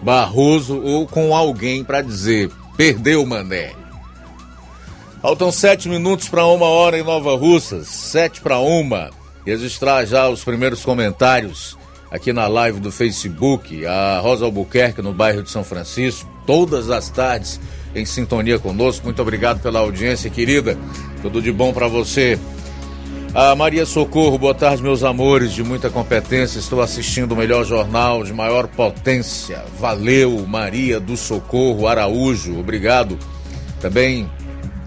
Barroso, 0.04 0.80
ou 0.82 1.08
com 1.08 1.36
alguém 1.36 1.84
para 1.84 2.02
dizer: 2.02 2.52
perdeu, 2.78 3.26
mané. 3.26 3.74
Faltam 5.22 5.52
sete 5.52 5.90
minutos 5.90 6.30
para 6.30 6.46
uma 6.46 6.68
hora 6.68 7.00
em 7.00 7.04
Nova 7.04 7.36
Russas, 7.36 7.88
sete 7.88 8.40
para 8.42 8.60
uma. 8.60 9.10
Registrar 9.44 10.06
já 10.06 10.30
os 10.30 10.44
primeiros 10.44 10.86
comentários 10.86 11.76
aqui 12.12 12.32
na 12.32 12.48
live 12.48 12.80
do 12.80 12.92
Facebook. 12.92 13.84
A 13.88 14.20
Rosa 14.20 14.46
Albuquerque, 14.46 15.02
no 15.02 15.12
bairro 15.12 15.42
de 15.42 15.50
São 15.50 15.64
Francisco, 15.64 16.30
todas 16.46 16.92
as 16.92 17.10
tardes 17.10 17.60
em 17.96 18.06
sintonia 18.06 18.60
conosco. 18.60 19.06
Muito 19.06 19.22
obrigado 19.22 19.62
pela 19.62 19.80
audiência, 19.80 20.30
querida. 20.30 20.78
Tudo 21.22 21.42
de 21.42 21.52
bom 21.52 21.74
para 21.74 21.88
você. 21.88 22.38
A 23.34 23.54
Maria 23.56 23.86
Socorro, 23.86 24.38
boa 24.38 24.54
tarde, 24.54 24.82
meus 24.82 25.04
amores, 25.04 25.52
de 25.52 25.64
muita 25.64 25.90
competência. 25.90 26.60
Estou 26.60 26.82
assistindo 26.82 27.34
o 27.34 27.36
melhor 27.36 27.66
jornal 27.66 28.24
de 28.24 28.32
maior 28.32 28.68
potência. 28.68 29.64
Valeu, 29.80 30.46
Maria 30.48 31.00
do 31.00 31.18
Socorro 31.18 31.88
Araújo. 31.88 32.58
Obrigado. 32.58 33.18
Também 33.82 34.30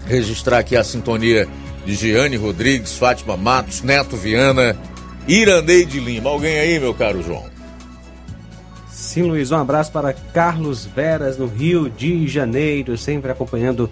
registrar 0.07 0.59
aqui 0.59 0.75
a 0.75 0.83
sintonia 0.83 1.47
de 1.85 1.93
Giane 1.93 2.37
Rodrigues, 2.37 2.97
Fátima 2.97 3.37
Matos, 3.37 3.83
Neto 3.83 4.17
Viana, 4.17 4.75
Iraneide 5.27 5.99
Lima. 5.99 6.29
Alguém 6.31 6.59
aí, 6.59 6.79
meu 6.79 6.93
caro 6.93 7.21
João? 7.21 7.45
Sim, 8.99 9.23
Luiz, 9.23 9.49
um 9.49 9.55
abraço 9.55 9.93
para 9.93 10.11
Carlos 10.11 10.85
Veras, 10.85 11.37
no 11.37 11.47
Rio 11.47 11.89
de 11.89 12.27
Janeiro, 12.27 12.97
sempre 12.97 13.31
acompanhando 13.31 13.89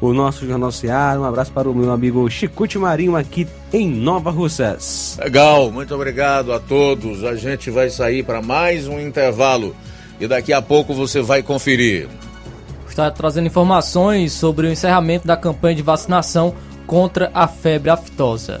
o 0.00 0.12
nosso 0.12 0.44
Jornal 0.44 0.72
Seara. 0.72 1.20
Um 1.20 1.24
abraço 1.24 1.52
para 1.52 1.70
o 1.70 1.74
meu 1.74 1.92
amigo 1.92 2.28
Chicute 2.28 2.76
Marinho, 2.76 3.14
aqui 3.14 3.46
em 3.72 3.88
Nova 3.88 4.28
Russas. 4.32 5.16
Legal, 5.22 5.70
muito 5.70 5.94
obrigado 5.94 6.52
a 6.52 6.58
todos. 6.58 7.22
A 7.22 7.36
gente 7.36 7.70
vai 7.70 7.90
sair 7.90 8.24
para 8.24 8.42
mais 8.42 8.88
um 8.88 8.98
intervalo 8.98 9.74
e 10.18 10.26
daqui 10.26 10.52
a 10.52 10.60
pouco 10.60 10.92
você 10.92 11.22
vai 11.22 11.44
conferir. 11.44 12.08
está 12.88 13.08
trazendo 13.08 13.46
informações 13.46 14.32
sobre 14.32 14.66
o 14.66 14.70
encerramento 14.70 15.28
da 15.28 15.36
campanha 15.36 15.76
de 15.76 15.82
vacinação 15.82 16.56
contra 16.88 17.30
a 17.32 17.46
febre 17.46 17.88
aftosa. 17.88 18.60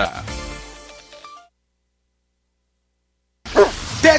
Yeah. 0.00 0.49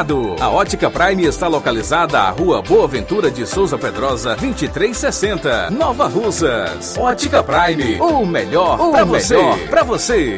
A 0.00 0.48
Ótica 0.48 0.90
Prime 0.90 1.24
está 1.24 1.46
localizada 1.46 2.20
à 2.20 2.30
Rua 2.30 2.62
Boa 2.62 2.88
Ventura 2.88 3.30
de 3.30 3.46
Souza 3.46 3.76
Pedrosa, 3.76 4.30
2360, 4.30 5.70
Nova 5.72 6.06
Russas. 6.06 6.96
Ótica 6.96 7.42
Prime, 7.42 8.00
o 8.00 8.24
melhor 8.24 8.78
para 8.78 9.04
você. 9.04 9.36
Para 9.68 9.82
você. 9.82 10.36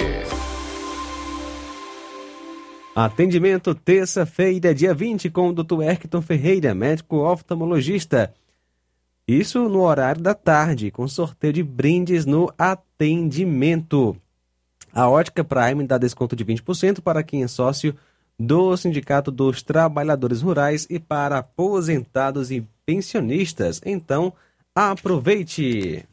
Atendimento 2.92 3.72
terça-feira, 3.72 4.74
dia 4.74 4.92
20, 4.92 5.30
com 5.30 5.50
o 5.50 5.52
Dr. 5.52 5.82
Erkton 5.82 6.20
Ferreira, 6.20 6.74
médico 6.74 7.18
oftalmologista. 7.18 8.34
Isso 9.28 9.68
no 9.68 9.82
horário 9.82 10.20
da 10.20 10.34
tarde, 10.34 10.90
com 10.90 11.06
sorteio 11.06 11.52
de 11.52 11.62
brindes 11.62 12.26
no 12.26 12.52
atendimento. 12.58 14.16
A 14.92 15.08
Ótica 15.08 15.44
Prime 15.44 15.86
dá 15.86 15.98
desconto 15.98 16.34
de 16.34 16.44
20% 16.44 17.00
para 17.00 17.22
quem 17.22 17.44
é 17.44 17.46
sócio 17.46 17.94
do 18.38 18.76
Sindicato 18.76 19.30
dos 19.30 19.62
Trabalhadores 19.62 20.42
Rurais 20.42 20.86
e 20.90 20.98
para 20.98 21.38
aposentados 21.38 22.50
e 22.50 22.66
pensionistas. 22.84 23.80
Então, 23.84 24.32
aproveite! 24.74 26.04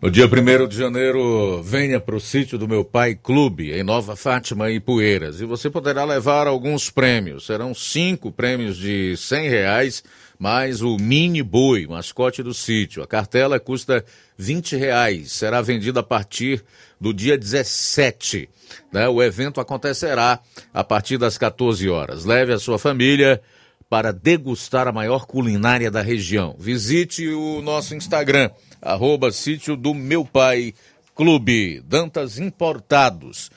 No 0.00 0.12
dia 0.12 0.26
1 0.26 0.68
de 0.68 0.76
janeiro, 0.76 1.60
venha 1.60 1.98
para 1.98 2.14
o 2.14 2.20
sítio 2.20 2.56
do 2.56 2.68
meu 2.68 2.84
pai 2.84 3.16
Clube, 3.16 3.72
em 3.72 3.82
Nova 3.82 4.14
Fátima 4.14 4.70
e 4.70 4.78
Poeiras. 4.78 5.40
E 5.40 5.44
você 5.44 5.68
poderá 5.68 6.04
levar 6.04 6.46
alguns 6.46 6.88
prêmios. 6.88 7.46
Serão 7.46 7.74
cinco 7.74 8.30
prêmios 8.30 8.76
de 8.76 9.16
100 9.16 9.48
reais, 9.48 10.04
mais 10.38 10.82
o 10.82 10.96
mini 10.98 11.42
boi, 11.42 11.84
mascote 11.88 12.44
do 12.44 12.54
sítio. 12.54 13.02
A 13.02 13.08
cartela 13.08 13.58
custa 13.58 14.04
20 14.36 14.76
reais. 14.76 15.32
Será 15.32 15.60
vendida 15.60 15.98
a 15.98 16.04
partir 16.04 16.64
do 17.00 17.12
dia 17.12 17.36
17. 17.36 18.48
Né? 18.92 19.08
O 19.08 19.22
evento 19.22 19.60
acontecerá 19.60 20.40
a 20.72 20.84
partir 20.84 21.18
das 21.18 21.38
14 21.38 21.88
horas. 21.88 22.24
Leve 22.24 22.52
a 22.52 22.58
sua 22.58 22.78
família 22.78 23.40
para 23.88 24.12
degustar 24.12 24.86
a 24.86 24.92
maior 24.92 25.26
culinária 25.26 25.90
da 25.90 26.02
região. 26.02 26.54
Visite 26.58 27.26
o 27.28 27.62
nosso 27.62 27.94
Instagram, 27.94 28.50
arroba 28.82 29.32
sítio 29.32 29.76
do 29.76 29.94
meu 29.94 30.24
pai, 30.24 30.74
Clube 31.14 31.80
Dantas 31.80 32.38
Importados. 32.38 33.50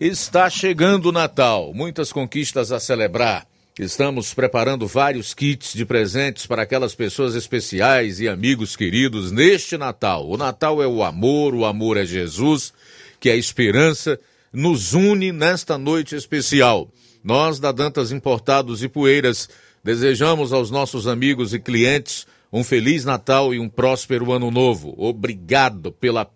Está 0.00 0.50
chegando 0.50 1.06
o 1.06 1.12
Natal, 1.12 1.72
muitas 1.74 2.12
conquistas 2.12 2.72
a 2.72 2.80
celebrar. 2.80 3.49
Estamos 3.82 4.34
preparando 4.34 4.86
vários 4.86 5.32
kits 5.32 5.72
de 5.72 5.86
presentes 5.86 6.44
para 6.44 6.60
aquelas 6.60 6.94
pessoas 6.94 7.34
especiais 7.34 8.20
e 8.20 8.28
amigos 8.28 8.76
queridos 8.76 9.32
neste 9.32 9.78
Natal. 9.78 10.28
O 10.28 10.36
Natal 10.36 10.82
é 10.82 10.86
o 10.86 11.02
amor, 11.02 11.54
o 11.54 11.64
amor 11.64 11.96
é 11.96 12.04
Jesus, 12.04 12.74
que 13.18 13.30
é 13.30 13.32
a 13.32 13.36
esperança, 13.36 14.20
nos 14.52 14.92
une 14.92 15.32
nesta 15.32 15.78
noite 15.78 16.14
especial. 16.14 16.92
Nós, 17.24 17.58
da 17.58 17.72
Dantas 17.72 18.12
Importados 18.12 18.82
e 18.82 18.88
Poeiras, 18.88 19.48
desejamos 19.82 20.52
aos 20.52 20.70
nossos 20.70 21.06
amigos 21.06 21.54
e 21.54 21.58
clientes 21.58 22.26
um 22.52 22.62
feliz 22.62 23.06
Natal 23.06 23.54
e 23.54 23.58
um 23.58 23.68
próspero 23.68 24.30
Ano 24.30 24.50
Novo. 24.50 24.94
Obrigado 24.98 25.90
pela 25.90 26.28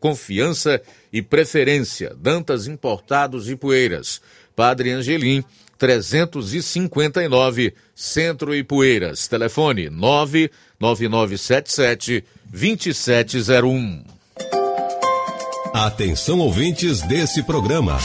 confiança 0.00 0.82
e 1.12 1.22
preferência. 1.22 2.16
Dantas 2.18 2.66
Importados 2.66 3.48
e 3.48 3.54
Poeiras. 3.54 4.20
Padre 4.56 4.90
Angelim, 4.90 5.44
359, 5.80 7.74
Centro 7.94 8.54
e 8.54 8.62
Poeiras. 8.62 9.26
Telefone 9.26 9.88
99977 9.88 12.22
2701. 12.44 14.04
Atenção 15.72 16.40
ouvintes 16.40 17.00
desse 17.02 17.42
programa. 17.42 17.96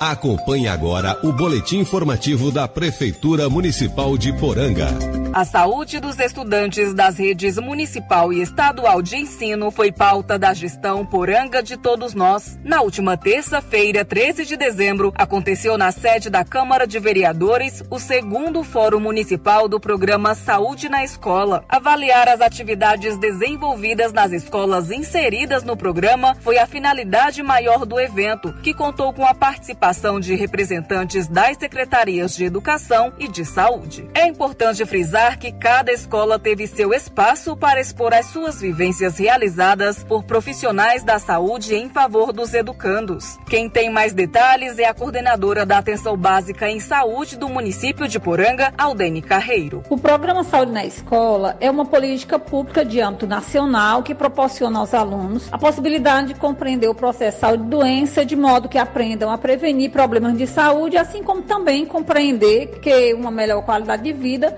Acompanhe 0.00 0.68
agora 0.68 1.18
o 1.22 1.30
boletim 1.32 1.80
informativo 1.80 2.50
da 2.50 2.66
Prefeitura 2.66 3.50
Municipal 3.50 4.16
de 4.16 4.32
Poranga. 4.32 5.17
A 5.32 5.44
saúde 5.44 6.00
dos 6.00 6.18
estudantes 6.18 6.94
das 6.94 7.18
redes 7.18 7.58
municipal 7.58 8.32
e 8.32 8.40
estadual 8.40 9.02
de 9.02 9.16
ensino 9.16 9.70
foi 9.70 9.92
pauta 9.92 10.38
da 10.38 10.54
gestão 10.54 11.04
Poranga 11.04 11.62
de 11.62 11.76
todos 11.76 12.14
nós. 12.14 12.58
Na 12.64 12.80
última 12.80 13.14
terça-feira, 13.14 14.06
13 14.06 14.46
de 14.46 14.56
dezembro, 14.56 15.12
aconteceu 15.14 15.76
na 15.76 15.92
sede 15.92 16.30
da 16.30 16.44
Câmara 16.44 16.86
de 16.86 16.98
Vereadores 16.98 17.84
o 17.90 17.98
segundo 17.98 18.64
Fórum 18.64 19.00
Municipal 19.00 19.68
do 19.68 19.78
programa 19.78 20.34
Saúde 20.34 20.88
na 20.88 21.04
Escola. 21.04 21.62
Avaliar 21.68 22.26
as 22.28 22.40
atividades 22.40 23.18
desenvolvidas 23.18 24.14
nas 24.14 24.32
escolas 24.32 24.90
inseridas 24.90 25.62
no 25.62 25.76
programa 25.76 26.34
foi 26.40 26.58
a 26.58 26.66
finalidade 26.66 27.42
maior 27.42 27.84
do 27.84 28.00
evento, 28.00 28.54
que 28.62 28.72
contou 28.72 29.12
com 29.12 29.26
a 29.26 29.34
participação 29.34 30.18
de 30.18 30.34
representantes 30.34 31.28
das 31.28 31.58
secretarias 31.58 32.34
de 32.34 32.44
Educação 32.44 33.12
e 33.18 33.28
de 33.28 33.44
Saúde. 33.44 34.08
É 34.14 34.26
importante 34.26 34.84
frisar 34.86 35.17
que 35.38 35.50
cada 35.50 35.92
escola 35.92 36.38
teve 36.38 36.66
seu 36.68 36.94
espaço 36.94 37.56
para 37.56 37.80
expor 37.80 38.14
as 38.14 38.26
suas 38.26 38.60
vivências 38.60 39.18
realizadas 39.18 40.04
por 40.04 40.22
profissionais 40.22 41.02
da 41.02 41.18
saúde 41.18 41.74
em 41.74 41.88
favor 41.88 42.32
dos 42.32 42.54
educandos. 42.54 43.36
Quem 43.48 43.68
tem 43.68 43.90
mais 43.90 44.12
detalhes 44.12 44.78
é 44.78 44.84
a 44.84 44.94
coordenadora 44.94 45.66
da 45.66 45.78
Atenção 45.78 46.16
Básica 46.16 46.70
em 46.70 46.78
Saúde 46.78 47.36
do 47.36 47.48
município 47.48 48.06
de 48.06 48.20
Poranga, 48.20 48.72
Aldene 48.78 49.20
Carreiro. 49.20 49.82
O 49.90 49.98
programa 49.98 50.44
Saúde 50.44 50.70
na 50.70 50.86
Escola 50.86 51.56
é 51.60 51.68
uma 51.68 51.84
política 51.84 52.38
pública 52.38 52.84
de 52.84 53.00
âmbito 53.00 53.26
nacional 53.26 54.04
que 54.04 54.14
proporciona 54.14 54.78
aos 54.78 54.94
alunos 54.94 55.48
a 55.50 55.58
possibilidade 55.58 56.28
de 56.28 56.34
compreender 56.34 56.88
o 56.88 56.94
processo 56.94 57.38
de 57.38 57.40
saúde 57.40 57.64
e 57.64 57.66
doença 57.66 58.24
de 58.24 58.36
modo 58.36 58.68
que 58.68 58.78
aprendam 58.78 59.30
a 59.30 59.36
prevenir 59.36 59.90
problemas 59.90 60.38
de 60.38 60.46
saúde, 60.46 60.96
assim 60.96 61.24
como 61.24 61.42
também 61.42 61.84
compreender 61.84 62.78
que 62.80 63.12
uma 63.14 63.30
melhor 63.30 63.62
qualidade 63.62 64.04
de 64.04 64.12
vida 64.12 64.56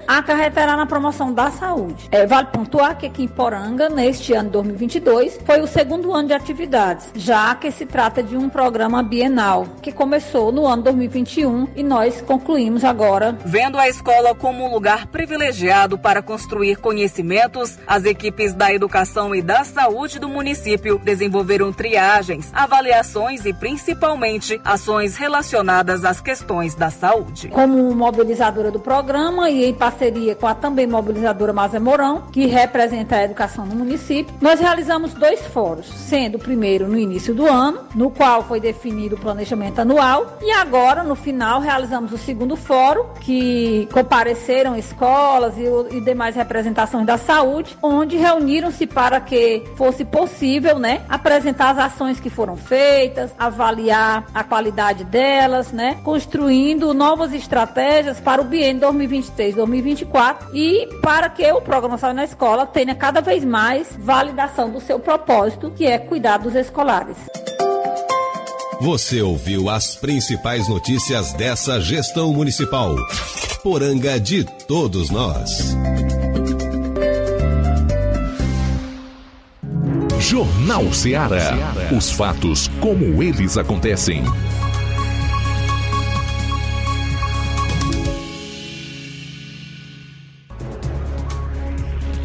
acarretará 0.51 0.77
na 0.77 0.87
promoção 0.87 1.33
da 1.33 1.51
saúde. 1.51 2.09
É, 2.11 2.27
vale 2.27 2.49
pontuar 2.49 2.99
que 2.99 3.07
aqui 3.07 3.23
em 3.23 3.29
Poranga, 3.29 3.89
neste 3.89 4.35
ano 4.35 4.51
2022, 4.51 5.39
foi 5.45 5.61
o 5.61 5.67
segundo 5.67 6.13
ano 6.13 6.29
de 6.29 6.35
atividades, 6.35 7.09
já 7.15 7.55
que 7.55 7.71
se 7.71 7.87
trata 7.87 8.23
de 8.23 8.37
um 8.37 8.49
programa 8.49 9.03
bienal 9.03 9.67
que 9.81 9.93
começou 9.93 10.53
no 10.53 10.67
ano 10.67 10.83
2021 10.83 11.69
e 11.77 11.83
nós 11.83 12.21
concluímos 12.21 12.85
agora. 12.85 13.39
Vendo 13.45 13.79
a 13.79 13.89
escola 13.89 14.35
como 14.35 14.65
um 14.65 14.73
lugar 14.73 15.07
privilegiado 15.07 15.97
para 15.97 16.23
construir 16.23 16.77
conhecimentos, 16.77 17.79
as 17.87 18.05
equipes 18.05 18.53
da 18.53 18.73
educação 18.73 19.35
e 19.35 19.41
da 19.41 19.65
saúde 19.65 20.19
do 20.19 20.29
município 20.29 20.99
desenvolveram 20.99 21.73
triagens, 21.73 22.51
avaliações 22.53 23.45
e 23.47 23.53
principalmente 23.53 24.61
ações 24.65 25.17
relacionadas 25.17 26.05
às 26.05 26.21
questões 26.21 26.75
da 26.75 26.91
saúde. 26.91 27.49
Como 27.49 27.95
mobilizadora 27.95 28.71
do 28.71 28.81
programa 28.81 29.49
e 29.51 29.65
em 29.65 29.75
parceria 29.75 30.35
com 30.41 30.47
a 30.47 30.55
também 30.55 30.87
mobilizadora 30.87 31.53
Maza 31.53 31.79
Mourão, 31.79 32.23
que 32.33 32.47
representa 32.47 33.17
a 33.17 33.25
educação 33.25 33.67
no 33.67 33.77
município, 33.77 34.35
nós 34.41 34.59
realizamos 34.59 35.13
dois 35.13 35.47
fóruns, 35.47 35.87
sendo 35.87 36.37
o 36.37 36.39
primeiro 36.39 36.89
no 36.89 36.99
início 36.99 37.35
do 37.35 37.47
ano, 37.47 37.81
no 37.95 38.11
qual 38.11 38.43
foi 38.43 38.59
definido 38.59 39.17
o 39.17 39.21
planejamento 39.21 39.81
anual, 39.81 40.39
e 40.41 40.51
agora, 40.51 41.05
no 41.05 41.15
final, 41.15 41.61
realizamos 41.61 42.13
o 42.13 42.19
segundo 42.19 42.57
fórum, 42.57 43.05
que 43.21 43.87
compareceram 43.93 44.75
escolas 44.77 45.55
e, 45.59 45.97
e 45.97 46.01
demais 46.01 46.35
representações 46.35 47.05
da 47.05 47.19
saúde, 47.19 47.77
onde 47.83 48.17
reuniram-se 48.17 48.87
para 48.87 49.21
que 49.21 49.65
fosse 49.77 50.05
possível 50.05 50.79
né, 50.79 51.03
apresentar 51.09 51.71
as 51.71 51.93
ações 51.93 52.19
que 52.19 52.31
foram 52.31 52.57
feitas, 52.57 53.31
avaliar 53.39 54.25
a 54.33 54.43
qualidade 54.43 55.05
delas, 55.05 55.73
né? 55.73 55.99
Construindo 56.03 56.95
novas 56.95 57.35
estratégias 57.35 58.19
para 58.19 58.41
o 58.41 58.45
biênio 58.45 58.81
2023-2024 58.89 60.30
e 60.53 60.87
para 61.03 61.29
que 61.29 61.51
o 61.53 61.61
programa 61.61 61.99
Saúde 61.99 62.17
na 62.17 62.25
Escola 62.25 62.67
tenha 62.67 62.95
cada 62.95 63.21
vez 63.21 63.45
mais 63.45 63.89
validação 63.99 64.71
do 64.71 64.81
seu 64.81 64.99
propósito, 64.99 65.71
que 65.71 65.87
é 65.87 65.99
cuidar 65.99 66.39
dos 66.39 66.55
escolares. 66.55 67.17
Você 68.81 69.21
ouviu 69.21 69.69
as 69.69 69.95
principais 69.95 70.67
notícias 70.67 71.35
dessa 71.35 71.81
gestão 71.81 72.33
municipal. 72.33 72.97
Poranga 73.63 74.19
de 74.19 74.43
todos 74.67 75.11
nós. 75.11 75.77
Jornal 80.19 80.93
Ceará. 80.93 81.53
Os 81.95 82.11
fatos 82.11 82.69
como 82.81 83.23
eles 83.23 83.59
acontecem. 83.59 84.23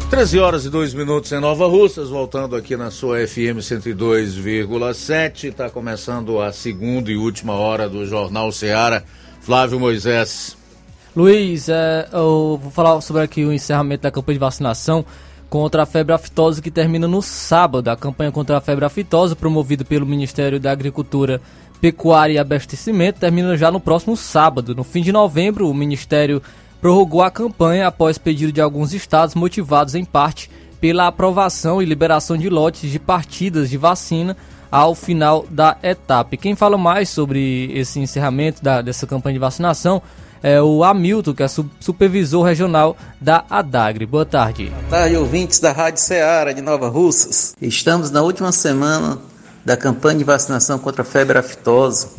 13 0.08 0.38
horas 0.38 0.64
e 0.64 0.70
2 0.70 0.94
minutos 0.94 1.32
em 1.32 1.40
Nova 1.40 1.66
Russas, 1.66 2.08
voltando 2.08 2.54
aqui 2.54 2.76
na 2.76 2.92
sua 2.92 3.26
FM 3.26 3.58
102,7. 3.58 5.48
Está 5.48 5.68
começando 5.68 6.40
a 6.40 6.52
segunda 6.52 7.10
e 7.10 7.16
última 7.16 7.54
hora 7.54 7.88
do 7.88 8.06
Jornal 8.06 8.52
Seara. 8.52 9.04
Flávio 9.40 9.80
Moisés. 9.80 10.56
Luiz, 11.14 11.68
é, 11.68 12.08
eu 12.12 12.58
vou 12.62 12.70
falar 12.70 13.00
sobre 13.00 13.22
aqui 13.22 13.44
o 13.44 13.52
encerramento 13.52 14.04
da 14.04 14.10
campanha 14.10 14.36
de 14.36 14.40
vacinação 14.40 15.04
contra 15.50 15.82
a 15.82 15.86
febre 15.86 16.12
aftosa 16.14 16.62
que 16.62 16.70
termina 16.70 17.08
no 17.08 17.20
sábado. 17.20 17.88
A 17.88 17.96
campanha 17.96 18.30
contra 18.30 18.58
a 18.58 18.60
febre 18.60 18.84
aftosa, 18.84 19.34
promovida 19.34 19.84
pelo 19.84 20.06
Ministério 20.06 20.60
da 20.60 20.70
Agricultura, 20.70 21.40
Pecuária 21.80 22.34
e 22.34 22.38
Abastecimento, 22.38 23.18
termina 23.18 23.56
já 23.56 23.72
no 23.72 23.80
próximo 23.80 24.16
sábado. 24.16 24.72
No 24.72 24.84
fim 24.84 25.02
de 25.02 25.10
novembro, 25.10 25.68
o 25.68 25.74
Ministério 25.74 26.40
prorrogou 26.86 27.20
a 27.20 27.32
campanha 27.32 27.88
após 27.88 28.16
pedido 28.16 28.52
de 28.52 28.60
alguns 28.60 28.94
estados, 28.94 29.34
motivados 29.34 29.96
em 29.96 30.04
parte 30.04 30.48
pela 30.80 31.08
aprovação 31.08 31.82
e 31.82 31.84
liberação 31.84 32.36
de 32.36 32.48
lotes 32.48 32.88
de 32.88 33.00
partidas 33.00 33.68
de 33.68 33.76
vacina 33.76 34.36
ao 34.70 34.94
final 34.94 35.44
da 35.50 35.76
etapa. 35.82 36.36
quem 36.36 36.54
fala 36.54 36.78
mais 36.78 37.08
sobre 37.08 37.72
esse 37.76 37.98
encerramento 37.98 38.62
da, 38.62 38.82
dessa 38.82 39.04
campanha 39.04 39.32
de 39.32 39.40
vacinação 39.40 40.00
é 40.40 40.62
o 40.62 40.84
Hamilton, 40.84 41.34
que 41.34 41.42
é 41.42 41.48
supervisor 41.80 42.44
regional 42.44 42.96
da 43.20 43.44
Adagre. 43.50 44.06
Boa 44.06 44.24
tarde. 44.24 44.66
Boa 44.66 44.82
tarde, 44.88 45.16
ouvintes 45.16 45.58
da 45.58 45.72
Rádio 45.72 46.00
Ceará 46.00 46.52
de 46.52 46.62
Nova 46.62 46.88
Russas. 46.88 47.52
Estamos 47.60 48.12
na 48.12 48.22
última 48.22 48.52
semana 48.52 49.18
da 49.64 49.76
campanha 49.76 50.18
de 50.18 50.24
vacinação 50.24 50.78
contra 50.78 51.02
a 51.02 51.04
febre 51.04 51.36
aftosa 51.36 52.10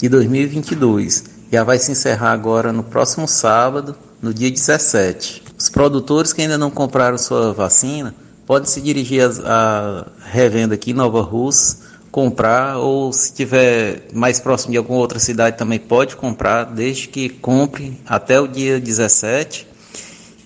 de 0.00 0.08
2022 0.08 1.31
já 1.52 1.62
vai 1.62 1.78
se 1.78 1.92
encerrar 1.92 2.32
agora 2.32 2.72
no 2.72 2.82
próximo 2.82 3.28
sábado, 3.28 3.94
no 4.22 4.32
dia 4.32 4.50
17. 4.50 5.42
Os 5.58 5.68
produtores 5.68 6.32
que 6.32 6.40
ainda 6.40 6.56
não 6.56 6.70
compraram 6.70 7.18
sua 7.18 7.52
vacina 7.52 8.14
podem 8.46 8.66
se 8.66 8.80
dirigir 8.80 9.22
à 9.44 10.06
revenda 10.30 10.74
aqui 10.74 10.92
em 10.92 10.94
Nova 10.94 11.20
Rússia, 11.20 11.76
comprar, 12.10 12.78
ou 12.78 13.12
se 13.12 13.34
tiver 13.34 14.08
mais 14.14 14.40
próximo 14.40 14.72
de 14.72 14.78
alguma 14.78 14.98
outra 14.98 15.18
cidade 15.18 15.58
também 15.58 15.78
pode 15.78 16.16
comprar, 16.16 16.64
desde 16.64 17.08
que 17.08 17.28
compre 17.28 18.00
até 18.06 18.40
o 18.40 18.48
dia 18.48 18.80
17. 18.80 19.68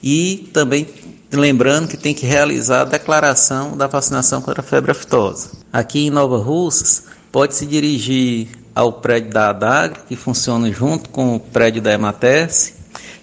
E 0.02 0.50
também 0.52 0.88
lembrando 1.32 1.86
que 1.86 1.96
tem 1.96 2.14
que 2.14 2.26
realizar 2.26 2.80
a 2.80 2.84
declaração 2.84 3.76
da 3.76 3.86
vacinação 3.86 4.42
contra 4.42 4.60
a 4.60 4.64
febre 4.64 4.90
aftosa. 4.90 5.50
Aqui 5.72 6.06
em 6.06 6.10
Nova 6.10 6.38
Russas, 6.38 7.04
pode 7.30 7.54
se 7.54 7.64
dirigir 7.64 8.48
ao 8.76 8.92
prédio 8.92 9.30
da 9.30 9.48
ADAG, 9.48 10.00
que 10.06 10.14
funciona 10.14 10.70
junto 10.70 11.08
com 11.08 11.34
o 11.34 11.40
prédio 11.40 11.80
da 11.80 11.94
EMATES, 11.94 12.74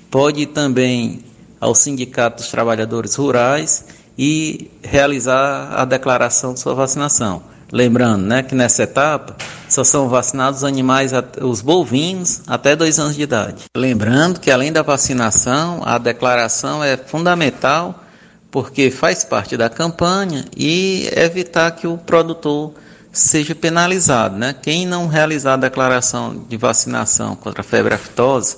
pode 0.10 0.42
ir 0.42 0.48
também 0.48 1.24
ao 1.62 1.76
Sindicato 1.76 2.38
dos 2.38 2.48
Trabalhadores 2.48 3.14
Rurais 3.14 3.86
e 4.18 4.72
realizar 4.82 5.72
a 5.76 5.86
declaração 5.86 6.56
de 6.56 6.60
sua 6.60 6.74
vacinação. 6.74 7.44
Lembrando 7.72 8.26
né, 8.26 8.42
que 8.42 8.56
nessa 8.56 8.82
etapa 8.82 9.36
só 9.70 9.84
são 9.84 10.10
vacinados 10.10 10.60
os 10.60 10.64
animais, 10.64 11.12
os 11.40 11.62
bovinos, 11.62 12.42
até 12.48 12.76
dois 12.76 12.98
anos 12.98 13.16
de 13.16 13.22
idade. 13.22 13.66
Lembrando 13.78 14.40
que 14.40 14.50
além 14.50 14.72
da 14.72 14.82
vacinação, 14.82 15.84
a 15.86 16.00
declaração 16.00 16.84
é 16.84 16.98
fundamental 16.98 18.04
porque 18.50 18.90
faz 18.90 19.24
parte 19.24 19.56
da 19.56 19.70
campanha 19.70 20.46
e 20.58 21.08
evitar 21.16 21.70
que 21.72 21.86
o 21.86 21.96
produtor 21.96 22.74
seja 23.14 23.54
penalizado. 23.54 24.38
Né? 24.38 24.54
Quem 24.60 24.86
não 24.86 25.08
realizar 25.08 25.54
a 25.54 25.58
declaração 25.58 26.44
de 26.50 26.58
vacinação 26.58 27.36
contra 27.36 27.62
a 27.62 27.64
febre 27.64 27.94
aftosa 27.94 28.58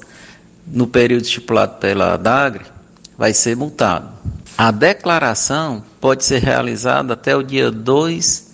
no 0.66 0.88
período 0.88 1.24
estipulado 1.24 1.76
pela 1.76 2.18
DAGRE 2.18 2.66
vai 3.18 3.34
ser 3.34 3.56
multado. 3.56 4.10
A 4.58 4.72
declaração 4.72 5.84
pode 6.00 6.24
ser 6.24 6.42
realizada 6.42 7.14
até 7.14 7.36
o 7.36 7.44
dia 7.44 7.70
2 7.70 8.46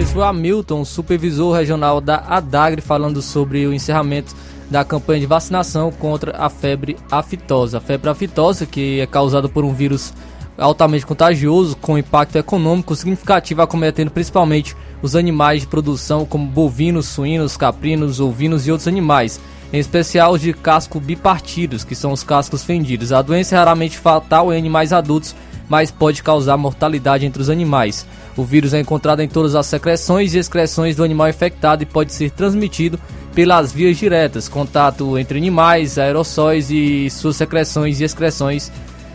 Esse 0.00 0.12
foi 0.12 0.22
o 0.22 0.24
Hamilton, 0.24 0.84
supervisor 0.84 1.56
regional 1.56 2.00
da 2.00 2.18
ADAGRE, 2.18 2.80
falando 2.80 3.20
sobre 3.20 3.66
o 3.66 3.74
encerramento 3.74 4.32
da 4.70 4.84
campanha 4.84 5.18
de 5.18 5.26
vacinação 5.26 5.90
contra 5.90 6.36
a 6.36 6.48
febre 6.48 6.96
aftosa. 7.10 7.78
A 7.78 7.80
febre 7.80 8.10
aftosa, 8.10 8.64
que 8.64 9.00
é 9.00 9.08
causada 9.08 9.48
por 9.48 9.64
um 9.64 9.74
vírus 9.74 10.14
altamente 10.58 11.06
contagioso, 11.06 11.76
com 11.76 11.98
impacto 11.98 12.36
econômico 12.36 12.94
significativo, 12.94 13.62
acometendo 13.62 14.10
principalmente 14.10 14.76
os 15.02 15.14
animais 15.14 15.62
de 15.62 15.66
produção, 15.66 16.24
como 16.24 16.46
bovinos, 16.46 17.06
suínos, 17.06 17.56
caprinos, 17.56 18.20
ovinos 18.20 18.66
e 18.66 18.70
outros 18.70 18.88
animais, 18.88 19.40
em 19.72 19.78
especial 19.78 20.32
os 20.32 20.40
de 20.40 20.52
casco 20.52 20.98
bipartidos, 20.98 21.84
que 21.84 21.94
são 21.94 22.12
os 22.12 22.22
cascos 22.22 22.64
fendidos. 22.64 23.12
A 23.12 23.20
doença 23.22 23.54
é 23.54 23.58
raramente 23.58 23.98
fatal 23.98 24.52
em 24.52 24.58
animais 24.58 24.92
adultos, 24.92 25.34
mas 25.68 25.90
pode 25.90 26.22
causar 26.22 26.56
mortalidade 26.56 27.26
entre 27.26 27.42
os 27.42 27.50
animais. 27.50 28.06
O 28.36 28.44
vírus 28.44 28.72
é 28.72 28.80
encontrado 28.80 29.20
em 29.20 29.28
todas 29.28 29.54
as 29.54 29.66
secreções 29.66 30.34
e 30.34 30.38
excreções 30.38 30.94
do 30.94 31.04
animal 31.04 31.28
infectado 31.28 31.82
e 31.82 31.86
pode 31.86 32.12
ser 32.12 32.30
transmitido 32.30 32.98
pelas 33.34 33.72
vias 33.72 33.96
diretas, 33.98 34.48
contato 34.48 35.18
entre 35.18 35.36
animais, 35.38 35.98
aerossóis 35.98 36.70
e 36.70 37.10
suas 37.10 37.36
secreções 37.36 38.00
e 38.00 38.04
excreções, 38.04 38.72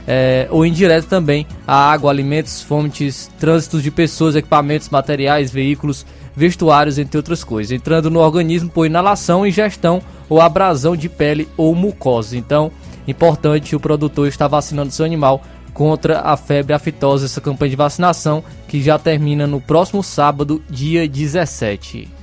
é, 0.08 0.48
ou 0.50 0.66
indireto 0.66 1.08
também, 1.08 1.46
a 1.66 1.92
água, 1.92 2.12
alimentos, 2.12 2.62
fontes, 2.62 3.30
trânsitos 3.40 3.84
de 3.84 3.92
pessoas, 3.92 4.36
equipamentos, 4.36 4.90
materiais, 4.90 5.52
veículos, 5.52 6.06
vestuários, 6.36 6.98
entre 6.98 7.18
outras 7.18 7.44
coisas, 7.44 7.72
entrando 7.72 8.10
no 8.10 8.20
organismo 8.20 8.70
por 8.70 8.86
inalação, 8.86 9.46
ingestão 9.46 10.02
ou 10.30 10.42
abrasão 10.42 10.96
de 10.96 11.10
pele 11.10 11.48
ou 11.58 11.76
mucosa. 11.76 12.38
Então, 12.38 12.72
importante 13.08 13.76
o 13.76 13.80
produtor 13.80 14.28
estar 14.28 14.48
vacinando 14.48 14.92
seu 14.92 15.06
animal 15.06 15.42
contra 15.74 16.22
a 16.22 16.36
febre 16.36 16.74
aftosa, 16.74 17.26
essa 17.26 17.40
campanha 17.40 17.70
de 17.70 17.76
vacinação 17.76 18.44
que 18.68 18.82
já 18.82 19.00
termina 19.00 19.48
no 19.48 19.62
próximo 19.62 20.04
sábado, 20.04 20.62
dia 20.70 21.08
17. 21.08 22.21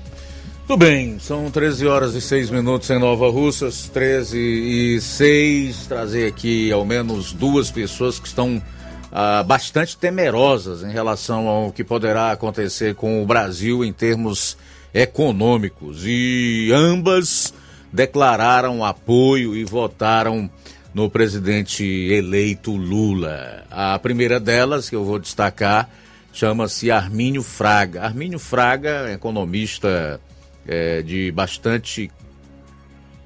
Tudo 0.68 0.84
bem, 0.84 1.18
são 1.18 1.50
13 1.50 1.86
horas 1.86 2.14
e 2.14 2.20
6 2.20 2.50
minutos 2.50 2.90
em 2.90 2.98
Nova 2.98 3.30
Russas, 3.30 3.88
13 3.88 4.38
e 4.38 5.00
6. 5.00 5.86
Trazer 5.86 6.26
aqui 6.26 6.70
ao 6.70 6.84
menos 6.84 7.32
duas 7.32 7.70
pessoas 7.70 8.20
que 8.20 8.26
estão 8.26 8.62
ah, 9.10 9.42
bastante 9.42 9.96
temerosas 9.96 10.82
em 10.82 10.92
relação 10.92 11.48
ao 11.48 11.72
que 11.72 11.82
poderá 11.82 12.32
acontecer 12.32 12.94
com 12.94 13.22
o 13.22 13.24
Brasil 13.24 13.82
em 13.82 13.94
termos 13.94 14.58
econômicos. 14.92 16.02
E 16.04 16.70
ambas 16.74 17.54
declararam 17.90 18.84
apoio 18.84 19.56
e 19.56 19.64
votaram 19.64 20.50
no 20.92 21.08
presidente 21.08 21.82
eleito 21.82 22.76
Lula. 22.76 23.64
A 23.70 23.98
primeira 23.98 24.38
delas, 24.38 24.90
que 24.90 24.96
eu 24.96 25.02
vou 25.02 25.18
destacar, 25.18 25.88
chama-se 26.30 26.90
Armínio 26.90 27.42
Fraga. 27.42 28.02
Armínio 28.02 28.38
Fraga, 28.38 29.10
economista 29.10 30.20
é, 30.68 31.02
de 31.02 31.32
bastante 31.32 32.10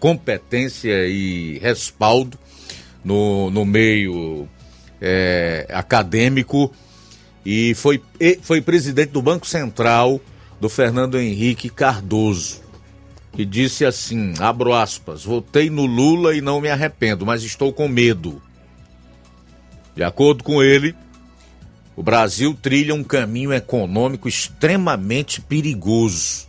competência 0.01 1.07
e 1.07 1.59
respaldo 1.59 2.39
no, 3.05 3.51
no 3.51 3.65
meio 3.65 4.49
é, 5.01 5.67
acadêmico 5.71 6.73
e 7.45 7.75
foi, 7.75 8.01
foi 8.41 8.63
presidente 8.63 9.11
do 9.11 9.21
Banco 9.21 9.47
Central 9.47 10.21
do 10.61 10.69
Fernando 10.69 11.19
Henrique 11.19 11.69
Cardoso 11.69 12.63
que 13.33 13.45
disse 13.47 13.85
assim, 13.85 14.35
abro 14.39 14.75
aspas, 14.75 15.25
votei 15.25 15.71
no 15.71 15.87
Lula 15.87 16.37
e 16.37 16.41
não 16.41 16.61
me 16.61 16.69
arrependo, 16.69 17.25
mas 17.25 17.43
estou 17.43 17.73
com 17.73 17.89
medo. 17.89 18.43
De 19.97 20.05
acordo 20.05 20.45
com 20.45 20.63
ele, 20.63 20.95
o 21.97 22.03
Brasil 22.03 22.57
trilha 22.61 22.95
um 22.95 23.03
caminho 23.03 23.53
econômico 23.53 24.29
extremamente 24.29 25.41
perigoso. 25.41 26.47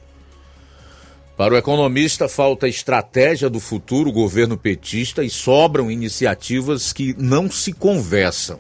Para 1.35 1.55
o 1.55 1.57
economista, 1.57 2.29
falta 2.29 2.67
estratégia 2.67 3.49
do 3.49 3.59
futuro 3.59 4.11
governo 4.11 4.55
petista 4.55 5.23
e 5.23 5.29
sobram 5.29 5.89
iniciativas 5.89 6.93
que 6.93 7.15
não 7.17 7.49
se 7.49 7.73
conversam. 7.73 8.59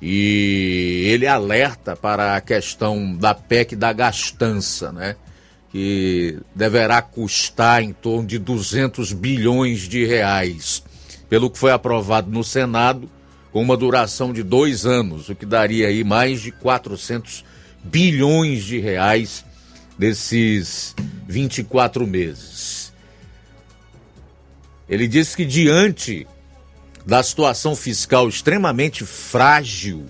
E 0.00 1.02
ele 1.06 1.26
alerta 1.26 1.94
para 1.94 2.34
a 2.34 2.40
questão 2.40 3.14
da 3.14 3.34
PEC 3.34 3.76
da 3.76 3.92
gastança, 3.92 4.90
né? 4.90 5.16
que 5.70 6.38
deverá 6.54 7.02
custar 7.02 7.82
em 7.82 7.92
torno 7.92 8.26
de 8.26 8.38
200 8.38 9.12
bilhões 9.12 9.80
de 9.80 10.06
reais, 10.06 10.82
pelo 11.28 11.50
que 11.50 11.58
foi 11.58 11.72
aprovado 11.72 12.30
no 12.30 12.42
Senado, 12.42 13.08
com 13.52 13.60
uma 13.60 13.76
duração 13.76 14.32
de 14.32 14.42
dois 14.42 14.86
anos, 14.86 15.28
o 15.28 15.34
que 15.34 15.44
daria 15.44 15.88
aí 15.88 16.02
mais 16.02 16.40
de 16.40 16.52
400 16.52 17.44
bilhões 17.84 18.64
de 18.64 18.78
reais 18.78 19.44
desses 19.98 20.94
24 21.26 22.06
meses. 22.06 22.92
Ele 24.88 25.06
disse 25.06 25.36
que 25.36 25.44
diante 25.44 26.26
da 27.04 27.22
situação 27.22 27.74
fiscal 27.74 28.28
extremamente 28.28 29.04
frágil 29.04 30.06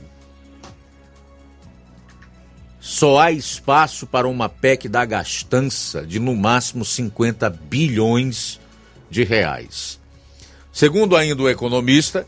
só 2.81 3.21
há 3.21 3.31
espaço 3.31 4.07
para 4.07 4.27
uma 4.27 4.49
PEC 4.49 4.89
da 4.89 5.05
gastança 5.05 6.07
de 6.07 6.19
no 6.19 6.35
máximo 6.35 6.85
50 6.85 7.51
bilhões 7.51 8.59
de 9.11 9.25
reais. 9.25 9.99
Segundo 10.73 11.17
ainda 11.17 11.43
o 11.43 11.49
economista, 11.49 12.27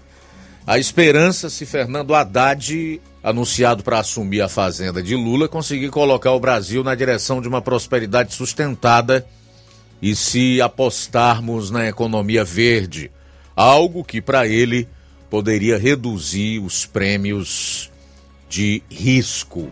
a 0.66 0.78
esperança 0.78 1.48
se 1.48 1.64
Fernando 1.64 2.14
Haddad, 2.14 3.00
anunciado 3.22 3.82
para 3.82 3.98
assumir 3.98 4.40
a 4.40 4.48
fazenda 4.48 5.02
de 5.02 5.14
Lula, 5.14 5.48
conseguir 5.48 5.90
colocar 5.90 6.32
o 6.32 6.40
Brasil 6.40 6.82
na 6.82 6.94
direção 6.94 7.40
de 7.40 7.48
uma 7.48 7.60
prosperidade 7.60 8.34
sustentada 8.34 9.26
e 10.00 10.14
se 10.16 10.60
apostarmos 10.60 11.70
na 11.70 11.86
economia 11.86 12.44
verde, 12.44 13.10
algo 13.54 14.02
que 14.02 14.22
para 14.22 14.46
ele 14.46 14.88
poderia 15.28 15.78
reduzir 15.78 16.58
os 16.60 16.86
prêmios 16.86 17.90
de 18.48 18.82
risco. 18.90 19.70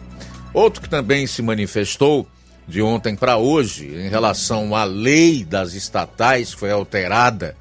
Outro 0.52 0.82
que 0.82 0.88
também 0.88 1.26
se 1.26 1.40
manifestou 1.40 2.28
de 2.66 2.82
ontem 2.82 3.16
para 3.16 3.38
hoje 3.38 3.86
em 3.86 4.08
relação 4.08 4.76
à 4.76 4.84
lei 4.84 5.42
das 5.42 5.72
estatais, 5.72 6.52
que 6.52 6.60
foi 6.60 6.70
alterada 6.70 7.56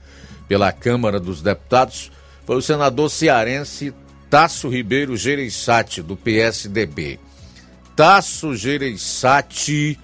pela 0.50 0.72
Câmara 0.72 1.20
dos 1.20 1.42
Deputados, 1.42 2.12
foi 2.46 2.58
o 2.58 2.62
senador 2.62 3.10
cearense 3.10 3.94
Tasso 4.30 4.68
Ribeiro 4.68 5.16
Gereissati, 5.16 6.02
do 6.02 6.16
PSDB. 6.18 7.20
Tasso 7.96 8.56
Gereissati 8.56 9.98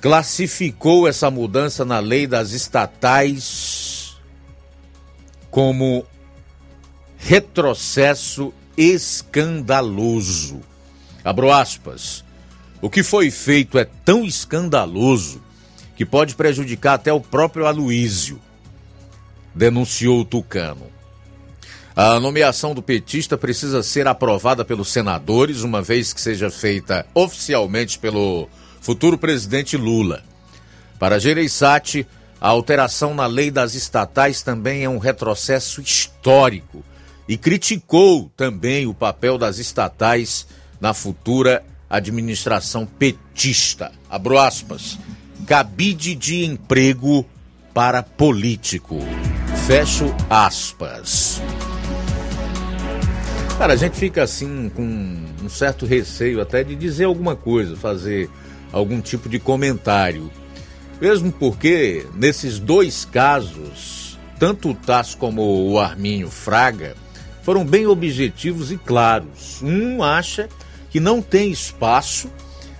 classificou 0.00 1.08
essa 1.08 1.30
mudança 1.30 1.84
na 1.84 1.98
lei 1.98 2.26
das 2.26 2.52
estatais 2.52 4.16
como 5.50 6.06
retrocesso 7.18 8.52
escandaloso. 8.76 10.60
Abro 11.24 11.50
aspas. 11.50 12.24
O 12.80 12.88
que 12.88 13.02
foi 13.02 13.30
feito 13.30 13.78
é 13.78 13.84
tão 13.84 14.24
escandaloso 14.24 15.42
que 15.96 16.04
pode 16.04 16.34
prejudicar 16.34 16.94
até 16.94 17.12
o 17.12 17.20
próprio 17.20 17.66
Aloísio, 17.66 18.40
denunciou 19.54 20.20
o 20.20 20.24
Tucano. 20.24 20.95
A 21.96 22.20
nomeação 22.20 22.74
do 22.74 22.82
petista 22.82 23.38
precisa 23.38 23.82
ser 23.82 24.06
aprovada 24.06 24.66
pelos 24.66 24.92
senadores, 24.92 25.62
uma 25.62 25.80
vez 25.80 26.12
que 26.12 26.20
seja 26.20 26.50
feita 26.50 27.06
oficialmente 27.14 27.98
pelo 27.98 28.50
futuro 28.82 29.16
presidente 29.16 29.78
Lula. 29.78 30.22
Para 30.98 31.18
Gereissati, 31.18 32.06
a 32.38 32.48
alteração 32.48 33.14
na 33.14 33.26
lei 33.26 33.50
das 33.50 33.74
estatais 33.74 34.42
também 34.42 34.84
é 34.84 34.88
um 34.90 34.98
retrocesso 34.98 35.80
histórico 35.80 36.84
e 37.26 37.38
criticou 37.38 38.30
também 38.36 38.86
o 38.86 38.92
papel 38.92 39.38
das 39.38 39.56
estatais 39.56 40.46
na 40.78 40.92
futura 40.92 41.64
administração 41.88 42.84
petista. 42.84 43.90
Abro 44.10 44.38
aspas. 44.38 44.98
Cabide 45.46 46.14
de 46.14 46.44
emprego 46.44 47.24
para 47.72 48.02
político. 48.02 48.98
Fecho 49.66 50.14
aspas. 50.28 51.40
Cara, 53.58 53.72
a 53.72 53.76
gente 53.76 53.96
fica 53.96 54.22
assim 54.22 54.68
com 54.68 54.82
um 55.42 55.48
certo 55.48 55.86
receio 55.86 56.42
até 56.42 56.62
de 56.62 56.76
dizer 56.76 57.04
alguma 57.04 57.34
coisa, 57.34 57.74
fazer 57.74 58.28
algum 58.70 59.00
tipo 59.00 59.30
de 59.30 59.38
comentário. 59.38 60.30
Mesmo 61.00 61.32
porque 61.32 62.06
nesses 62.14 62.58
dois 62.58 63.06
casos, 63.06 64.18
tanto 64.38 64.70
o 64.70 64.74
Tasso 64.74 65.16
como 65.16 65.70
o 65.70 65.78
Arminho 65.78 66.30
Fraga 66.30 66.94
foram 67.42 67.64
bem 67.64 67.86
objetivos 67.86 68.70
e 68.70 68.76
claros. 68.76 69.62
Um 69.62 70.02
acha 70.02 70.50
que 70.90 71.00
não 71.00 71.22
tem 71.22 71.50
espaço 71.50 72.30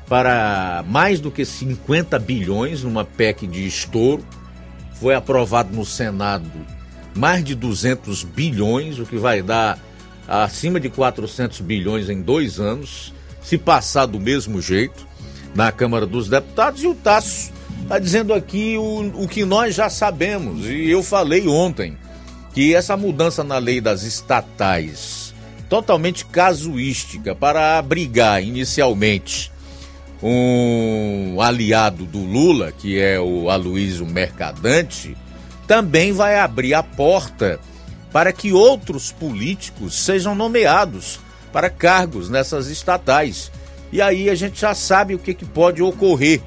para 0.06 0.84
mais 0.86 1.20
do 1.20 1.30
que 1.30 1.46
50 1.46 2.18
bilhões 2.18 2.82
numa 2.82 3.04
PEC 3.04 3.46
de 3.46 3.66
estouro. 3.66 4.22
Foi 5.00 5.14
aprovado 5.14 5.74
no 5.74 5.86
Senado 5.86 6.52
mais 7.14 7.42
de 7.42 7.54
200 7.54 8.24
bilhões, 8.24 8.98
o 8.98 9.06
que 9.06 9.16
vai 9.16 9.40
dar 9.40 9.78
acima 10.26 10.80
de 10.80 10.88
400 10.88 11.60
bilhões 11.60 12.08
em 12.08 12.20
dois 12.20 12.58
anos, 12.58 13.12
se 13.42 13.56
passar 13.56 14.06
do 14.06 14.18
mesmo 14.18 14.60
jeito 14.60 15.06
na 15.54 15.70
Câmara 15.70 16.06
dos 16.06 16.28
Deputados. 16.28 16.82
E 16.82 16.86
o 16.86 16.94
Tasso 16.94 17.52
está 17.82 17.98
dizendo 17.98 18.34
aqui 18.34 18.76
o, 18.76 19.22
o 19.22 19.28
que 19.28 19.44
nós 19.44 19.74
já 19.74 19.88
sabemos, 19.88 20.66
e 20.66 20.90
eu 20.90 21.02
falei 21.02 21.46
ontem, 21.46 21.96
que 22.52 22.74
essa 22.74 22.96
mudança 22.96 23.44
na 23.44 23.58
lei 23.58 23.80
das 23.80 24.02
estatais, 24.02 25.34
totalmente 25.68 26.24
casuística, 26.24 27.34
para 27.34 27.78
abrigar 27.78 28.42
inicialmente 28.42 29.52
um 30.22 31.40
aliado 31.40 32.04
do 32.04 32.18
Lula, 32.18 32.72
que 32.72 32.98
é 32.98 33.20
o 33.20 33.50
Aloysio 33.50 34.06
Mercadante, 34.06 35.16
também 35.66 36.12
vai 36.12 36.38
abrir 36.38 36.74
a 36.74 36.82
porta 36.82 37.60
para 38.16 38.32
que 38.32 38.50
outros 38.50 39.12
políticos 39.12 39.94
sejam 39.94 40.34
nomeados 40.34 41.20
para 41.52 41.68
cargos 41.68 42.30
nessas 42.30 42.68
estatais. 42.68 43.52
E 43.92 44.00
aí 44.00 44.30
a 44.30 44.34
gente 44.34 44.58
já 44.58 44.74
sabe 44.74 45.14
o 45.14 45.18
que, 45.18 45.34
que 45.34 45.44
pode 45.44 45.82
ocorrer. 45.82 46.40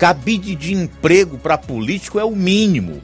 Cabide 0.00 0.56
de 0.56 0.74
emprego 0.74 1.38
para 1.38 1.56
político 1.56 2.18
é 2.18 2.24
o 2.24 2.34
mínimo. 2.34 3.00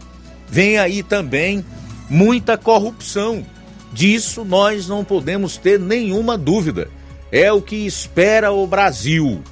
Vem 0.48 0.78
aí 0.78 1.00
também 1.00 1.64
muita 2.10 2.58
corrupção. 2.58 3.46
Disso 3.92 4.44
nós 4.44 4.88
não 4.88 5.04
podemos 5.04 5.56
ter 5.56 5.78
nenhuma 5.78 6.36
dúvida. 6.36 6.88
É 7.30 7.52
o 7.52 7.62
que 7.62 7.86
espera 7.86 8.50
o 8.50 8.66
Brasil. 8.66 9.44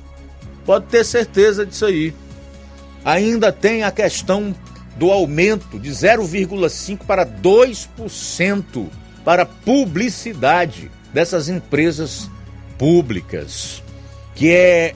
Pode 0.67 0.87
ter 0.87 1.05
certeza 1.05 1.65
disso 1.65 1.87
aí. 1.87 2.13
Ainda 3.05 3.53
tem 3.53 3.85
a 3.85 3.93
questão 3.93 4.53
do 4.97 5.11
aumento 5.11 5.79
de 5.79 5.91
0,5% 5.91 6.99
para 7.07 7.27
2% 7.27 8.87
para 9.25 9.47
publicidade 9.47 10.91
dessas 11.13 11.49
empresas 11.49 12.31
públicas, 12.79 13.83
que 14.35 14.51
é 14.51 14.95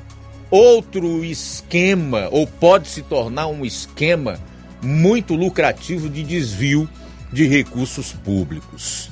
outro 0.50 1.24
esquema, 1.24 2.28
ou 2.30 2.46
pode 2.46 2.88
se 2.88 3.02
tornar 3.02 3.46
um 3.46 3.64
esquema 3.64 4.38
muito 4.82 5.34
lucrativo 5.34 6.08
de 6.08 6.22
desvio 6.22 6.88
de 7.32 7.46
recursos 7.46 8.12
públicos. 8.12 9.10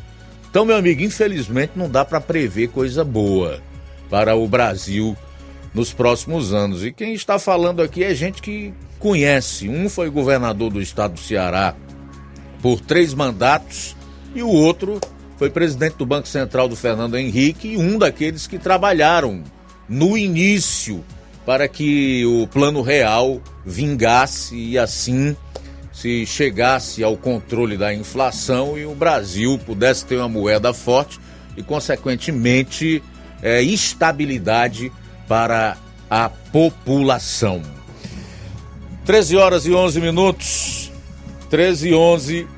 Então, 0.51 0.65
meu 0.65 0.77
amigo, 0.77 1.03
infelizmente 1.03 1.73
não 1.75 1.91
dá 1.91 2.05
para 2.05 2.21
prever 2.21 2.69
coisa 2.69 3.05
boa 3.05 3.61
para 4.09 4.37
o 4.37 4.47
Brasil 4.47 5.17
nos 5.75 5.93
próximos 5.93 6.55
anos. 6.55 6.85
E 6.85 6.93
quem 6.93 7.13
está 7.13 7.39
falando 7.39 7.83
aqui 7.83 8.05
é 8.05 8.15
gente 8.15 8.41
que 8.41 8.73
conhece. 9.05 9.69
Um 9.69 9.87
foi 9.91 10.09
governador 10.09 10.73
do 10.73 10.81
estado 10.81 11.13
do 11.13 11.21
Ceará 11.21 11.77
por 12.63 12.81
três 12.81 13.13
mandatos 13.13 13.95
e 14.35 14.43
o 14.43 14.49
outro 14.49 14.99
foi 15.37 15.51
presidente 15.51 15.97
do 15.99 16.07
Banco 16.07 16.27
Central 16.27 16.71
do 16.71 16.75
Fernando 16.75 17.19
Henrique 17.19 17.75
e 17.75 17.77
um 17.77 17.99
daqueles 17.99 18.47
que 18.47 18.59
trabalharam 18.59 19.45
no 19.87 20.17
início 20.17 21.05
para 21.45 21.69
que 21.69 22.25
o 22.25 22.47
Plano 22.47 22.81
Real 22.81 23.43
vingasse 23.67 24.57
e 24.57 24.79
assim 24.79 25.37
se 25.93 26.25
chegasse 26.25 27.05
ao 27.05 27.15
controle 27.15 27.77
da 27.77 27.93
inflação 27.93 28.79
e 28.79 28.87
o 28.87 28.95
Brasil 28.95 29.61
pudesse 29.67 30.07
ter 30.07 30.17
uma 30.17 30.31
moeda 30.31 30.73
forte 30.73 31.21
e, 31.59 31.63
consequentemente, 31.63 33.03
é, 33.43 33.61
estabilidade 33.61 34.91
para 35.29 35.77
a 36.09 36.31
população. 36.31 37.74
13 39.05 39.37
horas 39.37 39.67
e 39.67 39.75
11 39.75 40.01
minutos. 40.01 40.93
13 41.51 41.91
e 41.91 41.95
11 41.95 42.49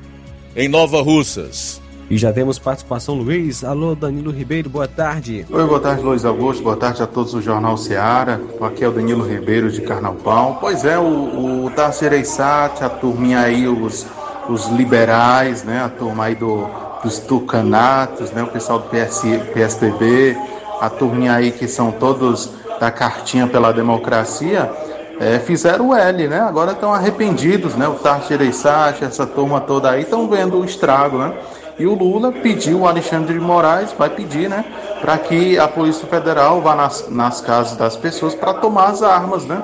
em 0.55 0.69
Nova 0.69 1.01
Russas. 1.01 1.81
E 2.09 2.17
já 2.17 2.31
temos 2.31 2.57
participação, 2.57 3.15
Luiz. 3.15 3.65
Alô, 3.65 3.93
Danilo 3.93 4.31
Ribeiro, 4.31 4.69
boa 4.69 4.87
tarde. 4.87 5.45
Oi, 5.49 5.65
boa 5.65 5.79
tarde, 5.79 6.01
Luiz 6.01 6.23
Augusto. 6.23 6.63
Boa 6.63 6.77
tarde 6.77 7.03
a 7.03 7.07
todos 7.07 7.33
do 7.33 7.41
Jornal 7.41 7.75
Seara. 7.75 8.39
Aqui 8.61 8.81
é 8.81 8.87
o 8.87 8.93
Danilo 8.93 9.27
Ribeiro 9.27 9.69
de 9.69 9.81
Carnaval. 9.81 10.57
Pois 10.61 10.85
é, 10.85 10.97
o, 10.97 11.65
o 11.65 11.71
Tarso 11.75 12.05
Ereissati, 12.05 12.81
a 12.81 12.89
turminha 12.89 13.41
aí, 13.41 13.67
os, 13.67 14.07
os 14.47 14.67
liberais, 14.67 15.65
né? 15.65 15.83
A 15.83 15.89
turma 15.89 16.25
aí 16.25 16.35
do, 16.35 16.65
dos 17.03 17.19
tucanatos, 17.19 18.31
né? 18.31 18.41
O 18.41 18.47
pessoal 18.47 18.79
do 18.79 18.85
PS, 18.85 19.23
PSDB, 19.53 20.37
a 20.79 20.89
turminha 20.89 21.33
aí 21.33 21.51
que 21.51 21.67
são 21.67 21.91
todos 21.91 22.49
da 22.79 22.89
cartinha 22.89 23.47
pela 23.47 23.73
democracia 23.73 24.71
é, 25.19 25.39
fizeram 25.39 25.89
o 25.89 25.95
L, 25.95 26.27
né? 26.27 26.39
Agora 26.39 26.71
estão 26.71 26.93
arrependidos, 26.93 27.75
né? 27.75 27.87
O 27.87 27.95
Tarso 27.95 28.29
Gereissati, 28.29 29.03
essa 29.03 29.25
turma 29.25 29.59
toda 29.59 29.89
aí, 29.89 30.03
estão 30.03 30.27
vendo 30.27 30.59
o 30.59 30.65
estrago, 30.65 31.17
né? 31.17 31.33
E 31.79 31.85
o 31.85 31.93
Lula 31.93 32.31
pediu, 32.31 32.81
o 32.81 32.87
Alexandre 32.87 33.33
de 33.33 33.39
Moraes 33.39 33.93
vai 33.97 34.09
pedir, 34.09 34.49
né? 34.49 34.65
Para 35.01 35.17
que 35.17 35.59
a 35.59 35.67
Polícia 35.67 36.07
Federal 36.07 36.61
vá 36.61 36.75
nas, 36.75 37.07
nas 37.09 37.41
casas 37.41 37.77
das 37.77 37.95
pessoas 37.95 38.33
para 38.33 38.53
tomar 38.55 38.87
as 38.87 39.03
armas, 39.03 39.45
né? 39.45 39.61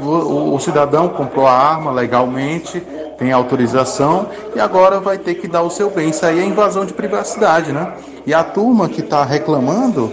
O, 0.00 0.04
o, 0.04 0.54
o, 0.54 0.60
cidadão 0.60 1.08
comprou 1.08 1.46
a 1.46 1.52
arma 1.52 1.90
legalmente, 1.90 2.80
tem 3.18 3.32
autorização 3.32 4.26
e 4.54 4.60
agora 4.60 5.00
vai 5.00 5.16
ter 5.16 5.36
que 5.36 5.48
dar 5.48 5.62
o 5.62 5.70
seu 5.70 5.88
bem. 5.88 6.10
Isso 6.10 6.24
aí 6.26 6.38
é 6.38 6.44
invasão 6.44 6.84
de 6.84 6.92
privacidade, 6.92 7.72
né? 7.72 7.94
E 8.26 8.34
a 8.34 8.44
turma 8.44 8.88
que 8.88 9.00
está 9.00 9.24
reclamando, 9.24 10.12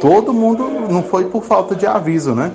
todo 0.00 0.32
mundo 0.32 0.68
não 0.90 1.02
foi 1.02 1.26
por 1.26 1.44
falta 1.44 1.74
de 1.76 1.86
aviso, 1.86 2.34
né? 2.34 2.50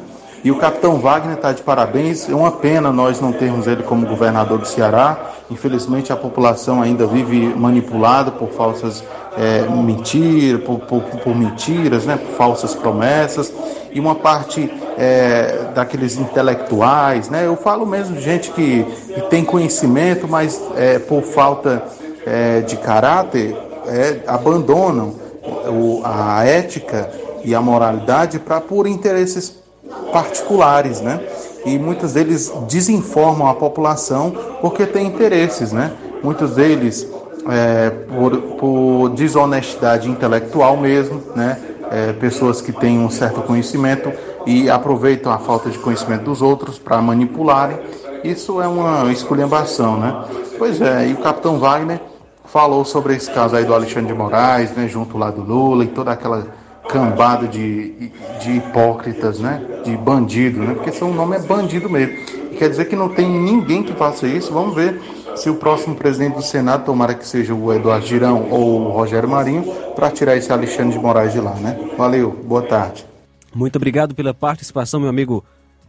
E 0.45 0.51
o 0.51 0.57
capitão 0.57 0.99
Wagner 0.99 1.37
está 1.37 1.51
de 1.51 1.63
parabéns. 1.63 2.29
É 2.29 2.35
uma 2.35 2.51
pena 2.51 2.91
nós 2.91 3.19
não 3.19 3.33
termos 3.33 3.65
ele 3.65 3.81
como 3.81 4.05
governador 4.05 4.59
do 4.59 4.67
Ceará. 4.67 5.31
Infelizmente 5.49 6.13
a 6.13 6.15
população 6.15 6.83
ainda 6.83 7.07
vive 7.07 7.47
manipulada 7.55 8.29
por 8.29 8.49
falsas 8.49 9.03
é, 9.35 9.63
mentiras, 9.67 10.61
por, 10.61 10.81
por, 10.81 11.01
por, 11.01 11.35
mentiras, 11.35 12.05
né, 12.05 12.15
por 12.15 12.37
falsas 12.37 12.75
promessas. 12.75 13.51
E 13.91 13.99
uma 13.99 14.13
parte 14.13 14.71
é, 14.99 15.71
daqueles 15.73 16.15
intelectuais, 16.15 17.27
né? 17.27 17.47
Eu 17.47 17.57
falo 17.57 17.83
mesmo 17.83 18.15
de 18.15 18.21
gente 18.21 18.51
que, 18.51 18.83
que 18.83 19.21
tem 19.21 19.43
conhecimento, 19.43 20.27
mas 20.27 20.61
é, 20.75 20.99
por 20.99 21.23
falta 21.23 21.81
é, 22.23 22.61
de 22.61 22.77
caráter 22.77 23.57
é, 23.87 24.19
abandonam 24.27 25.15
o, 25.43 26.01
a 26.03 26.45
ética 26.45 27.09
e 27.43 27.55
a 27.55 27.61
moralidade 27.61 28.37
para 28.37 28.61
por 28.61 28.85
interesses 28.85 29.64
particulares, 30.11 31.01
né? 31.01 31.19
E 31.65 31.79
muitos 31.79 32.13
deles 32.13 32.51
desinformam 32.67 33.47
a 33.47 33.53
população 33.53 34.33
porque 34.61 34.85
têm 34.85 35.07
interesses, 35.07 35.71
né? 35.71 35.91
Muitos 36.23 36.55
deles 36.55 37.07
é, 37.49 37.89
por, 37.89 38.37
por, 38.37 39.09
desonestidade 39.09 40.09
intelectual 40.09 40.77
mesmo, 40.77 41.21
né? 41.35 41.59
É, 41.91 42.13
pessoas 42.13 42.61
que 42.61 42.71
têm 42.71 42.99
um 42.99 43.09
certo 43.09 43.41
conhecimento 43.41 44.11
e 44.45 44.69
aproveitam 44.69 45.31
a 45.31 45.37
falta 45.37 45.69
de 45.69 45.77
conhecimento 45.77 46.23
dos 46.23 46.41
outros 46.41 46.79
para 46.79 46.99
manipularem. 47.01 47.77
Isso 48.23 48.59
é 48.61 48.67
uma 48.67 49.11
esculhambação, 49.11 49.97
né? 49.97 50.25
Pois 50.57 50.81
é, 50.81 51.07
e 51.07 51.13
o 51.13 51.17
capitão 51.17 51.59
Wagner 51.59 51.99
falou 52.45 52.85
sobre 52.85 53.15
esse 53.15 53.29
caso 53.29 53.55
aí 53.55 53.65
do 53.65 53.73
Alexandre 53.73 54.07
de 54.07 54.13
Moraes, 54.13 54.71
né? 54.71 54.87
Junto 54.87 55.17
lá 55.17 55.29
do 55.29 55.41
Lula 55.41 55.83
e 55.83 55.87
toda 55.87 56.11
aquela 56.11 56.47
cambada 56.89 57.47
de, 57.47 58.11
de 58.41 58.51
hipócritas, 58.51 59.39
né? 59.39 59.61
De 59.83 59.95
bandido, 59.97 60.59
né? 60.59 60.73
Porque 60.73 60.91
seu 60.91 61.13
nome 61.13 61.35
é 61.35 61.39
bandido 61.39 61.89
mesmo. 61.89 62.15
Quer 62.57 62.69
dizer 62.69 62.85
que 62.85 62.95
não 62.95 63.09
tem 63.09 63.29
ninguém 63.29 63.83
que 63.83 63.93
faça 63.93 64.27
isso. 64.27 64.53
Vamos 64.53 64.75
ver 64.75 64.99
se 65.35 65.49
o 65.49 65.55
próximo 65.55 65.95
presidente 65.95 66.35
do 66.35 66.41
Senado, 66.41 66.85
tomara 66.85 67.13
que 67.13 67.27
seja 67.27 67.53
o 67.53 67.73
Eduardo 67.73 68.05
Girão 68.05 68.49
ou 68.49 68.81
o 68.81 68.91
Rogério 68.91 69.27
Marinho, 69.27 69.63
para 69.95 70.09
tirar 70.09 70.37
esse 70.37 70.51
Alexandre 70.51 70.93
de 70.93 70.99
Moraes 70.99 71.33
de 71.33 71.41
lá, 71.41 71.53
né? 71.55 71.77
Valeu, 71.97 72.31
boa 72.31 72.61
tarde. 72.61 73.05
Muito 73.53 73.75
obrigado 73.75 74.15
pela 74.15 74.33
participação, 74.33 74.99
meu 74.99 75.09
amigo 75.09 75.43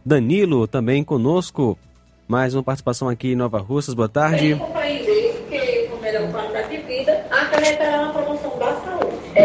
Danilo 0.05 0.67
também 0.67 1.03
conosco. 1.03 1.77
Mais 2.27 2.53
uma 2.53 2.63
participação 2.63 3.07
aqui 3.07 3.31
em 3.31 3.35
Nova 3.35 3.59
Russas. 3.59 3.93
Boa 3.93 4.09
tarde. 4.09 4.59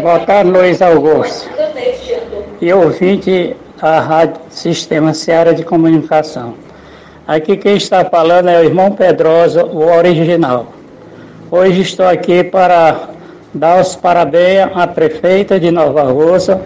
Boa 0.01 0.20
tarde, 0.20 0.51
Luiz 0.51 0.80
Augusto. 0.80 1.51
E 2.61 2.72
ouvinte 2.72 3.55
da 3.80 4.01
Rádio 4.01 4.40
Sistema 4.49 5.12
Seara 5.12 5.55
de 5.55 5.62
Comunicação. 5.62 6.55
Aqui 7.26 7.57
quem 7.57 7.76
está 7.76 8.05
falando 8.05 8.49
é 8.49 8.59
o 8.61 8.64
irmão 8.64 8.93
Pedrosa, 8.93 9.64
o 9.66 9.84
original. 9.84 10.68
Hoje 11.51 11.82
estou 11.82 12.07
aqui 12.07 12.43
para 12.43 13.11
dar 13.53 13.80
os 13.80 13.95
parabéns 13.95 14.70
à 14.74 14.86
prefeita 14.86 15.61
de 15.61 15.70
Nova 15.70 16.05
Russa 16.05 16.61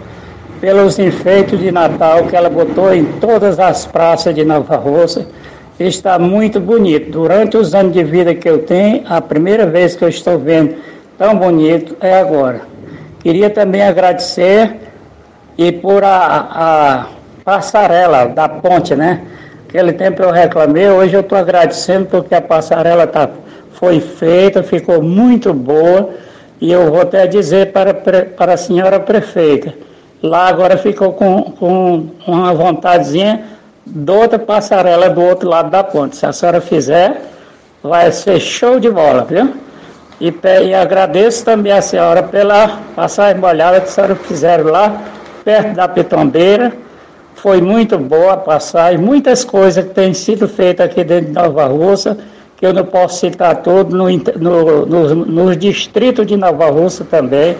pelos 0.61 0.97
enfeites 0.97 1.59
de 1.59 1.71
Natal 1.71 2.23
que 2.23 2.35
ela 2.35 2.49
botou 2.49 2.93
em 2.93 3.03
todas 3.19 3.59
as 3.59 3.85
praças 3.85 4.33
de 4.33 4.45
Nova 4.45 4.77
Russa. 4.77 5.27
Está 5.77 6.17
muito 6.17 6.59
bonito. 6.59 7.11
Durante 7.11 7.57
os 7.57 7.75
anos 7.75 7.93
de 7.93 8.03
vida 8.03 8.33
que 8.33 8.49
eu 8.49 8.59
tenho, 8.59 9.03
a 9.05 9.19
primeira 9.19 9.65
vez 9.65 9.95
que 9.95 10.03
eu 10.03 10.09
estou 10.09 10.39
vendo 10.39 10.75
tão 11.17 11.35
bonito 11.35 11.95
é 11.99 12.17
agora. 12.17 12.76
Queria 13.27 13.49
também 13.49 13.81
agradecer 13.81 14.77
e 15.57 15.69
por 15.69 16.01
a, 16.01 16.47
a 16.49 17.05
passarela 17.43 18.27
da 18.27 18.47
ponte, 18.47 18.95
né? 18.95 19.21
Aquele 19.67 19.91
tempo 19.91 20.23
eu 20.23 20.31
reclamei, 20.31 20.89
hoje 20.89 21.13
eu 21.13 21.19
estou 21.19 21.37
agradecendo 21.37 22.05
porque 22.05 22.33
a 22.33 22.41
passarela 22.41 23.05
tá, 23.05 23.29
foi 23.73 23.99
feita, 23.99 24.63
ficou 24.63 25.03
muito 25.03 25.53
boa 25.53 26.11
e 26.61 26.71
eu 26.71 26.89
vou 26.89 27.01
até 27.01 27.27
dizer 27.27 27.73
para, 27.73 27.93
para 27.93 28.53
a 28.53 28.57
senhora 28.57 28.97
prefeita, 28.97 29.73
lá 30.23 30.47
agora 30.47 30.77
ficou 30.77 31.11
com, 31.11 31.51
com 31.51 32.07
uma 32.25 32.53
vontadezinha 32.53 33.43
de 33.85 34.09
outra 34.09 34.39
passarela 34.39 35.09
do 35.09 35.21
outro 35.21 35.49
lado 35.49 35.69
da 35.69 35.83
ponte. 35.83 36.15
Se 36.15 36.25
a 36.25 36.31
senhora 36.31 36.61
fizer, 36.61 37.19
vai 37.83 38.09
ser 38.09 38.39
show 38.39 38.79
de 38.79 38.89
bola, 38.89 39.25
viu? 39.29 39.66
E, 40.19 40.33
e 40.65 40.73
agradeço 40.73 41.45
também 41.45 41.71
a 41.71 41.81
senhora 41.81 42.23
pela 42.23 42.79
passagem 42.95 43.39
molhada 43.39 43.79
que 43.79 43.87
a 43.87 43.91
senhora 43.91 44.15
fizeram 44.15 44.65
lá, 44.65 45.01
perto 45.45 45.75
da 45.75 45.87
Pitombeira. 45.87 46.73
Foi 47.35 47.61
muito 47.61 47.99
boa 47.99 48.33
a 48.33 48.37
passagem, 48.37 48.97
muitas 48.97 49.43
coisas 49.43 49.85
que 49.85 49.93
têm 49.93 50.13
sido 50.13 50.47
feitas 50.47 50.87
aqui 50.87 51.03
dentro 51.03 51.27
de 51.27 51.33
Nova 51.33 51.65
Russa, 51.65 52.17
que 52.57 52.65
eu 52.65 52.73
não 52.73 52.83
posso 52.83 53.19
citar 53.19 53.57
tudo, 53.57 53.95
no, 53.95 54.09
no, 54.09 54.85
no, 54.87 55.15
nos 55.25 55.57
distritos 55.57 56.25
de 56.25 56.35
Nova 56.35 56.71
Russa 56.71 57.05
também. 57.05 57.55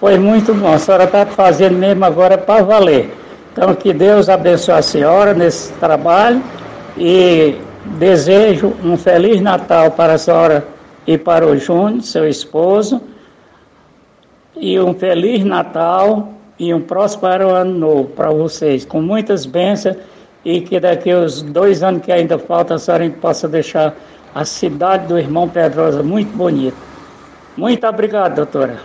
Foi 0.00 0.18
muito 0.18 0.52
bom. 0.52 0.72
A 0.72 0.78
senhora 0.78 1.04
está 1.04 1.24
fazendo 1.24 1.78
mesmo 1.78 2.04
agora 2.04 2.36
para 2.36 2.64
valer. 2.64 3.08
Então, 3.52 3.72
que 3.76 3.92
Deus 3.92 4.28
abençoe 4.28 4.74
a 4.74 4.82
senhora 4.82 5.32
nesse 5.32 5.72
trabalho 5.74 6.42
e 6.98 7.54
desejo 7.84 8.72
um 8.82 8.96
Feliz 8.96 9.40
Natal 9.40 9.92
para 9.92 10.14
a 10.14 10.18
senhora 10.18 10.66
e 11.06 11.18
para 11.18 11.46
o 11.46 11.56
Júnior, 11.56 12.02
seu 12.02 12.28
esposo, 12.28 13.00
e 14.56 14.78
um 14.78 14.94
Feliz 14.94 15.44
Natal 15.44 16.32
e 16.58 16.72
um 16.72 16.80
próspero 16.80 17.50
ano 17.50 17.78
novo 17.78 18.04
para 18.10 18.30
vocês, 18.30 18.84
com 18.84 19.00
muitas 19.00 19.44
bênçãos 19.46 19.96
e 20.44 20.60
que 20.60 20.78
daqui 20.78 21.12
os 21.12 21.42
dois 21.42 21.82
anos 21.82 22.02
que 22.02 22.12
ainda 22.12 22.38
falta 22.38 22.74
a 22.74 22.78
senhora 22.78 23.08
possa 23.10 23.48
deixar 23.48 23.94
a 24.34 24.44
cidade 24.44 25.06
do 25.06 25.18
irmão 25.18 25.48
Pedrosa 25.48 26.02
muito 26.02 26.36
bonita. 26.36 26.76
Muito 27.56 27.86
obrigado, 27.86 28.36
doutora. 28.36 28.78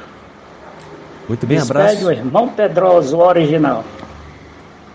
Muito 1.27 1.45
bem, 1.45 1.57
Despede 1.57 1.79
abraço. 1.79 2.07
o 2.07 2.11
irmão 2.11 2.49
Pedrosa, 2.49 3.15
o 3.15 3.19
original. 3.19 3.83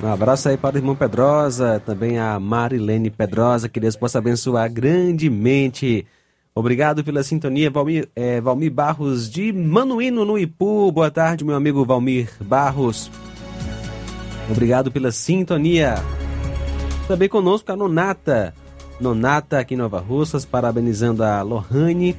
Um 0.03 0.13
abraço 0.13 0.49
aí 0.49 0.57
para 0.57 0.75
o 0.75 0.79
irmão 0.79 0.97
Pedrosa, 0.97 1.81
também 1.85 2.19
a 2.19 2.39
Marilene 2.41 3.11
Pedrosa, 3.11 3.69
que 3.69 3.79
Deus 3.79 3.97
possa 3.97 4.19
abençoar 4.19 4.71
grandemente. 4.71 6.07
Obrigado 6.55 7.03
pela 7.03 7.23
sintonia, 7.23 7.71
Valmir, 7.71 8.11
é, 8.15 8.39
Valmir 8.39 8.71
Barros 8.71 9.31
de 9.31 9.51
Manuíno, 9.53 10.23
no 10.23 10.39
Ipu. 10.39 10.93
Boa 10.93 11.11
tarde, 11.11 11.47
meu 11.47 11.57
amigo 11.57 11.83
Valmir 11.83 12.29
Barros. 12.43 13.11
Obrigado 14.51 14.93
pela 14.93 15.11
sintonia. 15.11 15.95
Também 17.09 17.27
conosco 17.27 17.73
a 17.73 17.77
Nonata. 17.77 18.55
Nonata 19.01 19.61
aqui 19.61 19.73
em 19.73 19.79
Nova 19.79 19.99
Russas, 19.99 20.45
parabenizando 20.45 21.25
a 21.25 21.41
Lohane 21.41 22.15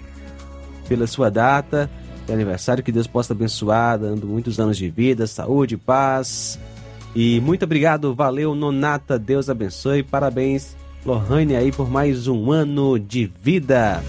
pela 0.88 1.06
sua 1.06 1.30
data 1.30 1.88
de 2.26 2.34
aniversário. 2.34 2.84
Que 2.84 2.92
Deus 2.92 3.06
possa 3.06 3.34
abençoar, 3.34 4.00
dando 4.00 4.26
muitos 4.26 4.60
anos 4.60 4.78
de 4.78 4.90
vida, 4.90 5.28
saúde, 5.28 5.78
paz. 5.78 6.60
E 7.16 7.40
muito 7.40 7.66
obrigado, 7.66 8.16
valeu, 8.16 8.56
Nonata. 8.56 9.20
Deus 9.20 9.48
abençoe. 9.48 10.02
Parabéns, 10.02 10.76
Lohane, 11.06 11.56
aí 11.56 11.70
por 11.70 11.90
mais 11.90 12.28
um 12.28 12.52
ano 12.52 12.98
de 12.98 13.30
vida. 13.42 14.02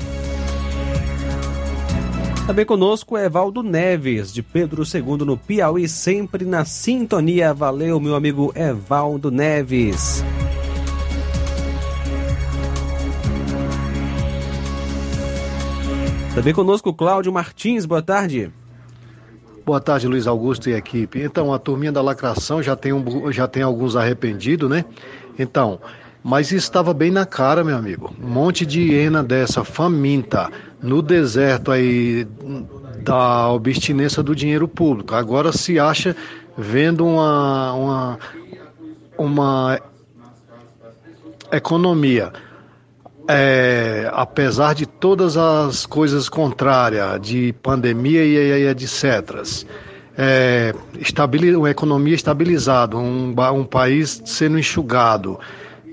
Também 2.46 2.64
conosco 2.64 3.16
é 3.16 3.24
Evaldo 3.24 3.62
Neves, 3.62 4.32
de 4.32 4.42
Pedro 4.42 4.84
II 4.84 5.24
no 5.24 5.36
Piauí, 5.36 5.88
sempre 5.88 6.44
na 6.44 6.64
sintonia. 6.64 7.52
Valeu, 7.52 7.98
meu 7.98 8.14
amigo 8.14 8.52
Evaldo 8.54 9.30
Neves. 9.30 10.22
Também 16.34 16.52
conosco 16.52 16.92
Cláudio 16.92 17.32
Martins, 17.32 17.86
boa 17.86 18.02
tarde. 18.02 18.52
Boa 19.64 19.80
tarde, 19.80 20.06
Luiz 20.06 20.26
Augusto 20.26 20.68
e 20.68 20.74
equipe. 20.74 21.22
Então, 21.22 21.52
a 21.52 21.58
turminha 21.58 21.90
da 21.90 22.02
lacração 22.02 22.62
já 22.62 22.76
tem, 22.76 22.92
um, 22.92 23.32
já 23.32 23.48
tem 23.48 23.62
alguns 23.62 23.96
arrependidos, 23.96 24.68
né? 24.68 24.84
Então, 25.38 25.80
mas 26.24 26.50
estava 26.52 26.94
bem 26.94 27.10
na 27.10 27.26
cara, 27.26 27.62
meu 27.62 27.76
amigo. 27.76 28.10
Um 28.18 28.26
monte 28.26 28.64
de 28.64 28.80
hiena 28.80 29.22
dessa 29.22 29.62
faminta 29.62 30.50
no 30.82 31.02
deserto 31.02 31.70
aí 31.70 32.26
da 33.02 33.50
obstinência 33.50 34.22
do 34.22 34.34
dinheiro 34.34 34.66
público. 34.66 35.14
Agora 35.14 35.52
se 35.52 35.78
acha 35.78 36.16
vendo 36.56 37.06
uma, 37.06 37.74
uma, 37.74 38.18
uma 39.18 39.80
economia. 41.52 42.32
É, 43.28 44.10
apesar 44.12 44.74
de 44.74 44.86
todas 44.86 45.36
as 45.36 45.84
coisas 45.84 46.30
contrárias, 46.30 47.20
de 47.20 47.54
pandemia 47.62 48.24
e, 48.24 48.36
e 48.36 48.68
etc., 48.68 49.42
é, 50.16 50.74
uma 51.56 51.70
economia 51.70 52.14
estabilizada, 52.14 52.96
um, 52.96 53.34
um 53.52 53.64
país 53.64 54.22
sendo 54.24 54.58
enxugado, 54.58 55.38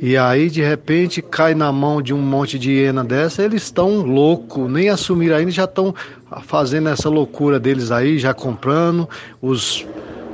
e 0.01 0.17
aí 0.17 0.49
de 0.49 0.63
repente 0.63 1.21
cai 1.21 1.53
na 1.53 1.71
mão 1.71 2.01
de 2.01 2.11
um 2.11 2.17
monte 2.17 2.57
de 2.57 2.71
hiena 2.71 3.03
dessa, 3.03 3.43
eles 3.43 3.61
estão 3.61 4.01
loucos, 4.01 4.69
nem 4.69 4.89
assumiram 4.89 5.35
ainda, 5.35 5.51
já 5.51 5.65
estão 5.65 5.93
fazendo 6.41 6.89
essa 6.89 7.07
loucura 7.07 7.59
deles 7.59 7.91
aí, 7.91 8.17
já 8.17 8.33
comprando, 8.33 9.07
os 9.39 9.85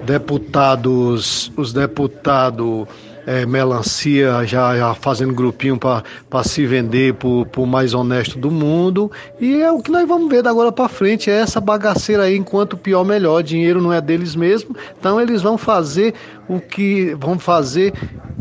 deputados, 0.05 1.51
os 1.57 1.73
deputados 1.73 2.87
é, 3.27 3.45
melancia 3.45 4.45
já, 4.45 4.77
já, 4.77 4.93
fazendo 4.93 5.33
grupinho 5.33 5.77
para 5.77 6.43
se 6.45 6.65
vender 6.65 7.13
por, 7.15 7.45
por 7.47 7.67
mais 7.67 7.93
honesto 7.93 8.39
do 8.39 8.49
mundo. 8.49 9.11
E 9.37 9.61
é 9.61 9.69
o 9.69 9.81
que 9.81 9.91
nós 9.91 10.07
vamos 10.07 10.29
ver 10.29 10.41
da 10.41 10.49
agora 10.49 10.71
para 10.71 10.87
frente, 10.87 11.29
é 11.29 11.33
essa 11.33 11.59
bagaceira 11.59 12.23
aí, 12.23 12.37
enquanto 12.37 12.77
pior 12.77 13.03
melhor, 13.03 13.43
dinheiro 13.43 13.81
não 13.81 13.91
é 13.91 13.99
deles 13.99 14.35
mesmo, 14.35 14.75
então 14.97 15.21
eles 15.21 15.41
vão 15.41 15.57
fazer 15.57 16.15
o 16.47 16.59
que 16.59 17.13
vão 17.19 17.37
fazer 17.37 17.93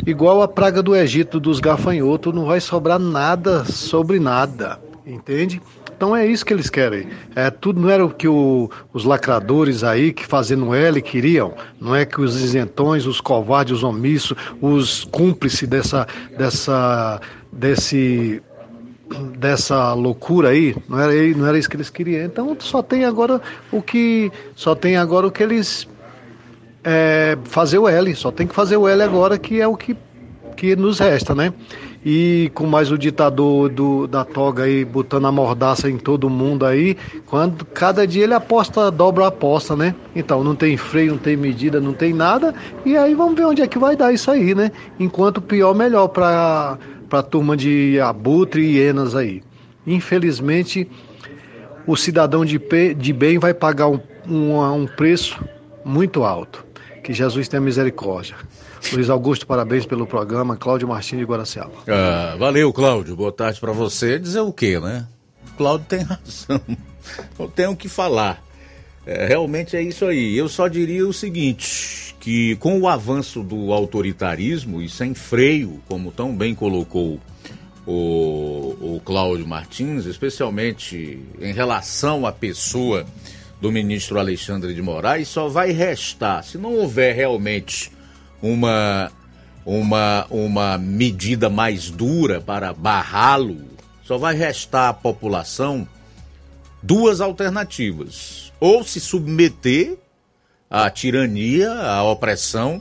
igual 0.07 0.41
a 0.41 0.49
praga 0.49 0.83
do 0.83 0.95
Egito 0.95 1.41
dos 1.41 1.59
gafanhotos, 1.59 2.33
não 2.33 2.47
vai 2.47 2.61
sobrar 2.61 2.99
nada 2.99 3.65
sobre 3.65 4.21
nada, 4.21 4.79
entende? 5.05 5.61
Então 5.97 6.15
é 6.15 6.27
isso 6.27 6.45
que 6.45 6.53
eles 6.53 6.69
querem. 6.69 7.09
É, 7.35 7.51
tudo 7.51 7.81
não 7.81 7.89
era 7.89 8.05
o 8.05 8.11
que 8.11 8.29
o, 8.29 8.71
os 8.93 9.05
lacradores 9.05 9.83
aí 9.83 10.13
que 10.13 10.27
fazendo 10.27 10.75
L 10.75 11.01
queriam. 11.01 11.55
Não 11.81 11.97
é 11.97 12.05
que 12.05 12.21
os 12.21 12.39
isentões, 12.41 13.07
os 13.07 13.19
covardes, 13.19 13.79
os 13.79 13.83
omissos, 13.83 14.37
os 14.61 15.05
cúmplices 15.05 15.67
dessa, 15.67 16.07
dessa, 16.37 17.19
desse, 17.51 18.43
dessa 19.39 19.95
loucura 19.95 20.51
aí, 20.51 20.77
não 20.87 21.01
era, 21.01 21.13
não 21.35 21.47
era 21.47 21.59
isso 21.59 21.71
que 21.71 21.77
eles 21.77 21.89
queriam. 21.89 22.27
Então 22.27 22.55
só 22.61 22.83
tem 22.83 23.07
agora 23.07 23.41
o 23.73 23.81
que, 23.81 24.31
só 24.55 24.75
tem 24.75 24.97
agora 24.97 25.27
o 25.27 25.31
que 25.31 25.43
eles 25.43 25.89
é, 26.85 27.39
fazer 27.45 27.79
o 27.79 27.89
L. 27.89 28.15
Só 28.15 28.31
tem 28.31 28.47
que 28.47 28.55
fazer 28.55 28.77
o 28.77 28.87
L 28.87 29.03
agora 29.03 29.39
que 29.39 29.63
é 29.63 29.67
o 29.67 29.77
que 29.77 29.97
que 30.57 30.75
nos 30.75 30.99
resta, 30.99 31.35
né? 31.35 31.53
E 32.09 32.53
com 32.55 32.67
mais 32.69 32.93
o 32.93 32.97
ditador 32.97 33.69
do, 33.69 34.07
da 34.07 34.25
toga 34.25 34.63
aí 34.63 34.85
botando 34.85 35.25
a 35.25 35.33
mordaça 35.33 35.91
em 35.91 35.99
todo 35.99 36.31
mundo 36.31 36.65
aí, 36.65 36.97
quando 37.27 37.65
cada 37.65 38.07
dia 38.07 38.23
ele 38.23 38.33
aposta, 38.33 38.93
dobra 38.93 39.25
a 39.25 39.27
aposta, 39.27 39.75
né? 39.75 39.93
Então 40.15 40.45
não 40.45 40.55
tem 40.55 40.77
freio, 40.77 41.11
não 41.11 41.19
tem 41.19 41.37
medida, 41.37 41.81
não 41.81 41.93
tem 41.93 42.15
nada, 42.15 42.55
e 42.85 42.97
aí 42.97 43.13
vamos 43.13 43.35
ver 43.35 43.47
onde 43.47 43.61
é 43.61 43.67
que 43.67 43.77
vai 43.77 43.97
dar 43.97 44.13
isso 44.13 44.31
aí, 44.31 44.55
né? 44.55 44.71
Enquanto 45.01 45.43
pior, 45.43 45.75
melhor 45.75 46.07
para 46.07 46.79
a 47.11 47.23
turma 47.25 47.57
de 47.57 47.99
abutre 47.99 48.63
e 48.63 48.77
hienas 48.77 49.17
aí. 49.17 49.43
Infelizmente, 49.85 50.89
o 51.89 51.97
cidadão 51.97 52.45
de, 52.45 52.61
de 52.97 53.13
bem 53.13 53.41
vai 53.41 53.53
pagar 53.53 53.89
um, 53.89 53.99
um, 54.29 54.63
um 54.63 54.87
preço 54.87 55.45
muito 55.85 56.23
alto. 56.23 56.66
Que 57.07 57.13
Jesus 57.13 57.47
tenha 57.47 57.61
misericórdia. 57.61 58.35
Luiz 58.93 59.09
Augusto, 59.09 59.47
parabéns 59.47 59.87
pelo 59.87 60.09
programa. 60.09 60.57
Cláudio 60.57 60.89
Martins 60.89 61.21
de 61.21 61.25
Guaraciaba. 61.25 61.71
Ah, 61.87 62.35
valeu, 62.37 62.73
Cláudio. 62.73 63.15
Boa 63.15 63.31
tarde 63.31 63.61
para 63.61 63.71
você. 63.71 64.19
Dizer 64.19 64.41
o 64.41 64.53
quê, 64.53 64.81
né? 64.81 65.07
Cláudio 65.57 65.87
tem 65.89 66.01
razão. 66.03 66.61
Não 67.39 67.49
tenho 67.49 67.71
o 67.71 67.77
que 67.77 67.89
falar. 67.89 68.43
É, 69.07 69.25
realmente 69.25 69.77
é 69.77 69.83
isso 69.83 70.05
aí. 70.05 70.37
Eu 70.37 70.49
só 70.49 70.67
diria 70.67 71.07
o 71.07 71.13
seguinte: 71.13 72.17
que 72.19 72.57
com 72.57 72.81
o 72.81 72.89
avanço 72.89 73.41
do 73.41 73.73
autoritarismo 73.73 74.83
e 74.83 74.89
sem 74.89 75.15
freio, 75.15 75.81
como 75.89 76.11
tão 76.11 76.37
bem 76.37 76.57
colocou 76.57 77.21
o, 77.87 78.97
o 78.97 79.01
Cláudio 79.05 79.47
Martins, 79.47 80.07
especialmente 80.07 81.21
em 81.41 81.53
relação 81.53 82.27
à 82.27 82.33
pessoa 82.33 83.07
do 83.67 83.73
ministro 83.73 84.21
Alexandre 84.21 84.73
de 84.73 84.81
Moraes, 84.81 85.27
só 85.27 85.49
vai 85.49 85.73
restar, 85.73 86.45
se 86.45 86.57
não 86.57 86.73
houver 86.73 87.17
realmente 87.17 87.91
uma, 88.41 89.11
uma, 89.65 90.25
uma 90.31 90.79
medida 90.79 91.51
mais 91.51 91.91
dura 91.91 92.41
para 92.41 92.73
barrá-lo, 92.73 93.65
só 94.05 94.17
vai 94.17 94.37
restar 94.37 94.91
à 94.91 94.93
população 94.95 95.87
duas 96.81 97.21
alternativas. 97.21 98.53
Ou 98.61 98.85
se 98.85 99.01
submeter 99.01 99.99
à 100.71 100.89
tirania, 100.89 101.73
à 101.73 102.05
opressão, 102.05 102.81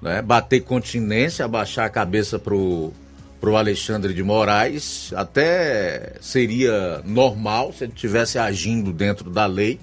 né, 0.00 0.22
bater 0.22 0.62
continência, 0.62 1.44
abaixar 1.44 1.84
a 1.84 1.90
cabeça 1.90 2.38
pro 2.38 2.94
para 3.42 3.50
o 3.50 3.56
Alexandre 3.56 4.14
de 4.14 4.22
Moraes, 4.22 5.12
até 5.16 6.12
seria 6.20 7.02
normal 7.04 7.72
se 7.72 7.82
ele 7.82 7.92
estivesse 7.92 8.38
agindo 8.38 8.92
dentro 8.92 9.28
da 9.30 9.46
lei, 9.46 9.80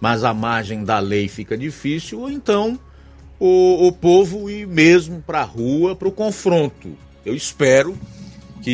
mas 0.00 0.24
a 0.24 0.34
margem 0.34 0.82
da 0.82 0.98
lei 0.98 1.28
fica 1.28 1.56
difícil, 1.56 2.22
ou 2.22 2.28
então 2.28 2.76
o, 3.38 3.86
o 3.86 3.92
povo 3.92 4.50
ir 4.50 4.66
mesmo 4.66 5.22
para 5.24 5.42
a 5.42 5.44
rua 5.44 5.94
para 5.94 6.08
o 6.08 6.10
confronto. 6.10 6.98
Eu 7.24 7.36
espero 7.36 7.96
que 8.60 8.72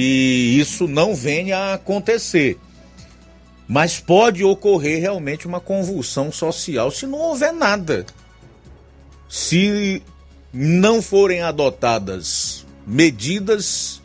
isso 0.59 0.89
não 0.89 1.15
venha 1.15 1.59
a 1.59 1.75
acontecer. 1.75 2.59
Mas 3.69 4.01
pode 4.01 4.43
ocorrer 4.43 4.99
realmente 4.99 5.47
uma 5.47 5.61
convulsão 5.61 6.33
social 6.33 6.91
se 6.91 7.07
não 7.07 7.19
houver 7.19 7.53
nada. 7.53 8.07
Se 9.29 10.03
não 10.55 11.03
forem 11.03 11.43
adotadas 11.43 12.67
medidas 12.87 14.02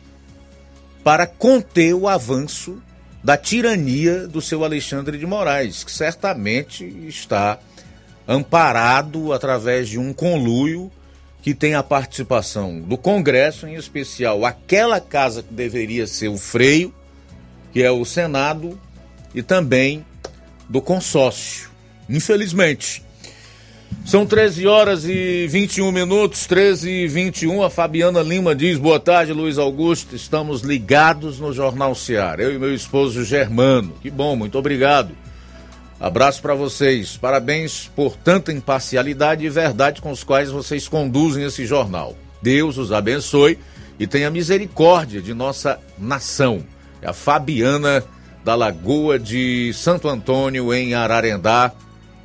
para 1.08 1.26
conter 1.26 1.94
o 1.94 2.06
avanço 2.06 2.82
da 3.24 3.34
tirania 3.34 4.28
do 4.28 4.42
seu 4.42 4.62
Alexandre 4.62 5.16
de 5.16 5.24
Moraes, 5.24 5.82
que 5.82 5.90
certamente 5.90 6.84
está 7.08 7.58
amparado 8.28 9.32
através 9.32 9.88
de 9.88 9.98
um 9.98 10.12
conluio 10.12 10.92
que 11.40 11.54
tem 11.54 11.74
a 11.74 11.82
participação 11.82 12.78
do 12.82 12.98
Congresso, 12.98 13.66
em 13.66 13.74
especial 13.74 14.44
aquela 14.44 15.00
casa 15.00 15.42
que 15.42 15.54
deveria 15.54 16.06
ser 16.06 16.28
o 16.28 16.36
freio, 16.36 16.94
que 17.72 17.82
é 17.82 17.90
o 17.90 18.04
Senado, 18.04 18.78
e 19.34 19.42
também 19.42 20.04
do 20.68 20.82
consórcio. 20.82 21.70
Infelizmente, 22.06 23.02
são 24.04 24.24
13 24.24 24.66
horas 24.66 25.04
e 25.04 25.46
21 25.48 25.92
minutos, 25.92 26.46
13 26.46 26.90
e 26.90 27.06
21. 27.06 27.62
A 27.62 27.68
Fabiana 27.68 28.22
Lima 28.22 28.54
diz: 28.54 28.78
Boa 28.78 28.98
tarde, 28.98 29.34
Luiz 29.34 29.58
Augusto. 29.58 30.16
Estamos 30.16 30.62
ligados 30.62 31.38
no 31.38 31.52
Jornal 31.52 31.94
Seara. 31.94 32.42
Eu 32.42 32.54
e 32.54 32.58
meu 32.58 32.74
esposo 32.74 33.22
Germano. 33.22 33.92
Que 34.00 34.10
bom, 34.10 34.34
muito 34.34 34.58
obrigado. 34.58 35.14
Abraço 36.00 36.40
para 36.40 36.54
vocês. 36.54 37.16
Parabéns 37.16 37.90
por 37.94 38.16
tanta 38.16 38.52
imparcialidade 38.52 39.44
e 39.44 39.50
verdade 39.50 40.00
com 40.00 40.10
os 40.10 40.24
quais 40.24 40.50
vocês 40.50 40.88
conduzem 40.88 41.44
esse 41.44 41.66
jornal. 41.66 42.16
Deus 42.40 42.78
os 42.78 42.92
abençoe 42.92 43.58
e 43.98 44.06
tenha 44.06 44.30
misericórdia 44.30 45.20
de 45.20 45.34
nossa 45.34 45.78
nação. 45.98 46.64
É 47.02 47.08
a 47.08 47.12
Fabiana 47.12 48.02
da 48.44 48.54
Lagoa 48.54 49.18
de 49.18 49.72
Santo 49.74 50.08
Antônio, 50.08 50.72
em 50.72 50.94
Ararendá. 50.94 51.72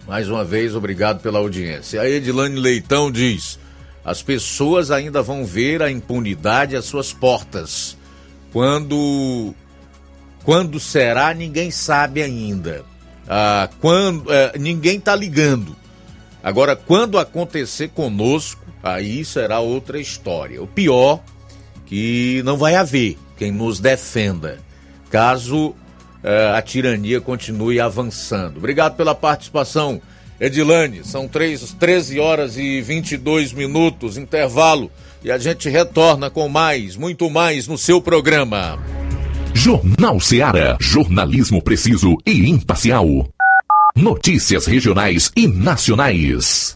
Mais 0.07 0.30
uma 0.30 0.43
vez, 0.43 0.75
obrigado 0.75 1.21
pela 1.21 1.39
audiência. 1.39 2.01
A 2.01 2.09
Edilane 2.09 2.59
Leitão 2.59 3.11
diz: 3.11 3.57
as 4.03 4.21
pessoas 4.21 4.91
ainda 4.91 5.21
vão 5.21 5.45
ver 5.45 5.81
a 5.81 5.89
impunidade 5.89 6.75
às 6.75 6.85
suas 6.85 7.13
portas. 7.13 7.97
Quando, 8.51 9.53
quando 10.43 10.80
será, 10.80 11.34
ninguém 11.34 11.71
sabe 11.71 12.21
ainda. 12.21 12.84
Ah, 13.27 13.69
quando, 13.80 14.31
é, 14.31 14.57
ninguém 14.59 14.97
está 14.97 15.15
ligando. 15.15 15.75
Agora, 16.43 16.75
quando 16.75 17.17
acontecer 17.17 17.89
conosco, 17.89 18.61
aí 18.84 19.23
será 19.23 19.59
outra 19.61 19.99
história. 19.99 20.61
O 20.61 20.67
pior 20.67 21.21
que 21.85 22.41
não 22.43 22.57
vai 22.57 22.75
haver 22.75 23.17
quem 23.38 23.51
nos 23.51 23.80
defenda, 23.80 24.59
caso 25.09 25.73
a 26.56 26.62
tirania 26.62 27.20
continue 27.20 27.80
avançando. 27.80 28.58
Obrigado 28.58 28.95
pela 28.95 29.14
participação, 29.14 30.02
Edilane. 30.40 31.04
São 31.04 31.28
3, 31.28 31.76
13 31.80 32.20
horas 32.20 32.58
e 32.58 32.82
22 32.82 33.54
minutos, 33.54 34.18
intervalo, 34.18 34.91
e 35.24 35.32
a 35.32 35.38
gente 35.38 35.70
retorna 35.70 36.30
com 36.30 36.48
mais, 36.50 36.95
muito 36.95 37.30
mais 37.30 37.68
no 37.68 37.78
seu 37.78 38.02
programa. 38.02 38.80
Jornal 39.54 40.20
Seara. 40.20 40.78
Jornalismo 40.80 41.62
preciso 41.62 42.18
e 42.26 42.50
imparcial. 42.50 43.30
Notícias 43.95 44.66
regionais 44.66 45.32
e 45.38 45.48
nacionais. 45.48 46.76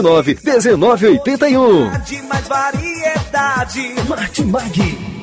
9929 0.01 1.21
1981. 1.23 2.01
De 2.03 2.21
mais 2.23 2.47
variedade. 2.47 3.93
Martimag. 4.07 5.21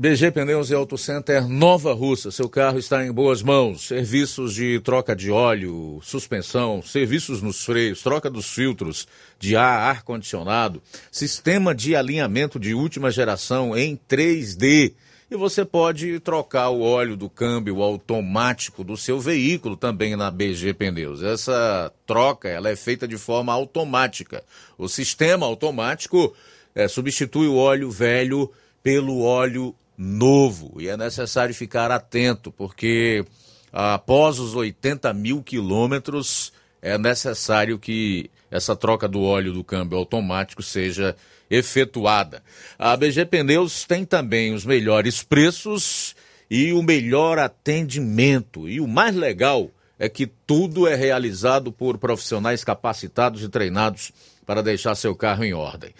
BG 0.00 0.30
Pneus 0.30 0.70
e 0.70 0.74
Auto 0.74 0.96
Center 0.96 1.46
Nova 1.46 1.92
Russa. 1.92 2.30
Seu 2.30 2.48
carro 2.48 2.78
está 2.78 3.04
em 3.04 3.12
boas 3.12 3.42
mãos. 3.42 3.86
Serviços 3.86 4.54
de 4.54 4.80
troca 4.80 5.14
de 5.14 5.30
óleo, 5.30 6.00
suspensão, 6.02 6.80
serviços 6.80 7.42
nos 7.42 7.64
freios, 7.64 8.00
troca 8.00 8.30
dos 8.30 8.48
filtros 8.50 9.06
de 9.38 9.56
ar, 9.56 9.90
ar-condicionado, 9.90 10.80
sistema 11.12 11.74
de 11.74 11.94
alinhamento 11.94 12.58
de 12.58 12.72
última 12.72 13.10
geração 13.10 13.76
em 13.76 13.98
3D. 14.08 14.94
E 15.30 15.36
você 15.36 15.64
pode 15.64 16.18
trocar 16.18 16.70
o 16.70 16.80
óleo 16.80 17.16
do 17.16 17.30
câmbio 17.30 17.82
automático 17.82 18.82
do 18.82 18.96
seu 18.96 19.20
veículo 19.20 19.76
também 19.76 20.16
na 20.16 20.28
BG 20.28 20.74
Pneus. 20.74 21.22
Essa 21.22 21.92
troca 22.04 22.48
ela 22.48 22.68
é 22.68 22.74
feita 22.74 23.06
de 23.06 23.16
forma 23.16 23.52
automática. 23.52 24.42
O 24.76 24.88
sistema 24.88 25.46
automático 25.46 26.34
é, 26.74 26.88
substitui 26.88 27.46
o 27.46 27.54
óleo 27.54 27.92
velho 27.92 28.50
pelo 28.82 29.22
óleo 29.22 29.72
novo. 29.96 30.74
E 30.80 30.88
é 30.88 30.96
necessário 30.96 31.54
ficar 31.54 31.92
atento, 31.92 32.50
porque 32.50 33.24
após 33.72 34.40
os 34.40 34.56
80 34.56 35.14
mil 35.14 35.44
quilômetros 35.44 36.52
é 36.82 36.98
necessário 36.98 37.78
que 37.78 38.28
essa 38.50 38.74
troca 38.74 39.06
do 39.06 39.22
óleo 39.22 39.52
do 39.52 39.62
câmbio 39.62 39.96
automático 39.96 40.60
seja 40.60 41.14
efetuada. 41.50 42.42
A 42.78 42.96
BG 42.96 43.26
Pneus 43.26 43.84
tem 43.84 44.04
também 44.04 44.54
os 44.54 44.64
melhores 44.64 45.22
preços 45.22 46.14
e 46.50 46.72
o 46.72 46.82
melhor 46.82 47.38
atendimento. 47.38 48.68
E 48.68 48.80
o 48.80 48.86
mais 48.86 49.14
legal 49.14 49.70
é 49.98 50.08
que 50.08 50.26
tudo 50.26 50.86
é 50.86 50.94
realizado 50.94 51.70
por 51.70 51.98
profissionais 51.98 52.64
capacitados 52.64 53.42
e 53.42 53.48
treinados 53.48 54.12
para 54.46 54.62
deixar 54.62 54.94
seu 54.94 55.14
carro 55.14 55.44
em 55.44 55.52
ordem. 55.52 55.92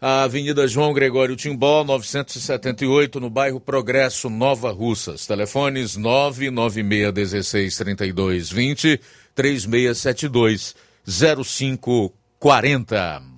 A 0.00 0.22
Avenida 0.22 0.66
João 0.66 0.94
Gregório 0.94 1.36
Timbó, 1.36 1.84
978, 1.84 3.20
no 3.20 3.28
bairro 3.28 3.60
Progresso, 3.60 4.30
Nova 4.30 4.72
Russas. 4.72 5.26
Telefones 5.26 5.98
996163220, 5.98 8.98
3672 9.34 10.74
0540. 11.06 13.29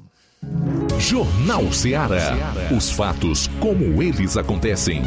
Jornal 1.02 1.72
Ceará. 1.72 2.54
Os 2.74 2.92
fatos 2.92 3.50
como 3.58 4.00
eles 4.00 4.36
acontecem. 4.36 5.02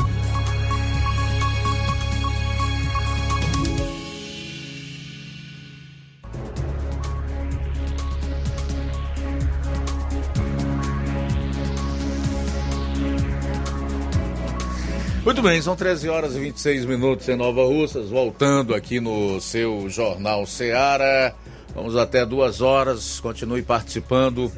Muito 15.24 15.42
bem, 15.42 15.62
são 15.62 15.78
13 15.78 16.10
horas 16.10 16.36
e 16.36 16.40
26 16.40 16.86
minutos 16.86 17.28
em 17.30 17.38
Nova 17.38 17.64
Russas, 17.64 18.10
voltando 18.10 18.76
aqui 18.76 19.00
no 19.00 19.40
seu 19.40 19.90
Jornal 19.90 20.46
Seara. 20.46 21.34
Vamos 21.74 21.96
até 21.96 22.26
duas 22.26 22.60
horas, 22.60 23.20
continue 23.22 23.62
participando. 23.62 24.52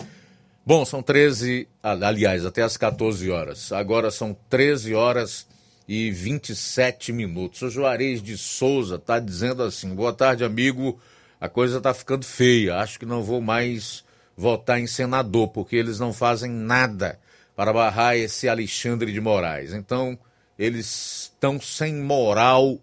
Bom, 0.64 0.84
são 0.84 1.02
13, 1.02 1.68
aliás, 1.82 2.44
até 2.44 2.62
às 2.62 2.76
14 2.76 3.30
horas. 3.30 3.72
Agora 3.72 4.10
são 4.10 4.36
13 4.50 4.94
horas 4.94 5.46
e 5.88 6.10
27 6.10 7.12
minutos. 7.12 7.62
O 7.62 7.70
Juarez 7.70 8.20
de 8.22 8.36
Souza 8.36 8.96
está 8.96 9.18
dizendo 9.18 9.62
assim: 9.62 9.94
boa 9.94 10.12
tarde, 10.12 10.44
amigo. 10.44 10.98
A 11.40 11.48
coisa 11.48 11.78
está 11.78 11.92
ficando 11.92 12.24
feia. 12.24 12.76
Acho 12.76 12.98
que 12.98 13.06
não 13.06 13.22
vou 13.22 13.40
mais 13.40 14.04
votar 14.36 14.80
em 14.80 14.86
senador, 14.86 15.48
porque 15.48 15.76
eles 15.76 15.98
não 16.00 16.12
fazem 16.12 16.50
nada 16.50 17.18
para 17.56 17.72
barrar 17.72 18.16
esse 18.16 18.48
Alexandre 18.48 19.10
de 19.10 19.20
Moraes. 19.20 19.72
Então, 19.72 20.18
eles 20.58 21.30
estão 21.32 21.58
sem 21.60 21.94
moral 21.94 22.78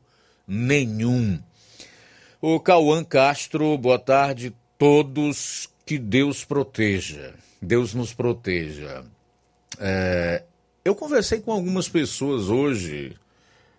nenhum. 0.47 1.39
O 2.41 2.59
Cauã 2.59 3.03
Castro, 3.03 3.77
boa 3.77 3.99
tarde, 3.99 4.53
todos. 4.77 5.69
Que 5.85 5.97
Deus 5.99 6.43
proteja. 6.43 7.33
Deus 7.61 7.93
nos 7.93 8.13
proteja. 8.13 9.05
É, 9.79 10.43
eu 10.83 10.95
conversei 10.95 11.39
com 11.39 11.51
algumas 11.51 11.87
pessoas 11.87 12.49
hoje 12.49 13.15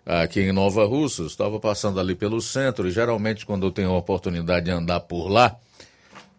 aqui 0.05 0.41
em 0.41 0.51
Nova 0.51 0.85
Russa, 0.85 1.23
estava 1.23 1.59
passando 1.59 1.99
ali 1.99 2.13
pelo 2.13 2.39
centro 2.39 2.87
e 2.87 2.91
geralmente 2.91 3.45
quando 3.45 3.65
eu 3.65 3.71
tenho 3.71 3.89
a 3.89 3.97
oportunidade 3.97 4.65
de 4.65 4.71
andar 4.71 4.99
por 5.01 5.27
lá, 5.27 5.55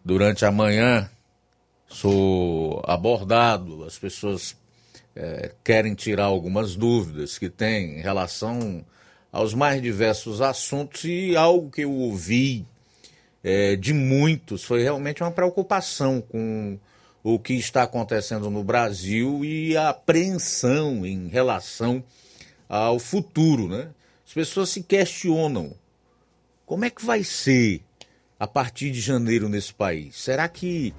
durante 0.03 0.45
a 0.45 0.51
manhã, 0.51 1.09
sou 1.87 2.81
abordado, 2.85 3.83
as 3.83 3.97
pessoas 3.97 4.55
é, 5.15 5.51
querem 5.63 5.95
tirar 5.95 6.25
algumas 6.25 6.75
dúvidas 6.75 7.37
que 7.37 7.49
têm 7.49 7.99
em 7.99 8.01
relação 8.01 8.85
aos 9.31 9.53
mais 9.53 9.81
diversos 9.81 10.41
assuntos 10.41 11.03
e 11.03 11.35
algo 11.35 11.71
que 11.71 11.81
eu 11.81 11.91
ouvi 11.91 12.65
é, 13.43 13.75
de 13.75 13.93
muitos 13.93 14.63
foi 14.63 14.83
realmente 14.83 15.23
uma 15.23 15.31
preocupação 15.31 16.21
com 16.21 16.77
o 17.23 17.39
que 17.39 17.53
está 17.53 17.83
acontecendo 17.83 18.49
no 18.49 18.63
Brasil 18.63 19.43
e 19.43 19.75
a 19.75 19.89
apreensão 19.89 21.05
em 21.05 21.27
relação 21.27 22.03
ao 22.69 22.99
futuro, 22.99 23.67
né? 23.67 23.89
As 24.25 24.33
pessoas 24.33 24.69
se 24.69 24.83
questionam 24.83 25.73
como 26.65 26.83
é 26.83 26.89
que 26.89 27.05
vai 27.05 27.23
ser 27.23 27.81
a 28.39 28.45
partir 28.45 28.91
de 28.91 28.99
janeiro 28.99 29.47
nesse 29.47 29.73
país? 29.73 30.17
Será 30.17 30.47
que 30.49 30.93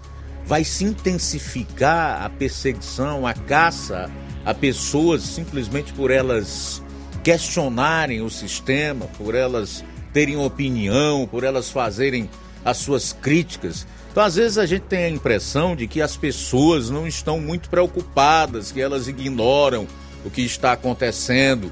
vai 0.49 0.65
se 0.65 0.83
intensificar 0.83 2.25
a 2.25 2.31
perseguição, 2.31 3.27
a 3.27 3.35
caça 3.35 4.11
a 4.47 4.55
pessoas 4.55 5.23
simplesmente 5.23 5.93
por 5.93 6.11
elas 6.11 6.83
questionarem 7.23 8.23
o 8.23 8.31
sistema, 8.31 9.05
por 9.19 9.35
elas 9.35 9.85
terem 10.11 10.39
opinião, 10.39 11.29
por 11.31 11.45
elas 11.45 11.70
fazerem 11.70 12.31
as 12.65 12.79
suas 12.79 13.12
críticas? 13.12 13.87
Então, 14.11 14.23
às 14.23 14.37
vezes, 14.37 14.57
a 14.57 14.65
gente 14.65 14.85
tem 14.85 15.05
a 15.05 15.11
impressão 15.11 15.77
de 15.77 15.87
que 15.87 16.01
as 16.01 16.16
pessoas 16.16 16.89
não 16.89 17.07
estão 17.07 17.39
muito 17.39 17.69
preocupadas, 17.69 18.73
que 18.73 18.81
elas 18.81 19.07
ignoram 19.07 19.87
o 20.25 20.31
que 20.31 20.41
está 20.41 20.73
acontecendo, 20.73 21.70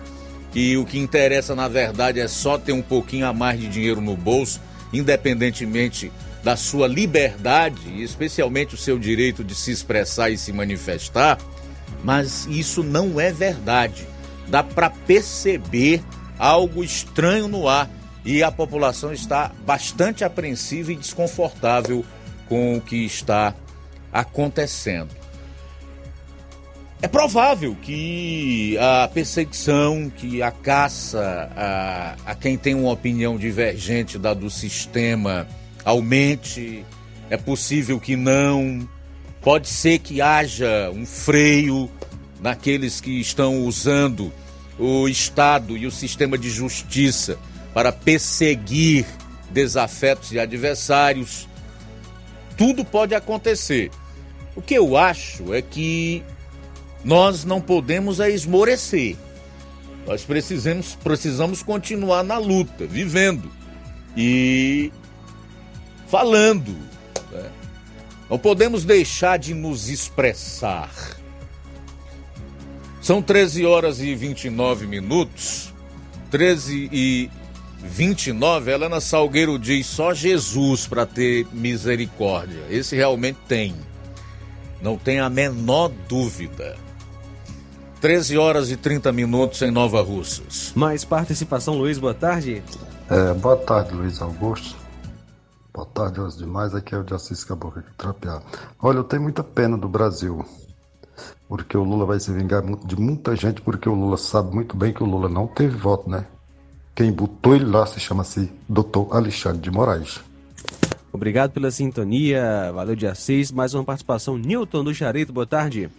e 0.55 0.77
o 0.77 0.85
que 0.85 0.98
interessa, 0.98 1.55
na 1.55 1.66
verdade, 1.66 2.20
é 2.20 2.28
só 2.28 2.59
ter 2.59 2.73
um 2.73 2.82
pouquinho 2.82 3.27
a 3.27 3.32
mais 3.32 3.59
de 3.59 3.69
dinheiro 3.69 4.03
no 4.03 4.16
bolso, 4.16 4.61
independentemente 4.93 6.12
da 6.47 6.55
sua 6.55 6.86
liberdade, 6.86 8.01
especialmente 8.01 8.77
o 8.77 8.78
seu 8.78 9.01
direito 9.01 9.43
de 9.43 9.52
se 9.52 9.73
expressar 9.73 10.31
e 10.31 10.39
se 10.39 10.52
manifestar. 10.52 11.39
Mas 12.05 12.47
isso 12.47 12.85
não 12.85 13.18
é 13.18 13.32
verdade. 13.32 14.06
Dá 14.47 14.62
para 14.62 14.89
perceber 14.89 16.05
algo 16.39 16.85
estranho 16.85 17.48
no 17.48 17.68
ar 17.68 17.90
e 18.24 18.44
a 18.44 18.52
população 18.52 19.12
está 19.12 19.51
bastante 19.66 20.23
apreensiva 20.23 20.93
e 20.93 20.94
desconfortável 20.94 22.05
com 22.48 22.77
o 22.77 22.81
que 22.81 23.05
está 23.05 23.52
acontecendo. 24.12 25.10
é 27.02 27.09
provável 27.09 27.77
que 27.82 28.78
a 28.78 29.09
perseguição, 29.09 30.09
que 30.09 30.40
a 30.44 30.52
caça 30.52 31.51
a, 31.56 32.14
a 32.24 32.35
quem 32.36 32.56
tem 32.56 32.77
uma 32.77 32.93
opinião 32.93 33.36
divergente 33.36 34.16
da 34.16 34.32
do 34.32 34.48
sistema 34.48 35.48
aumente. 35.86 36.84
É 37.30 37.36
possível 37.36 37.98
que 38.00 38.16
não. 38.16 38.86
Pode 39.40 39.68
ser 39.68 40.00
que 40.00 40.20
haja 40.20 40.90
um 40.92 41.06
freio 41.06 41.88
naqueles 42.40 43.00
que 43.00 43.20
estão 43.20 43.64
usando 43.64 44.32
o 44.78 45.08
Estado 45.08 45.76
e 45.76 45.86
o 45.86 45.90
sistema 45.90 46.36
de 46.36 46.50
justiça 46.50 47.38
para 47.72 47.92
perseguir 47.92 49.06
desafetos 49.50 50.32
e 50.32 50.40
adversários. 50.40 51.48
Tudo 52.56 52.84
pode 52.84 53.14
acontecer. 53.14 53.90
O 54.56 54.62
que 54.62 54.74
eu 54.74 54.96
acho 54.96 55.54
é 55.54 55.62
que 55.62 56.22
nós 57.04 57.44
não 57.44 57.60
podemos 57.60 58.18
é 58.18 58.30
esmorecer. 58.30 59.16
Nós 60.06 60.24
precisamos, 60.24 60.96
precisamos 60.96 61.62
continuar 61.62 62.22
na 62.22 62.38
luta, 62.38 62.86
vivendo 62.86 63.50
e 64.16 64.90
falando. 66.08 66.76
Né? 67.32 67.50
Não 68.28 68.38
podemos 68.38 68.84
deixar 68.84 69.38
de 69.38 69.54
nos 69.54 69.88
expressar. 69.88 70.90
São 73.00 73.22
13 73.22 73.64
horas 73.64 74.00
e 74.00 74.14
29 74.14 74.86
minutos. 74.86 75.72
13 76.30 76.88
e 76.92 77.30
29, 77.82 78.72
Helena 78.72 79.00
Salgueiro 79.00 79.58
diz: 79.58 79.86
só 79.86 80.12
Jesus 80.12 80.86
para 80.86 81.06
ter 81.06 81.46
misericórdia. 81.52 82.62
Esse 82.68 82.96
realmente 82.96 83.38
tem. 83.46 83.74
Não 84.82 84.98
tem 84.98 85.20
a 85.20 85.30
menor 85.30 85.90
dúvida. 86.08 86.76
13 88.00 88.36
horas 88.36 88.70
e 88.70 88.76
30 88.76 89.10
minutos 89.12 89.62
em 89.62 89.70
Nova 89.70 90.02
Russas. 90.02 90.72
Mais 90.74 91.04
participação, 91.04 91.74
Luiz, 91.74 91.98
boa 91.98 92.14
tarde. 92.14 92.62
É, 93.08 93.32
boa 93.34 93.56
tarde, 93.56 93.94
Luiz 93.94 94.20
Augusto. 94.20 94.76
Boa 95.77 95.86
tarde 95.86 96.20
aos 96.20 96.39
demais. 96.39 96.74
Aqui 96.74 96.94
é 96.94 96.98
o 96.98 97.05
de 97.05 97.12
Assis 97.12 97.44
Caboclo, 97.44 97.81
aqui 97.81 97.90
trapear. 97.98 98.43
Olha, 98.81 98.97
eu 98.97 99.05
tenho 99.05 99.20
muita 99.20 99.44
pena 99.44 99.77
do 99.77 99.86
Brasil. 99.86 100.43
Porque 101.47 101.77
o 101.77 101.85
Lula 101.85 102.07
vai 102.07 102.19
se 102.19 102.32
vingar 102.32 102.62
de 102.62 102.98
muita 102.98 103.36
gente, 103.36 103.61
porque 103.61 103.86
o 103.86 103.94
Lula 103.94 104.16
sabe 104.16 104.55
muito 104.55 104.74
bem 104.74 104.90
que 104.90 105.03
o 105.03 105.07
Lula 105.07 105.28
não 105.28 105.47
teve 105.47 105.77
voto, 105.77 106.09
né? 106.09 106.24
Quem 106.94 107.12
botou 107.12 107.55
ele 107.55 107.66
lá 107.66 107.85
se 107.85 108.01
chama-se 108.01 108.51
Dr. 108.66 109.11
Alexandre 109.11 109.61
de 109.61 109.70
Moraes. 109.70 110.19
Obrigado 111.12 111.51
pela 111.51 111.70
sintonia. 111.70 112.73
Valeu, 112.73 112.97
dia 112.97 113.15
6. 113.15 113.53
Mais 113.53 113.74
uma 113.74 113.85
participação. 113.85 114.39
Newton 114.39 114.82
do 114.82 114.94
Charito, 114.94 115.31
boa 115.31 115.47
tarde. 115.47 115.90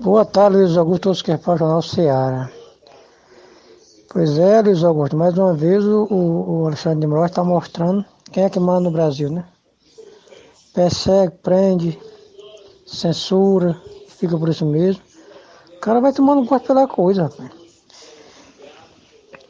Boa 0.00 0.24
tarde, 0.24 0.56
Luiz 0.56 0.74
Augusto, 0.74 1.02
todos 1.02 1.20
que 1.20 1.32
é 1.32 1.36
para 1.36 1.52
o 1.52 1.58
Jornal 1.58 1.82
Seara. 1.82 2.50
Pois 4.16 4.38
é, 4.38 4.62
Luiz 4.62 4.82
Augusto, 4.82 5.14
mais 5.14 5.36
uma 5.36 5.52
vez 5.52 5.84
o, 5.84 6.06
o 6.10 6.66
Alexandre 6.66 7.00
de 7.00 7.06
Moraes 7.06 7.30
está 7.30 7.44
mostrando 7.44 8.02
quem 8.32 8.44
é 8.44 8.48
que 8.48 8.58
manda 8.58 8.80
no 8.80 8.90
Brasil, 8.90 9.30
né? 9.30 9.44
Persegue, 10.72 11.34
prende, 11.42 12.00
censura, 12.86 13.78
fica 14.08 14.38
por 14.38 14.48
isso 14.48 14.64
mesmo. 14.64 15.02
O 15.76 15.80
cara 15.80 16.00
vai 16.00 16.14
tomando 16.14 16.46
gosto 16.46 16.66
pela 16.66 16.88
coisa, 16.88 17.24
rapaz. 17.24 17.50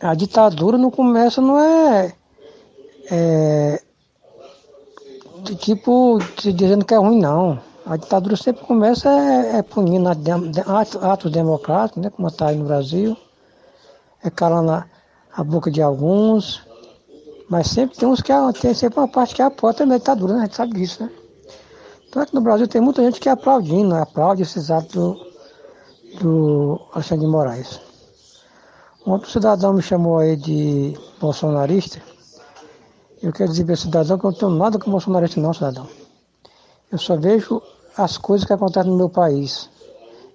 A 0.00 0.16
ditadura 0.16 0.76
não 0.76 0.90
começa, 0.90 1.40
não 1.40 1.60
é, 1.60 2.12
é 3.08 3.80
tipo 5.60 6.18
dizendo 6.42 6.84
que 6.84 6.92
é 6.92 6.96
ruim, 6.96 7.20
não. 7.20 7.60
A 7.86 7.96
ditadura 7.96 8.34
sempre 8.34 8.64
começa 8.64 9.08
é, 9.08 9.58
é 9.58 9.62
punindo 9.62 10.08
atos 10.08 11.30
democráticos, 11.30 12.02
né, 12.02 12.10
como 12.10 12.26
está 12.26 12.48
aí 12.48 12.56
no 12.56 12.64
Brasil, 12.64 13.16
é 14.28 14.30
calando 14.30 14.72
a, 14.72 15.44
boca 15.44 15.70
de 15.70 15.82
alguns, 15.82 16.62
mas 17.48 17.68
sempre 17.68 17.96
tem 17.96 18.08
uns 18.08 18.20
que 18.20 18.32
tem 18.60 18.74
sempre 18.74 18.98
uma 18.98 19.08
parte 19.08 19.34
que 19.34 19.42
apoia 19.42 19.74
também 19.74 19.96
a 19.96 19.98
ditadura, 19.98 20.34
né? 20.34 20.40
A 20.40 20.44
gente 20.44 20.56
sabe 20.56 20.72
disso, 20.74 21.04
né? 21.04 21.10
Então 22.08 22.22
aqui 22.22 22.34
no 22.34 22.40
Brasil 22.40 22.66
tem 22.66 22.80
muita 22.80 23.02
gente 23.02 23.20
que 23.20 23.28
é 23.28 23.32
aplaudindo, 23.32 23.94
aplaude 23.94 24.42
esses 24.42 24.70
atos 24.70 24.92
do, 24.92 25.20
do 26.20 26.80
Alexandre 26.92 27.26
de 27.26 27.30
Moraes. 27.30 27.80
Um 29.06 29.12
outro 29.12 29.30
cidadão 29.30 29.72
me 29.72 29.82
chamou 29.82 30.18
aí 30.18 30.36
de 30.36 30.98
bolsonarista. 31.20 32.00
Eu 33.22 33.32
quero 33.32 33.50
dizer 33.50 33.64
para 33.64 33.76
cidadão 33.76 34.18
que 34.18 34.26
eu 34.26 34.30
não 34.30 34.38
tenho 34.38 34.50
nada 34.52 34.78
com 34.78 34.90
bolsonarista 34.90 35.40
não, 35.40 35.52
cidadão. 35.52 35.86
Eu 36.90 36.98
só 36.98 37.16
vejo 37.16 37.62
as 37.96 38.18
coisas 38.18 38.46
que 38.46 38.52
acontecem 38.52 38.90
no 38.90 38.96
meu 38.96 39.08
país. 39.08 39.70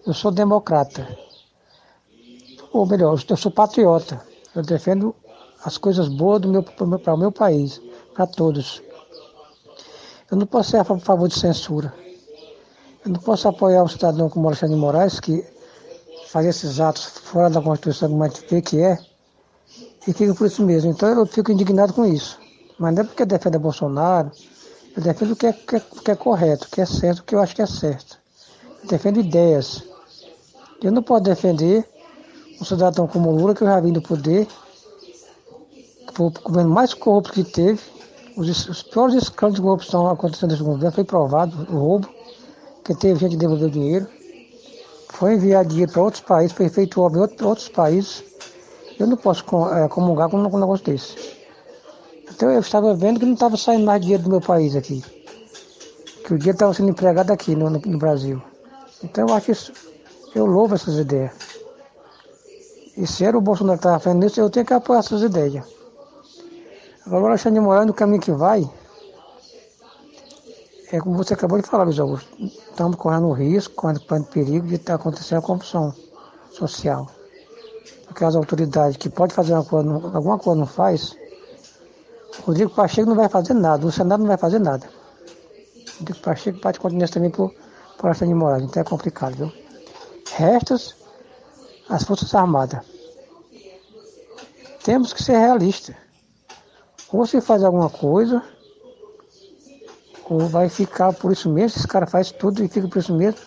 Eu 0.05 0.13
sou 0.13 0.31
democrata. 0.31 1.07
Ou 2.73 2.85
melhor, 2.85 3.21
eu 3.27 3.37
sou 3.37 3.51
patriota. 3.51 4.21
Eu 4.55 4.61
defendo 4.61 5.15
as 5.63 5.77
coisas 5.77 6.07
boas 6.07 6.41
do 6.41 6.49
meu, 6.49 6.63
para 6.63 7.13
o 7.13 7.17
meu 7.17 7.31
país, 7.31 7.81
para 8.13 8.25
todos. 8.25 8.81
Eu 10.29 10.37
não 10.37 10.45
posso 10.45 10.71
ser 10.71 10.77
a 10.77 10.83
favor 10.83 11.27
de 11.27 11.37
censura. 11.37 11.93
Eu 13.03 13.11
não 13.11 13.19
posso 13.19 13.47
apoiar 13.47 13.83
um 13.83 13.87
cidadão 13.87 14.29
como 14.29 14.47
Alexandre 14.47 14.75
de 14.75 14.81
Moraes, 14.81 15.19
que 15.19 15.45
faz 16.27 16.45
esses 16.45 16.79
atos 16.79 17.05
fora 17.05 17.49
da 17.49 17.61
Constituição, 17.61 18.09
como 18.09 18.23
a 18.23 18.27
gente 18.27 18.45
vê 18.49 18.61
que 18.61 18.79
é, 18.79 18.97
e 20.07 20.13
fica 20.13 20.33
por 20.33 20.47
isso 20.47 20.63
mesmo. 20.63 20.91
Então 20.91 21.09
eu 21.09 21.25
fico 21.25 21.51
indignado 21.51 21.93
com 21.93 22.05
isso. 22.05 22.39
Mas 22.79 22.95
não 22.95 23.01
é 23.01 23.05
porque 23.05 23.25
defende 23.25 23.57
Bolsonaro, 23.57 24.31
eu 24.95 25.03
defendo 25.03 25.31
o 25.31 25.35
que 25.35 25.47
é, 25.47 25.53
que, 25.53 25.75
é, 25.75 25.79
que 25.79 26.11
é 26.11 26.15
correto, 26.15 26.67
o 26.67 26.69
que 26.69 26.81
é 26.81 26.85
certo, 26.85 27.19
o 27.19 27.23
que 27.23 27.35
eu 27.35 27.39
acho 27.39 27.55
que 27.55 27.61
é 27.61 27.65
certo. 27.65 28.17
Eu 28.81 28.89
defendo 28.89 29.19
ideias. 29.19 29.83
Eu 30.81 30.91
não 30.91 31.03
posso 31.03 31.23
defender 31.23 31.87
um 32.61 32.65
cidadão 32.65 33.07
como 33.07 33.31
Lula, 33.31 33.55
que 33.55 33.65
já 33.65 33.79
vim 33.79 33.91
do 33.91 34.01
poder, 34.01 34.47
foi 36.13 36.27
o 36.27 36.31
governo 36.31 36.69
mais 36.69 36.93
corrupto 36.93 37.33
que 37.33 37.43
teve. 37.43 37.81
Os, 38.37 38.69
os 38.69 38.83
piores 38.83 39.15
escândalos 39.15 39.55
de 39.55 39.61
corrupção 39.61 40.07
acontecendo 40.07 40.51
nesse 40.51 40.63
governo 40.63 40.91
foi 40.91 41.03
provado, 41.03 41.67
o 41.69 41.77
roubo, 41.77 42.09
que 42.83 42.95
teve 42.95 43.19
gente 43.19 43.31
que 43.31 43.37
devolveu 43.37 43.69
dinheiro 43.69 44.07
foi 45.21 45.35
enviar 45.35 45.63
dinheiro 45.63 45.91
para 45.91 46.01
outros 46.01 46.23
países, 46.23 46.51
foi 46.51 46.67
feito 46.67 46.99
obra 46.99 47.19
em 47.19 47.45
outros 47.45 47.69
países. 47.69 48.23
Eu 48.97 49.05
não 49.05 49.15
posso 49.15 49.43
é, 49.71 49.87
comungar 49.87 50.27
com 50.29 50.37
um 50.37 50.59
negócio 50.59 50.83
desse. 50.83 51.15
Então 52.27 52.49
eu 52.49 52.59
estava 52.59 52.95
vendo 52.95 53.19
que 53.19 53.25
não 53.27 53.35
estava 53.35 53.55
saindo 53.55 53.85
mais 53.85 54.01
dinheiro 54.01 54.23
do 54.23 54.31
meu 54.31 54.41
país 54.41 54.75
aqui. 54.75 55.03
Que 56.25 56.33
o 56.33 56.37
dinheiro 56.39 56.55
estava 56.55 56.73
sendo 56.73 56.89
empregado 56.89 57.29
aqui 57.29 57.55
no, 57.55 57.69
no, 57.69 57.97
Brasil. 57.99 58.41
Então 59.03 59.27
eu 59.27 59.35
acho 59.35 59.51
isso, 59.51 59.73
eu 60.33 60.47
louvo 60.47 60.73
essas 60.73 60.97
ideias. 60.97 61.33
E 63.01 63.07
se 63.07 63.25
era 63.25 63.35
o 63.35 63.41
Bolsonaro 63.41 63.79
que 63.79 63.87
estava 63.87 63.99
fazendo 63.99 64.27
isso, 64.27 64.39
eu 64.39 64.47
tenho 64.47 64.63
que 64.63 64.75
apoiar 64.75 64.99
essas 64.99 65.23
ideias. 65.23 65.65
Agora 67.03 67.23
o 67.23 67.27
Alexandre 67.29 67.59
de 67.59 67.65
Moraes, 67.65 67.87
no 67.87 67.95
caminho 67.95 68.21
que 68.21 68.31
vai, 68.31 68.69
é 70.91 70.99
como 70.99 71.17
você 71.17 71.33
acabou 71.33 71.59
de 71.59 71.67
falar, 71.67 71.85
Luiz 71.85 71.99
Augusto, 71.99 72.29
estamos 72.39 72.95
correndo 72.97 73.31
risco, 73.31 73.73
correndo 73.73 74.01
perigo 74.25 74.67
de 74.67 74.75
estar 74.75 74.93
acontecendo 74.93 75.39
a 75.39 75.41
corrupção 75.41 75.95
social. 76.51 77.07
Porque 78.05 78.23
as 78.23 78.35
autoridades 78.35 78.97
que 78.97 79.09
podem 79.09 79.35
fazer 79.35 79.55
coisa, 79.63 79.89
alguma 80.13 80.37
coisa 80.37 80.59
não 80.59 80.67
faz, 80.67 81.17
o 82.37 82.41
Rodrigo 82.43 82.69
Pacheco 82.69 83.09
não 83.09 83.15
vai 83.15 83.29
fazer 83.29 83.55
nada, 83.55 83.83
o 83.83 83.91
Senado 83.91 84.19
não 84.19 84.27
vai 84.27 84.37
fazer 84.37 84.59
nada. 84.59 84.87
O 85.95 85.99
Rodrigo 86.01 86.19
Pacheco 86.19 86.59
pode 86.59 86.79
continuar 86.79 87.09
também 87.09 87.31
por, 87.31 87.51
por 87.97 88.11
ação 88.11 88.27
de 88.27 88.33
moral, 88.35 88.59
então 88.59 88.79
é 88.79 88.83
complicado, 88.83 89.33
viu? 89.33 89.51
Restas 90.35 91.01
as 91.89 92.03
Forças 92.03 92.33
Armadas. 92.33 92.90
Temos 94.83 95.13
que 95.13 95.23
ser 95.23 95.37
realistas. 95.37 95.95
Ou 97.11 97.25
se 97.25 97.41
faz 97.41 97.63
alguma 97.63 97.89
coisa, 97.89 98.41
ou 100.29 100.47
vai 100.47 100.69
ficar 100.69 101.13
por 101.13 101.31
isso 101.31 101.49
mesmo, 101.49 101.77
esse 101.77 101.87
cara 101.87 102.07
faz 102.07 102.31
tudo 102.31 102.63
e 102.63 102.67
fica 102.67 102.87
por 102.87 102.99
isso 102.99 103.13
mesmo. 103.13 103.39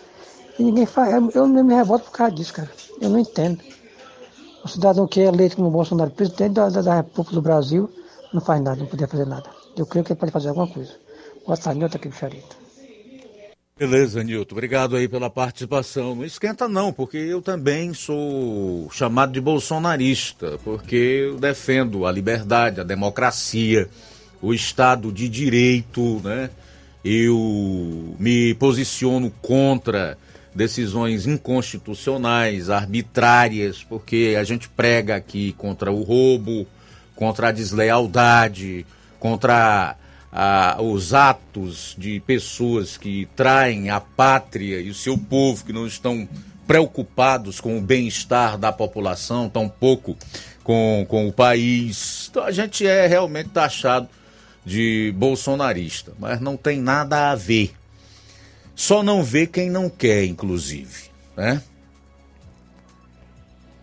E 0.59 0.63
ninguém 0.63 0.87
faz. 0.87 1.13
Eu 1.35 1.49
mesmo 1.49 1.65
me 1.65 1.75
revolto 1.75 2.05
por 2.05 2.13
causa 2.13 2.35
disso, 2.35 2.53
cara. 2.53 2.71
Eu 3.01 3.11
não 3.11 3.19
entendo. 3.19 3.59
O 4.65 4.69
cidadão 4.69 5.07
que 5.07 5.21
é 5.21 5.25
eleito 5.25 5.57
como 5.57 5.71
Bolsonaro, 5.71 6.11
presidente 6.11 6.53
da, 6.53 6.69
da, 6.69 6.97
República 6.97 7.35
do 7.35 7.43
Brasil, 7.43 7.91
não 8.33 8.41
faz 8.41 8.63
nada, 8.63 8.81
não 8.81 8.87
podia 8.87 9.09
fazer 9.09 9.27
nada. 9.27 9.51
Eu 9.77 9.87
creio 9.87 10.05
que 10.05 10.13
ele 10.13 10.21
pode 10.21 10.33
fazer 10.33 10.49
alguma 10.49 10.69
coisa. 10.69 10.93
Boa 11.45 11.57
tarde, 11.59 11.81
Nilton 11.81 11.97
aqui 11.97 12.09
do 12.09 12.15
Charito. 12.15 12.64
Beleza, 13.77 14.23
Nilton. 14.23 14.55
Obrigado 14.55 14.95
aí 14.95 15.09
pela 15.09 15.29
participação. 15.29 16.15
Não 16.15 16.25
esquenta 16.25 16.69
não, 16.69 16.93
porque 16.93 17.17
eu 17.17 17.43
também 17.43 17.93
sou 17.93 18.89
chamado 18.93 19.33
de 19.33 19.41
bolsonarista, 19.41 20.61
porque 20.63 20.95
eu 20.95 21.41
defendo 21.41 22.07
a 22.07 22.13
liberdade, 22.13 22.81
a 22.81 22.85
democracia, 22.85 23.89
o 24.41 24.55
Estado 24.55 25.11
de 25.11 25.29
Direito, 25.29 26.21
né? 26.23 26.51
eu 27.05 28.15
me 28.17 28.55
posiciono 28.55 29.29
contra 29.43 30.17
decisões 30.55 31.27
inconstitucionais, 31.27 32.71
arbitrárias, 32.71 33.83
porque 33.83 34.37
a 34.39 34.45
gente 34.45 34.69
prega 34.69 35.17
aqui 35.17 35.53
contra 35.59 35.91
o 35.91 36.05
roubo, 36.05 36.65
contra 37.17 37.49
a 37.49 37.53
deslealdade, 37.53 38.87
contra 39.19 39.97
os 40.81 41.15
atos 41.15 41.95
de 41.97 42.21
pessoas 42.21 42.97
que 42.97 43.29
traem 43.37 43.91
a 43.91 44.01
pátria 44.01 44.81
e 44.81 44.91
o 44.91 44.95
seu 44.95 45.17
povo, 45.17 45.65
que 45.65 45.73
não 45.73 45.87
estão 45.87 46.29
preocupados 46.67 47.61
com 47.61 47.79
o 47.79 47.81
bem-estar 47.81 48.59
da 48.59 48.73
população, 48.73 49.49
tampouco 49.49 50.17
com, 50.65 51.07
com 51.09 51.29
o 51.29 51.33
país. 51.33 52.29
Então 52.31 52.43
a 52.43 52.51
gente 52.51 52.87
é 52.87 53.07
realmente 53.07 53.51
taxado 53.51 54.09
de 54.65 55.13
bolsonarista, 55.17 56.13
mas 56.19 56.41
não 56.41 56.57
tem 56.57 56.81
nada 56.81 57.31
a 57.31 57.35
ver. 57.35 57.73
Só 58.75 59.03
não 59.03 59.23
vê 59.23 59.47
quem 59.47 59.71
não 59.71 59.89
quer, 59.89 60.25
inclusive, 60.25 61.11
né? 61.37 61.63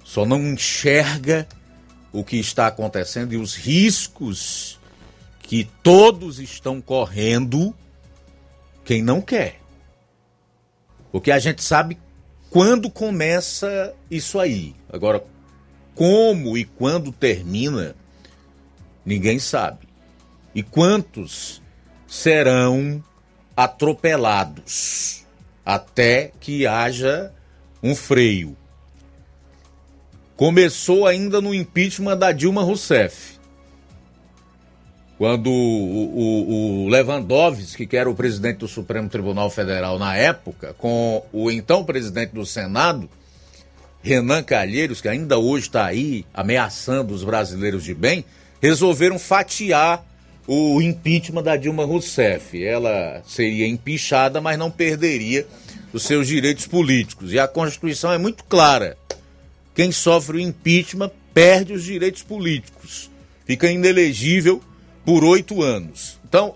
Só 0.03 0.25
não 0.25 0.41
enxerga 0.41 1.47
o 2.11 2.25
que 2.25 2.35
está 2.35 2.67
acontecendo 2.67 3.33
e 3.33 3.37
os 3.37 3.55
riscos 3.55 4.80
que 5.51 5.67
todos 5.83 6.39
estão 6.39 6.79
correndo 6.79 7.75
quem 8.85 9.01
não 9.01 9.19
quer. 9.19 9.59
Porque 11.11 11.29
a 11.29 11.39
gente 11.39 11.61
sabe 11.61 11.97
quando 12.49 12.89
começa 12.89 13.93
isso 14.09 14.39
aí. 14.39 14.73
Agora, 14.89 15.21
como 15.93 16.57
e 16.57 16.63
quando 16.63 17.11
termina, 17.11 17.97
ninguém 19.05 19.39
sabe. 19.39 19.89
E 20.55 20.63
quantos 20.63 21.61
serão 22.07 23.03
atropelados 23.53 25.25
até 25.65 26.31
que 26.39 26.65
haja 26.65 27.33
um 27.83 27.93
freio. 27.93 28.55
Começou 30.37 31.05
ainda 31.05 31.41
no 31.41 31.53
impeachment 31.53 32.15
da 32.17 32.31
Dilma 32.31 32.63
Rousseff 32.63 33.30
quando 35.21 35.51
o, 35.51 35.53
o, 35.53 36.85
o, 36.85 36.89
Lewandowski, 36.89 37.85
que 37.85 37.95
era 37.95 38.09
o 38.09 38.15
presidente 38.15 38.57
do 38.57 38.67
Supremo 38.67 39.07
Tribunal 39.07 39.51
Federal 39.51 39.99
na 39.99 40.17
época, 40.17 40.73
com 40.79 41.23
o 41.31 41.51
então 41.51 41.83
presidente 41.83 42.31
do 42.31 42.43
Senado, 42.43 43.07
Renan 44.01 44.41
Calheiros, 44.41 44.99
que 44.99 45.07
ainda 45.07 45.37
hoje 45.37 45.67
está 45.67 45.85
aí 45.85 46.25
ameaçando 46.33 47.13
os 47.13 47.23
brasileiros 47.23 47.83
de 47.83 47.93
bem, 47.93 48.25
resolveram 48.59 49.19
fatiar 49.19 50.03
o 50.47 50.81
impeachment 50.81 51.43
da 51.43 51.55
Dilma 51.55 51.85
Rousseff. 51.85 52.59
Ela 52.59 53.21
seria 53.23 53.67
empichada, 53.67 54.41
mas 54.41 54.57
não 54.57 54.71
perderia 54.71 55.45
os 55.93 56.01
seus 56.01 56.25
direitos 56.25 56.65
políticos. 56.65 57.31
E 57.31 57.37
a 57.37 57.47
Constituição 57.47 58.11
é 58.11 58.17
muito 58.17 58.43
clara: 58.45 58.97
quem 59.75 59.91
sofre 59.91 60.37
o 60.37 60.41
impeachment 60.41 61.11
perde 61.31 61.73
os 61.73 61.83
direitos 61.83 62.23
políticos, 62.23 63.11
fica 63.45 63.69
inelegível 63.69 64.63
por 65.05 65.23
oito 65.23 65.61
anos. 65.61 66.19
Então, 66.27 66.55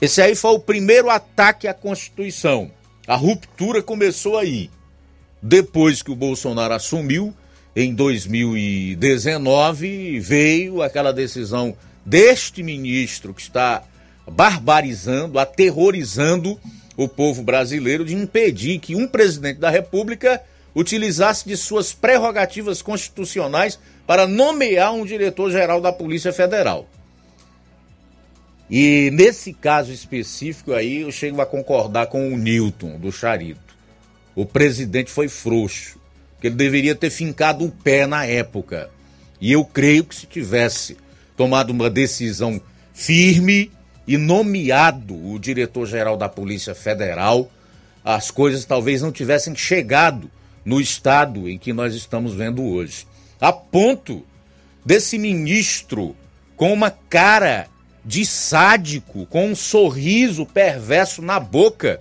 esse 0.00 0.20
aí 0.20 0.34
foi 0.34 0.50
o 0.52 0.60
primeiro 0.60 1.08
ataque 1.08 1.68
à 1.68 1.74
Constituição. 1.74 2.70
A 3.06 3.16
ruptura 3.16 3.82
começou 3.82 4.36
aí. 4.36 4.70
Depois 5.40 6.02
que 6.02 6.10
o 6.10 6.16
Bolsonaro 6.16 6.74
assumiu, 6.74 7.32
em 7.74 7.94
2019, 7.94 10.20
veio 10.20 10.82
aquela 10.82 11.12
decisão 11.12 11.74
deste 12.04 12.62
ministro 12.62 13.34
que 13.34 13.42
está 13.42 13.82
barbarizando, 14.26 15.38
aterrorizando 15.38 16.60
o 16.96 17.06
povo 17.06 17.42
brasileiro 17.42 18.04
de 18.04 18.14
impedir 18.14 18.78
que 18.78 18.96
um 18.96 19.06
presidente 19.06 19.60
da 19.60 19.70
República 19.70 20.42
utilizasse 20.74 21.48
de 21.48 21.56
suas 21.56 21.92
prerrogativas 21.92 22.82
constitucionais 22.82 23.78
para 24.06 24.26
nomear 24.26 24.92
um 24.92 25.04
diretor-geral 25.04 25.80
da 25.80 25.92
Polícia 25.92 26.32
Federal. 26.32 26.88
E 28.68 29.10
nesse 29.12 29.52
caso 29.52 29.92
específico 29.92 30.72
aí, 30.72 31.02
eu 31.02 31.12
chego 31.12 31.40
a 31.40 31.46
concordar 31.46 32.06
com 32.06 32.32
o 32.32 32.36
Newton, 32.36 32.98
do 32.98 33.12
Charito. 33.12 33.60
O 34.34 34.44
presidente 34.44 35.10
foi 35.10 35.28
frouxo, 35.28 35.98
que 36.40 36.48
ele 36.48 36.56
deveria 36.56 36.94
ter 36.94 37.10
fincado 37.10 37.64
o 37.64 37.70
pé 37.70 38.06
na 38.06 38.26
época. 38.26 38.90
E 39.40 39.52
eu 39.52 39.64
creio 39.64 40.04
que 40.04 40.14
se 40.14 40.26
tivesse 40.26 40.96
tomado 41.36 41.70
uma 41.70 41.88
decisão 41.88 42.60
firme 42.92 43.70
e 44.06 44.16
nomeado 44.16 45.14
o 45.14 45.38
diretor-geral 45.38 46.16
da 46.16 46.28
Polícia 46.28 46.74
Federal, 46.74 47.50
as 48.04 48.30
coisas 48.30 48.64
talvez 48.64 49.02
não 49.02 49.12
tivessem 49.12 49.54
chegado 49.54 50.30
no 50.64 50.80
estado 50.80 51.48
em 51.48 51.58
que 51.58 51.72
nós 51.72 51.94
estamos 51.94 52.34
vendo 52.34 52.64
hoje. 52.64 53.06
A 53.40 53.52
ponto 53.52 54.24
desse 54.84 55.18
ministro 55.18 56.16
com 56.56 56.72
uma 56.72 56.90
cara 56.90 57.68
de 58.06 58.24
sádico, 58.24 59.26
com 59.26 59.48
um 59.48 59.56
sorriso 59.56 60.46
perverso 60.46 61.20
na 61.20 61.40
boca, 61.40 62.00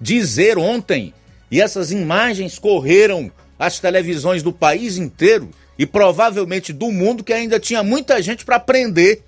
dizer 0.00 0.58
ontem, 0.58 1.14
e 1.48 1.60
essas 1.60 1.92
imagens 1.92 2.58
correram 2.58 3.30
as 3.56 3.78
televisões 3.78 4.42
do 4.42 4.52
país 4.52 4.96
inteiro 4.96 5.48
e 5.78 5.86
provavelmente 5.86 6.72
do 6.72 6.90
mundo, 6.90 7.22
que 7.22 7.32
ainda 7.32 7.60
tinha 7.60 7.84
muita 7.84 8.20
gente 8.20 8.44
para 8.44 8.58
prender 8.58 9.22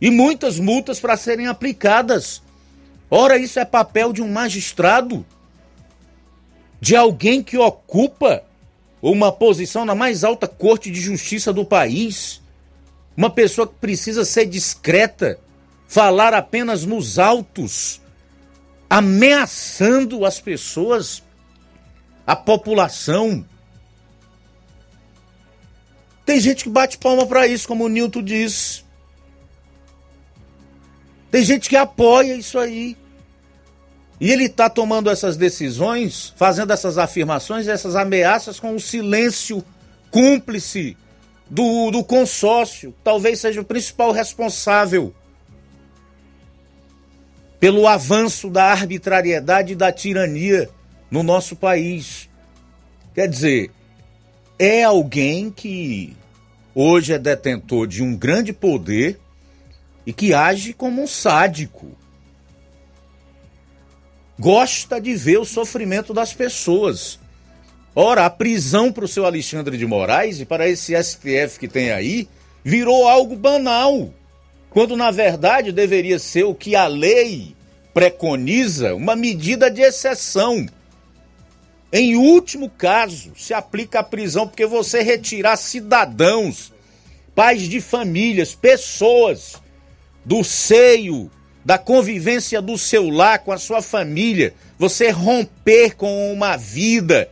e 0.00 0.10
muitas 0.10 0.58
multas 0.58 0.98
para 0.98 1.16
serem 1.16 1.46
aplicadas. 1.46 2.42
Ora, 3.08 3.38
isso 3.38 3.60
é 3.60 3.64
papel 3.64 4.12
de 4.12 4.20
um 4.20 4.28
magistrado, 4.28 5.24
de 6.80 6.96
alguém 6.96 7.44
que 7.44 7.56
ocupa 7.56 8.42
uma 9.00 9.30
posição 9.30 9.84
na 9.84 9.94
mais 9.94 10.24
alta 10.24 10.48
corte 10.48 10.90
de 10.90 11.00
justiça 11.00 11.52
do 11.52 11.64
país 11.64 12.40
uma 13.18 13.28
pessoa 13.28 13.66
que 13.66 13.74
precisa 13.74 14.24
ser 14.24 14.46
discreta, 14.46 15.40
falar 15.88 16.32
apenas 16.32 16.84
nos 16.84 17.18
altos, 17.18 18.00
ameaçando 18.88 20.24
as 20.24 20.40
pessoas, 20.40 21.20
a 22.24 22.36
população. 22.36 23.44
Tem 26.24 26.38
gente 26.38 26.62
que 26.62 26.70
bate 26.70 26.96
palma 26.96 27.26
para 27.26 27.44
isso, 27.48 27.66
como 27.66 27.86
o 27.86 27.88
Nilton 27.88 28.22
diz. 28.22 28.84
Tem 31.28 31.42
gente 31.42 31.68
que 31.68 31.76
apoia 31.76 32.36
isso 32.36 32.56
aí. 32.56 32.96
E 34.20 34.30
ele 34.30 34.44
está 34.44 34.70
tomando 34.70 35.10
essas 35.10 35.36
decisões, 35.36 36.32
fazendo 36.36 36.72
essas 36.72 36.96
afirmações, 36.96 37.66
essas 37.66 37.96
ameaças 37.96 38.60
com 38.60 38.76
o 38.76 38.80
silêncio 38.80 39.64
cúmplice 40.08 40.96
do, 41.50 41.90
do 41.90 42.04
consórcio, 42.04 42.94
talvez 43.02 43.40
seja 43.40 43.60
o 43.60 43.64
principal 43.64 44.12
responsável 44.12 45.14
pelo 47.58 47.86
avanço 47.86 48.48
da 48.48 48.64
arbitrariedade 48.64 49.72
e 49.72 49.76
da 49.76 49.90
tirania 49.90 50.68
no 51.10 51.22
nosso 51.22 51.56
país. 51.56 52.28
Quer 53.14 53.28
dizer, 53.28 53.70
é 54.58 54.84
alguém 54.84 55.50
que 55.50 56.16
hoje 56.74 57.12
é 57.12 57.18
detentor 57.18 57.86
de 57.86 58.02
um 58.02 58.16
grande 58.16 58.52
poder 58.52 59.18
e 60.06 60.12
que 60.12 60.32
age 60.32 60.72
como 60.72 61.02
um 61.02 61.06
sádico. 61.06 61.90
Gosta 64.38 65.00
de 65.00 65.14
ver 65.16 65.38
o 65.38 65.44
sofrimento 65.44 66.14
das 66.14 66.32
pessoas. 66.32 67.18
Ora, 68.00 68.26
a 68.26 68.30
prisão 68.30 68.92
para 68.92 69.04
o 69.04 69.08
seu 69.08 69.26
Alexandre 69.26 69.76
de 69.76 69.84
Moraes 69.84 70.38
e 70.38 70.44
para 70.44 70.68
esse 70.68 70.94
STF 70.94 71.58
que 71.58 71.66
tem 71.66 71.90
aí 71.90 72.28
virou 72.62 73.08
algo 73.08 73.34
banal, 73.34 74.14
quando 74.70 74.96
na 74.96 75.10
verdade 75.10 75.72
deveria 75.72 76.16
ser 76.20 76.44
o 76.44 76.54
que 76.54 76.76
a 76.76 76.86
lei 76.86 77.56
preconiza, 77.92 78.94
uma 78.94 79.16
medida 79.16 79.68
de 79.68 79.80
exceção. 79.80 80.64
Em 81.92 82.14
último 82.14 82.70
caso, 82.70 83.32
se 83.36 83.52
aplica 83.52 83.98
a 83.98 84.04
prisão 84.04 84.46
porque 84.46 84.64
você 84.64 85.02
retirar 85.02 85.56
cidadãos, 85.56 86.72
pais 87.34 87.62
de 87.62 87.80
famílias, 87.80 88.54
pessoas 88.54 89.54
do 90.24 90.44
seio 90.44 91.28
da 91.64 91.78
convivência 91.78 92.62
do 92.62 92.78
seu 92.78 93.10
lar 93.10 93.40
com 93.40 93.50
a 93.50 93.58
sua 93.58 93.82
família, 93.82 94.54
você 94.78 95.10
romper 95.10 95.96
com 95.96 96.32
uma 96.32 96.56
vida 96.56 97.28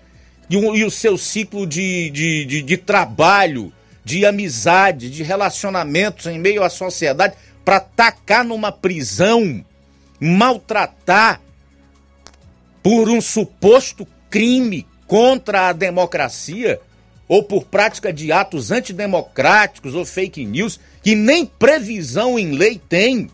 e, 0.49 0.57
e 0.57 0.85
o 0.85 0.91
seu 0.91 1.19
ciclo 1.19 1.67
de, 1.67 2.11
de, 2.11 2.45
de, 2.45 2.63
de 2.63 2.77
trabalho, 2.77 3.73
de 4.05 4.25
amizade, 4.25 5.11
de 5.11 5.23
relacionamentos 5.23 6.27
em 6.27 6.39
meio 6.39 6.63
à 6.63 6.71
sociedade, 6.71 7.35
para 7.65 7.81
tacar 7.81 8.45
numa 8.45 8.71
prisão, 8.71 9.65
maltratar 10.21 11.41
por 12.83 13.09
um 13.09 13.21
suposto 13.21 14.07
crime 14.31 14.87
contra 15.09 15.69
a 15.69 15.73
democracia 15.73 16.81
ou 17.27 17.43
por 17.43 17.65
prática 17.65 18.13
de 18.13 18.31
atos 18.31 18.71
antidemocráticos 18.71 19.95
ou 19.97 20.05
fake 20.05 20.45
news 20.47 20.79
que 21.03 21.17
nem 21.17 21.45
previsão 21.45 22.39
em 22.39 22.53
lei 22.53 22.81
tem. 22.89 23.29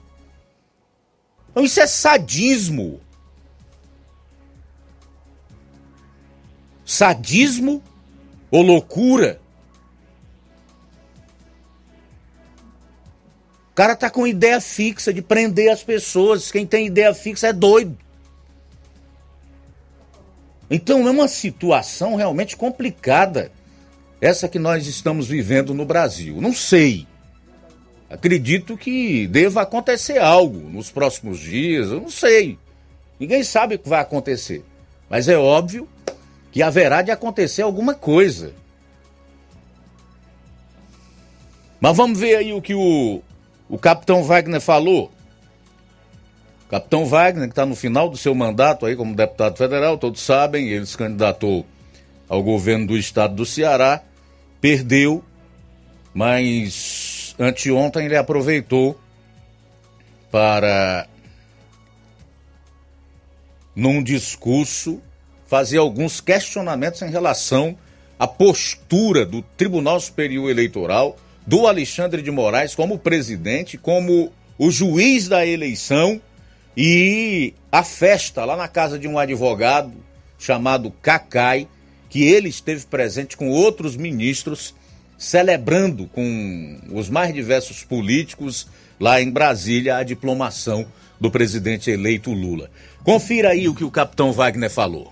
Então 1.50 1.62
isso 1.62 1.80
é 1.80 1.86
sadismo. 1.86 3.01
Sadismo 6.92 7.82
ou 8.50 8.60
loucura. 8.60 9.40
O 13.70 13.74
cara 13.74 13.96
tá 13.96 14.10
com 14.10 14.26
ideia 14.26 14.60
fixa 14.60 15.10
de 15.10 15.22
prender 15.22 15.72
as 15.72 15.82
pessoas. 15.82 16.52
Quem 16.52 16.66
tem 16.66 16.86
ideia 16.86 17.14
fixa 17.14 17.46
é 17.48 17.52
doido. 17.52 17.96
Então 20.70 21.08
é 21.08 21.10
uma 21.10 21.28
situação 21.28 22.14
realmente 22.14 22.58
complicada 22.58 23.50
essa 24.20 24.46
que 24.46 24.58
nós 24.58 24.86
estamos 24.86 25.26
vivendo 25.26 25.72
no 25.72 25.86
Brasil. 25.86 26.42
Não 26.42 26.52
sei. 26.52 27.06
Acredito 28.10 28.76
que 28.76 29.26
deva 29.28 29.62
acontecer 29.62 30.18
algo 30.18 30.68
nos 30.68 30.90
próximos 30.90 31.40
dias, 31.40 31.90
eu 31.90 32.02
não 32.02 32.10
sei. 32.10 32.58
Ninguém 33.18 33.42
sabe 33.42 33.76
o 33.76 33.78
que 33.78 33.88
vai 33.88 34.02
acontecer. 34.02 34.62
Mas 35.08 35.26
é 35.26 35.38
óbvio 35.38 35.88
que 36.52 36.62
haverá 36.62 37.00
de 37.00 37.10
acontecer 37.10 37.62
alguma 37.62 37.94
coisa. 37.94 38.52
Mas 41.80 41.96
vamos 41.96 42.20
ver 42.20 42.36
aí 42.36 42.52
o 42.52 42.62
que 42.62 42.74
o, 42.74 43.22
o 43.68 43.78
capitão 43.78 44.22
Wagner 44.22 44.60
falou. 44.60 45.10
Capitão 46.68 47.06
Wagner, 47.06 47.48
que 47.48 47.52
está 47.52 47.66
no 47.66 47.74
final 47.74 48.08
do 48.08 48.16
seu 48.16 48.34
mandato 48.34 48.86
aí 48.86 48.94
como 48.94 49.16
deputado 49.16 49.56
federal, 49.56 49.98
todos 49.98 50.20
sabem, 50.20 50.68
ele 50.68 50.86
se 50.86 50.96
candidatou 50.96 51.66
ao 52.28 52.42
governo 52.42 52.86
do 52.86 52.96
estado 52.96 53.34
do 53.34 53.44
Ceará, 53.44 54.02
perdeu, 54.60 55.24
mas 56.14 57.34
anteontem 57.38 58.06
ele 58.06 58.16
aproveitou 58.16 58.98
para, 60.30 61.06
num 63.74 64.02
discurso, 64.02 65.02
fazer 65.52 65.76
alguns 65.76 66.18
questionamentos 66.18 67.02
em 67.02 67.10
relação 67.10 67.76
à 68.18 68.26
postura 68.26 69.26
do 69.26 69.42
Tribunal 69.42 70.00
Superior 70.00 70.48
Eleitoral, 70.48 71.14
do 71.46 71.66
Alexandre 71.66 72.22
de 72.22 72.30
Moraes 72.30 72.74
como 72.74 72.98
presidente, 72.98 73.76
como 73.76 74.32
o 74.56 74.70
juiz 74.70 75.28
da 75.28 75.44
eleição 75.44 76.18
e 76.74 77.52
a 77.70 77.84
festa 77.84 78.46
lá 78.46 78.56
na 78.56 78.66
casa 78.66 78.98
de 78.98 79.06
um 79.06 79.18
advogado 79.18 79.92
chamado 80.38 80.90
Cacai, 81.02 81.68
que 82.08 82.22
ele 82.22 82.48
esteve 82.48 82.86
presente 82.86 83.36
com 83.36 83.50
outros 83.50 83.94
ministros, 83.94 84.74
celebrando 85.18 86.06
com 86.06 86.80
os 86.90 87.10
mais 87.10 87.34
diversos 87.34 87.84
políticos 87.84 88.66
lá 88.98 89.20
em 89.20 89.30
Brasília 89.30 89.98
a 89.98 90.02
diplomação 90.02 90.86
do 91.20 91.30
presidente 91.30 91.90
eleito 91.90 92.32
Lula. 92.32 92.70
Confira 93.04 93.50
aí 93.50 93.68
o 93.68 93.74
que 93.74 93.84
o 93.84 93.90
capitão 93.90 94.32
Wagner 94.32 94.70
falou. 94.70 95.11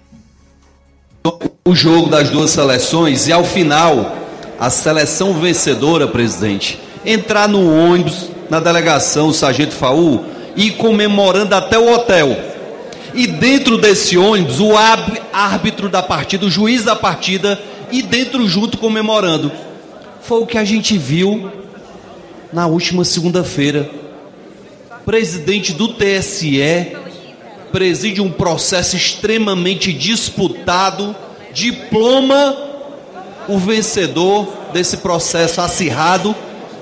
O 1.22 1.74
jogo 1.74 2.08
das 2.08 2.30
duas 2.30 2.50
seleções 2.50 3.28
e 3.28 3.32
ao 3.32 3.44
final 3.44 4.16
a 4.58 4.70
seleção 4.70 5.34
vencedora, 5.34 6.06
presidente, 6.06 6.78
entrar 7.04 7.48
no 7.48 7.74
ônibus 7.74 8.30
na 8.48 8.60
delegação 8.60 9.28
o 9.28 9.34
Sargento 9.34 9.74
Faú 9.74 10.24
e 10.56 10.70
comemorando 10.70 11.54
até 11.54 11.78
o 11.78 11.92
hotel. 11.92 12.36
E 13.14 13.26
dentro 13.26 13.76
desse 13.76 14.16
ônibus, 14.16 14.60
o 14.60 14.72
árbitro 15.32 15.88
da 15.88 16.02
partida, 16.02 16.46
o 16.46 16.50
juiz 16.50 16.84
da 16.84 16.96
partida, 16.96 17.60
e 17.90 18.02
dentro 18.02 18.48
junto 18.48 18.78
comemorando. 18.78 19.50
Foi 20.22 20.40
o 20.40 20.46
que 20.46 20.58
a 20.58 20.64
gente 20.64 20.96
viu 20.96 21.50
na 22.52 22.66
última 22.66 23.04
segunda-feira. 23.04 23.90
Presidente 25.04 25.72
do 25.72 25.88
TSE 25.88 26.60
preside 27.72 28.20
um 28.20 28.30
processo 28.30 28.96
extremamente 28.96 29.92
disputado, 29.92 31.14
diploma 31.52 32.56
o 33.48 33.58
vencedor 33.58 34.46
desse 34.72 34.98
processo 34.98 35.60
acirrado, 35.60 36.34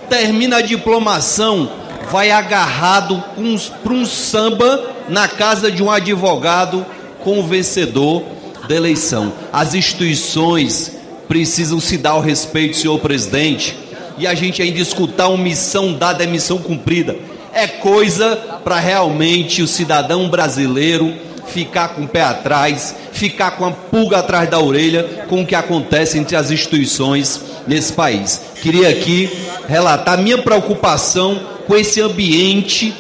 termina 0.09 0.59
a 0.59 0.63
diplomação 0.63 1.71
vai 2.11 2.31
agarrado 2.31 3.23
para 3.83 3.93
um 3.93 4.07
samba 4.07 4.95
na 5.09 5.29
casa 5.29 5.71
de 5.71 5.83
um 5.83 5.91
advogado 5.91 6.85
com 7.23 7.39
o 7.39 7.47
vencedor 7.47 8.23
da 8.67 8.75
eleição. 8.75 9.33
As 9.53 9.75
instituições 9.75 10.93
precisam 11.29 11.79
se 11.81 11.99
dar 11.99 12.15
o 12.17 12.21
respeito, 12.21 12.77
senhor 12.77 12.99
presidente, 12.99 13.77
e 14.17 14.27
a 14.27 14.35
gente 14.35 14.63
ainda 14.63 14.81
escutar 14.81 15.29
uma 15.29 15.43
missão 15.43 15.93
dada 15.93 16.25
é 16.25 16.27
missão 16.27 16.59
cumprida. 16.59 17.17
É 17.53 17.67
coisa 17.67 18.37
para 18.63 18.79
realmente 18.79 19.63
o 19.63 19.69
cidadão 19.69 20.29
brasileiro 20.29 21.15
ficar 21.49 21.89
com 21.89 22.03
o 22.03 22.09
pé 22.09 22.23
atrás, 22.23 22.95
ficar 23.13 23.53
com 23.53 23.65
a 23.65 23.71
pulga 23.71 24.19
atrás 24.19 24.49
da 24.51 24.61
orelha 24.61 25.25
com 25.29 25.43
o 25.43 25.47
que 25.47 25.55
acontece 25.55 26.19
entre 26.19 26.37
as 26.37 26.51
instituições 26.51 27.41
nesse 27.67 27.93
país. 27.93 28.43
Queria 28.63 28.91
aqui 28.91 29.31
relatar 29.67 30.19
minha 30.19 30.39
preocupação 30.39 31.41
com 31.67 31.77
esse 31.77 32.01
ambiente 32.01 32.95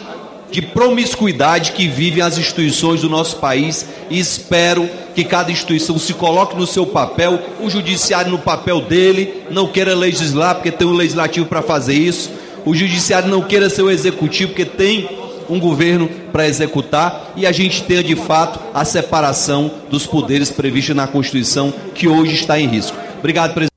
de 0.51 0.63
promiscuidade 0.63 1.73
que 1.73 1.87
vivem 1.87 2.23
as 2.23 2.39
instituições 2.39 3.03
do 3.03 3.09
nosso 3.09 3.37
país 3.37 3.87
e 4.09 4.19
espero 4.19 4.89
que 5.15 5.25
cada 5.25 5.53
instituição 5.53 5.99
se 5.99 6.15
coloque 6.15 6.57
no 6.57 6.67
seu 6.67 6.87
papel, 6.87 7.39
o 7.61 7.69
judiciário 7.69 8.31
no 8.31 8.39
papel 8.39 8.81
dele, 8.81 9.43
não 9.51 9.67
queira 9.67 9.95
legislar 9.95 10.55
porque 10.55 10.71
tem 10.71 10.87
um 10.87 10.95
legislativo 10.95 11.47
para 11.47 11.61
fazer 11.61 11.95
isso, 11.95 12.31
o 12.65 12.75
judiciário 12.75 13.29
não 13.29 13.43
queira 13.43 13.71
ser 13.71 13.83
o 13.83 13.91
executivo 13.91 14.51
porque 14.51 14.65
tem 14.65 15.09
um 15.49 15.59
governo 15.59 16.09
para 16.31 16.47
executar 16.47 17.33
e 17.37 17.47
a 17.47 17.53
gente 17.53 17.85
tenha 17.85 18.03
de 18.03 18.15
fato 18.15 18.61
a 18.75 18.85
separação 18.85 19.71
dos 19.91 20.07
poderes 20.07 20.51
prevista 20.51 20.95
na 20.95 21.07
Constituição 21.07 21.73
que 21.95 22.07
hoje 22.07 22.35
está 22.35 22.61
em 22.61 22.67
risco. 22.67 22.97
Obrigado, 23.19 23.55
presidente. 23.55 23.69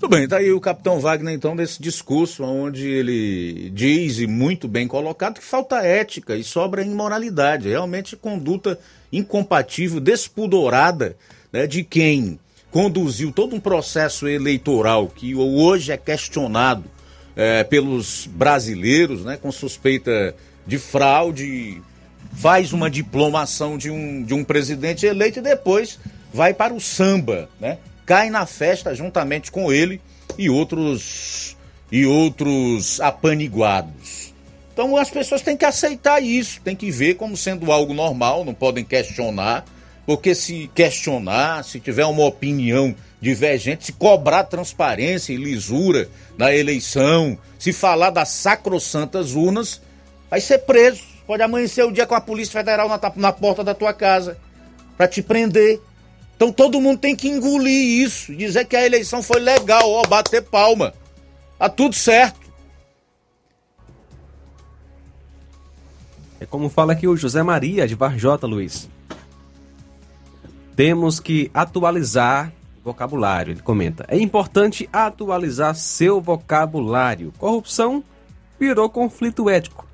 Tudo 0.00 0.16
bem, 0.16 0.28
tá 0.28 0.36
aí 0.36 0.52
o 0.52 0.60
capitão 0.60 1.00
Wagner, 1.00 1.32
então, 1.32 1.56
desse 1.56 1.80
discurso, 1.80 2.44
onde 2.44 2.86
ele 2.86 3.70
diz, 3.70 4.18
e 4.18 4.26
muito 4.26 4.68
bem 4.68 4.86
colocado, 4.86 5.38
que 5.40 5.44
falta 5.44 5.76
ética 5.82 6.36
e 6.36 6.44
sobra 6.44 6.82
imoralidade. 6.82 7.70
Realmente 7.70 8.14
conduta 8.14 8.78
incompatível, 9.10 10.00
despudorada 10.00 11.16
né, 11.50 11.66
de 11.66 11.82
quem 11.82 12.38
conduziu 12.70 13.32
todo 13.32 13.56
um 13.56 13.60
processo 13.60 14.28
eleitoral 14.28 15.06
que 15.06 15.34
hoje 15.34 15.90
é 15.90 15.96
questionado 15.96 16.84
é, 17.36 17.64
pelos 17.64 18.26
brasileiros, 18.26 19.24
né, 19.24 19.36
com 19.36 19.50
suspeita 19.50 20.34
de 20.66 20.78
fraude, 20.78 21.82
faz 22.34 22.72
uma 22.72 22.90
diplomação 22.90 23.76
de 23.78 23.90
um, 23.90 24.22
de 24.22 24.34
um 24.34 24.44
presidente 24.44 25.06
eleito 25.06 25.38
e 25.38 25.42
depois 25.42 25.98
vai 26.32 26.52
para 26.52 26.74
o 26.74 26.80
samba, 26.80 27.48
né? 27.60 27.78
cai 28.04 28.28
na 28.28 28.44
festa 28.44 28.94
juntamente 28.94 29.50
com 29.50 29.72
ele 29.72 30.00
e 30.36 30.50
outros 30.50 31.56
e 31.90 32.04
outros 32.06 33.00
apaniguados. 33.00 34.34
Então 34.72 34.96
as 34.96 35.10
pessoas 35.10 35.42
têm 35.42 35.56
que 35.56 35.64
aceitar 35.64 36.20
isso, 36.20 36.60
têm 36.60 36.74
que 36.74 36.90
ver 36.90 37.14
como 37.14 37.36
sendo 37.36 37.70
algo 37.70 37.94
normal, 37.94 38.44
não 38.44 38.52
podem 38.52 38.84
questionar, 38.84 39.64
porque 40.04 40.34
se 40.34 40.68
questionar, 40.74 41.62
se 41.62 41.78
tiver 41.78 42.04
uma 42.04 42.24
opinião 42.24 42.94
divergente, 43.24 43.86
se 43.86 43.92
cobrar 43.92 44.44
transparência 44.44 45.32
e 45.32 45.36
lisura 45.36 46.10
na 46.36 46.54
eleição, 46.54 47.38
se 47.58 47.72
falar 47.72 48.10
das 48.10 48.28
sacrossantas 48.28 49.34
urnas, 49.34 49.80
vai 50.30 50.40
ser 50.40 50.58
preso. 50.58 51.02
Pode 51.26 51.42
amanhecer 51.42 51.82
o 51.84 51.90
dia 51.90 52.06
com 52.06 52.14
a 52.14 52.20
Polícia 52.20 52.52
Federal 52.52 52.86
na, 52.86 53.00
na 53.16 53.32
porta 53.32 53.64
da 53.64 53.74
tua 53.74 53.94
casa 53.94 54.36
para 54.96 55.08
te 55.08 55.22
prender. 55.22 55.80
Então 56.36 56.52
todo 56.52 56.80
mundo 56.80 56.98
tem 56.98 57.16
que 57.16 57.28
engolir 57.28 58.04
isso, 58.04 58.34
dizer 58.34 58.66
que 58.66 58.76
a 58.76 58.84
eleição 58.84 59.22
foi 59.22 59.40
legal, 59.40 59.90
ó, 59.90 60.02
bater 60.06 60.42
palma. 60.42 60.92
Tá 61.58 61.68
tudo 61.70 61.94
certo. 61.94 62.44
É 66.38 66.44
como 66.44 66.68
fala 66.68 66.92
aqui 66.92 67.08
o 67.08 67.16
José 67.16 67.42
Maria 67.42 67.88
de 67.88 67.94
Varjota, 67.94 68.46
Luiz. 68.46 68.86
Temos 70.76 71.18
que 71.20 71.50
atualizar 71.54 72.52
vocabulário, 72.84 73.52
ele 73.52 73.62
comenta. 73.62 74.04
É 74.08 74.18
importante 74.18 74.88
atualizar 74.92 75.74
seu 75.74 76.20
vocabulário. 76.20 77.32
Corrupção 77.38 78.04
virou 78.60 78.90
conflito 78.90 79.48
ético. 79.48 79.86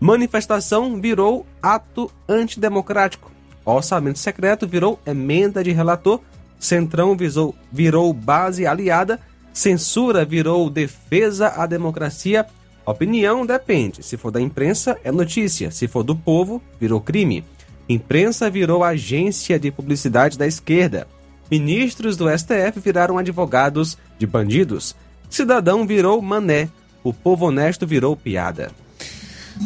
Manifestação 0.00 1.00
virou 1.00 1.44
ato 1.60 2.10
antidemocrático. 2.28 3.32
Orçamento 3.64 4.18
secreto 4.18 4.66
virou 4.66 4.98
emenda 5.04 5.62
de 5.62 5.72
relator, 5.72 6.20
Centrão 6.58 7.16
visou, 7.16 7.54
virou 7.70 8.12
base 8.12 8.66
aliada, 8.66 9.20
censura 9.52 10.24
virou 10.24 10.70
defesa 10.70 11.48
à 11.48 11.66
democracia. 11.66 12.46
Opinião 12.86 13.44
depende. 13.44 14.02
Se 14.02 14.16
for 14.16 14.30
da 14.30 14.40
imprensa, 14.40 14.98
é 15.04 15.12
notícia. 15.12 15.70
Se 15.70 15.86
for 15.86 16.02
do 16.02 16.16
povo, 16.16 16.62
virou 16.80 17.00
crime. 17.00 17.44
Imprensa 17.88 18.50
virou 18.50 18.82
agência 18.82 19.58
de 19.58 19.70
publicidade 19.70 20.38
da 20.38 20.46
esquerda. 20.46 21.06
Ministros 21.50 22.16
do 22.16 22.28
STF 22.28 22.80
viraram 22.82 23.18
advogados 23.18 23.96
de 24.18 24.26
bandidos. 24.26 24.94
Cidadão 25.30 25.86
virou 25.86 26.20
mané. 26.20 26.68
O 27.02 27.12
povo 27.12 27.46
honesto 27.46 27.86
virou 27.86 28.16
piada. 28.16 28.70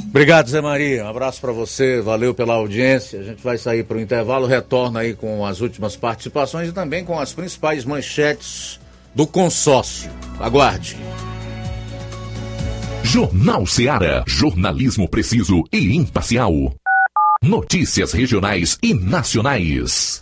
Obrigado, 0.09 0.49
Zé 0.49 0.61
Maria. 0.61 1.05
Um 1.05 1.09
abraço 1.09 1.41
para 1.41 1.53
você. 1.53 2.01
Valeu 2.01 2.35
pela 2.35 2.55
audiência. 2.55 3.21
A 3.21 3.25
gente 3.25 3.43
vai 3.43 3.59
sair 3.59 3.85
para 3.85 3.97
o 3.97 4.01
intervalo, 4.01 4.47
retorna 4.47 5.01
aí 5.01 5.15
com 5.15 5.45
as 5.45 5.61
últimas 5.61 5.97
participações 5.97 6.69
e 6.69 6.73
também 6.73 7.05
com 7.05 7.19
as 7.19 7.33
principais 7.33 7.85
manchetes 7.85 8.81
do 9.15 9.27
consórcio. 9.27 10.11
Aguarde. 10.39 10.97
Jornal 13.03 13.67
Seara. 13.67 14.25
Jornalismo 14.27 15.09
preciso 15.09 15.65
e 15.73 15.95
imparcial. 15.97 16.53
Notícias 17.43 18.13
regionais 18.13 18.79
e 18.83 18.95
nacionais. 18.95 20.22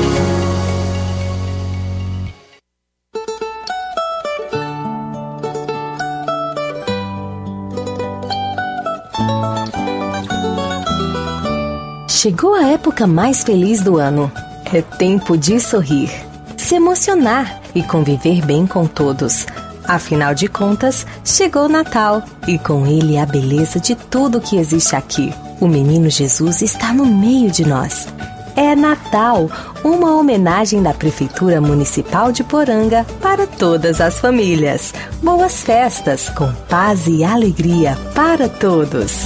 Chegou 12.21 12.53
a 12.53 12.67
época 12.67 13.07
mais 13.07 13.41
feliz 13.41 13.81
do 13.81 13.97
ano. 13.97 14.31
É 14.71 14.79
tempo 14.79 15.35
de 15.35 15.59
sorrir, 15.59 16.11
se 16.55 16.75
emocionar 16.75 17.59
e 17.73 17.81
conviver 17.81 18.45
bem 18.45 18.67
com 18.67 18.85
todos. 18.85 19.47
Afinal 19.85 20.35
de 20.35 20.47
contas, 20.47 21.03
chegou 21.25 21.63
o 21.63 21.67
Natal 21.67 22.21
e 22.47 22.59
com 22.59 22.85
ele 22.85 23.17
a 23.17 23.25
beleza 23.25 23.79
de 23.79 23.95
tudo 23.95 24.39
que 24.39 24.57
existe 24.57 24.95
aqui. 24.95 25.33
O 25.59 25.67
menino 25.67 26.11
Jesus 26.11 26.61
está 26.61 26.93
no 26.93 27.07
meio 27.07 27.49
de 27.49 27.65
nós. 27.65 28.07
É 28.55 28.75
Natal, 28.75 29.49
uma 29.83 30.15
homenagem 30.15 30.83
da 30.83 30.93
Prefeitura 30.93 31.59
Municipal 31.59 32.31
de 32.31 32.43
Poranga 32.43 33.03
para 33.19 33.47
todas 33.47 33.99
as 33.99 34.19
famílias. 34.19 34.93
Boas 35.23 35.63
festas, 35.63 36.29
com 36.29 36.53
paz 36.69 37.07
e 37.07 37.23
alegria 37.23 37.97
para 38.13 38.47
todos. 38.47 39.25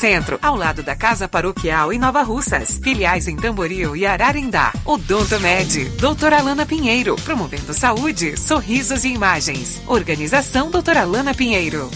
Centro, 0.00 0.38
ao 0.40 0.56
lado 0.56 0.82
da 0.82 0.96
Casa 0.96 1.28
Paroquial 1.28 1.92
em 1.92 1.98
Nova 1.98 2.22
Russas. 2.22 2.80
Filiais 2.82 3.28
em 3.28 3.36
Tamboril 3.36 3.94
e 3.94 4.06
Ararindá. 4.06 4.72
Odonto 4.86 5.38
Med, 5.38 5.90
doutora 6.00 6.38
Alana 6.38 6.64
Pinheiro, 6.64 7.16
promovendo 7.16 7.74
saúde, 7.74 8.34
sorrisos 8.34 9.04
e 9.04 9.08
imagens. 9.08 9.82
Organização 9.86 10.70
doutora 10.70 11.02
Alana 11.02 11.34
Pinheiro. 11.34 11.90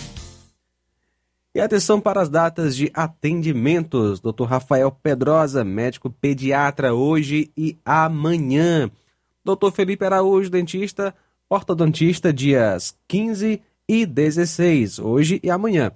E 1.55 1.60
atenção 1.62 1.98
para 1.98 2.20
as 2.20 2.28
datas 2.28 2.76
de 2.76 2.90
atendimentos. 2.93 4.20
Dr. 4.20 4.44
Rafael 4.44 4.90
Pedrosa, 4.90 5.64
médico 5.64 6.10
pediatra, 6.10 6.93
hoje 6.93 7.51
e 7.56 7.78
amanhã. 7.86 8.90
Dr. 9.43 9.70
Felipe 9.72 10.05
Araújo, 10.05 10.51
dentista, 10.51 11.14
ortodontista, 11.48 12.31
dias 12.31 12.94
15 13.09 13.62
e 13.89 14.05
16, 14.05 14.98
hoje 14.98 15.40
e 15.43 15.51
amanhã. 15.51 15.90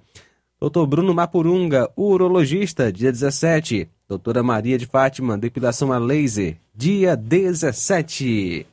Dr. 0.61 0.85
Bruno 0.85 1.13
Mapurunga, 1.13 1.89
urologista, 1.95 2.91
dia 2.91 3.13
17. 3.13 3.89
Doutora 4.09 4.43
Maria 4.43 4.77
de 4.77 4.85
Fátima, 4.85 5.37
depilação 5.37 5.93
a 5.93 5.97
laser, 5.97 6.57
dia 6.75 7.15
17. 7.15 8.67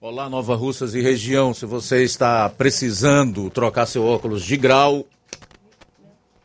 Olá, 0.00 0.30
Nova 0.30 0.54
Russas 0.54 0.94
e 0.94 1.00
região. 1.00 1.52
Se 1.52 1.66
você 1.66 2.04
está 2.04 2.48
precisando 2.48 3.50
trocar 3.50 3.86
seu 3.86 4.04
óculos 4.04 4.44
de 4.44 4.56
grau 4.56 5.04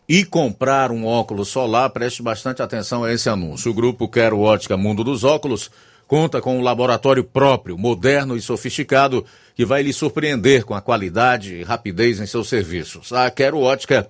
e 0.09 0.25
comprar 0.25 0.91
um 0.91 1.05
óculos 1.05 1.49
solar, 1.49 1.91
preste 1.91 2.23
bastante 2.23 2.63
atenção 2.63 3.03
a 3.03 3.13
esse 3.13 3.29
anúncio. 3.29 3.69
O 3.69 3.75
grupo 3.75 4.09
Quero 4.09 4.39
Ótica 4.39 4.75
Mundo 4.75 5.03
dos 5.03 5.23
Óculos 5.23 5.69
conta 6.07 6.41
com 6.41 6.57
um 6.57 6.63
laboratório 6.63 7.23
próprio, 7.23 7.77
moderno 7.77 8.35
e 8.35 8.41
sofisticado, 8.41 9.23
que 9.53 9.65
vai 9.65 9.83
lhe 9.83 9.93
surpreender 9.93 10.65
com 10.65 10.73
a 10.73 10.81
qualidade 10.81 11.57
e 11.57 11.63
rapidez 11.63 12.19
em 12.19 12.25
seus 12.25 12.49
serviços. 12.49 13.13
A 13.13 13.29
Quero 13.29 13.59
Ótica 13.59 14.09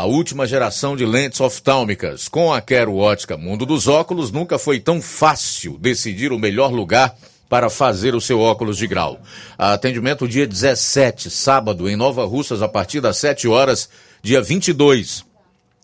a 0.00 0.04
última 0.04 0.46
geração 0.46 0.96
de 0.96 1.06
lentes 1.06 1.40
oftálmicas. 1.40 2.28
Com 2.28 2.52
a 2.52 2.60
Quero 2.60 2.96
Ótica 2.96 3.36
Mundo 3.36 3.64
dos 3.64 3.86
Óculos, 3.86 4.30
nunca 4.30 4.58
foi 4.58 4.80
tão 4.80 5.00
fácil 5.00 5.78
decidir 5.78 6.32
o 6.32 6.38
melhor 6.38 6.72
lugar 6.72 7.14
para 7.48 7.70
fazer 7.70 8.14
o 8.14 8.20
seu 8.20 8.40
óculos 8.40 8.76
de 8.76 8.86
grau. 8.86 9.20
Atendimento 9.56 10.26
dia 10.26 10.46
17, 10.46 11.30
sábado, 11.30 11.88
em 11.88 11.94
Nova 11.94 12.24
Russas, 12.24 12.62
a 12.62 12.68
partir 12.68 13.00
das 13.00 13.16
7 13.18 13.46
horas. 13.46 13.88
Dia 14.22 14.42
22, 14.42 15.24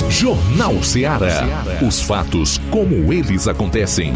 Jornal 0.09 0.81
Ceará. 0.83 1.43
Os 1.87 2.01
fatos 2.01 2.57
como 2.71 3.13
eles 3.13 3.47
acontecem. 3.49 4.15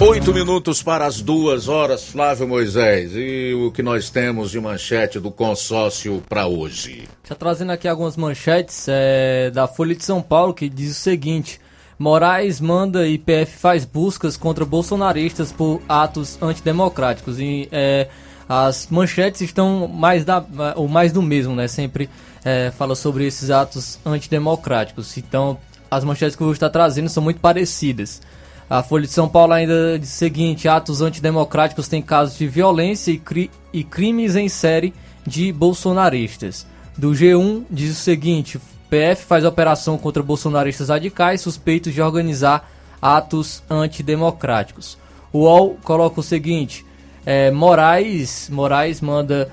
Oito 0.00 0.32
minutos 0.32 0.82
para 0.82 1.04
as 1.04 1.20
duas 1.20 1.68
horas, 1.68 2.08
Flávio 2.08 2.48
Moisés. 2.48 3.12
E 3.14 3.52
o 3.52 3.70
que 3.70 3.82
nós 3.82 4.08
temos 4.08 4.50
de 4.50 4.58
manchete 4.58 5.20
do 5.20 5.30
consórcio 5.30 6.22
para 6.26 6.46
hoje? 6.46 7.06
Já 7.28 7.34
trazendo 7.34 7.72
aqui 7.72 7.86
algumas 7.86 8.16
manchetes 8.16 8.86
é, 8.88 9.50
da 9.50 9.68
Folha 9.68 9.94
de 9.94 10.02
São 10.02 10.22
Paulo 10.22 10.54
que 10.54 10.70
diz 10.70 10.92
o 10.92 11.00
seguinte: 11.00 11.60
Moraes 11.98 12.62
manda 12.62 13.06
e 13.06 13.18
PF 13.18 13.58
faz 13.58 13.84
buscas 13.84 14.38
contra 14.38 14.64
bolsonaristas 14.64 15.52
por 15.52 15.82
atos 15.86 16.38
antidemocráticos. 16.40 17.38
E 17.38 17.68
é, 17.70 18.08
as 18.48 18.88
manchetes 18.90 19.42
estão 19.42 19.86
mais 19.86 20.24
da, 20.24 20.42
ou 20.76 20.88
mais 20.88 21.12
do 21.12 21.20
mesmo, 21.20 21.54
né? 21.54 21.68
Sempre 21.68 22.08
é, 22.42 22.70
fala 22.70 22.94
sobre 22.94 23.26
esses 23.26 23.50
atos 23.50 23.98
antidemocráticos. 24.06 25.18
Então, 25.18 25.58
as 25.90 26.04
manchetes 26.04 26.36
que 26.36 26.42
eu 26.42 26.46
vou 26.46 26.54
estar 26.54 26.70
trazendo 26.70 27.10
são 27.10 27.22
muito 27.22 27.38
parecidas. 27.38 28.22
A 28.70 28.84
Folha 28.84 29.04
de 29.04 29.12
São 29.12 29.28
Paulo 29.28 29.52
ainda 29.52 29.98
diz 29.98 30.10
o 30.10 30.16
seguinte: 30.16 30.68
atos 30.68 31.02
antidemocráticos 31.02 31.88
têm 31.88 32.00
casos 32.00 32.38
de 32.38 32.46
violência 32.46 33.10
e, 33.10 33.18
cri 33.18 33.50
e 33.72 33.82
crimes 33.82 34.36
em 34.36 34.48
série 34.48 34.94
de 35.26 35.52
bolsonaristas. 35.52 36.64
Do 36.96 37.10
G1 37.10 37.64
diz 37.68 37.90
o 37.90 38.00
seguinte: 38.00 38.60
PF 38.88 39.24
faz 39.24 39.44
operação 39.44 39.98
contra 39.98 40.22
bolsonaristas 40.22 40.88
radicais 40.88 41.40
suspeitos 41.40 41.92
de 41.92 42.00
organizar 42.00 42.70
atos 43.02 43.60
antidemocráticos. 43.68 44.96
O 45.32 45.40
UOL 45.40 45.76
coloca 45.82 46.20
o 46.20 46.22
seguinte: 46.22 46.86
é, 47.26 47.50
Moraes, 47.50 48.48
Moraes 48.52 49.00
manda, 49.00 49.50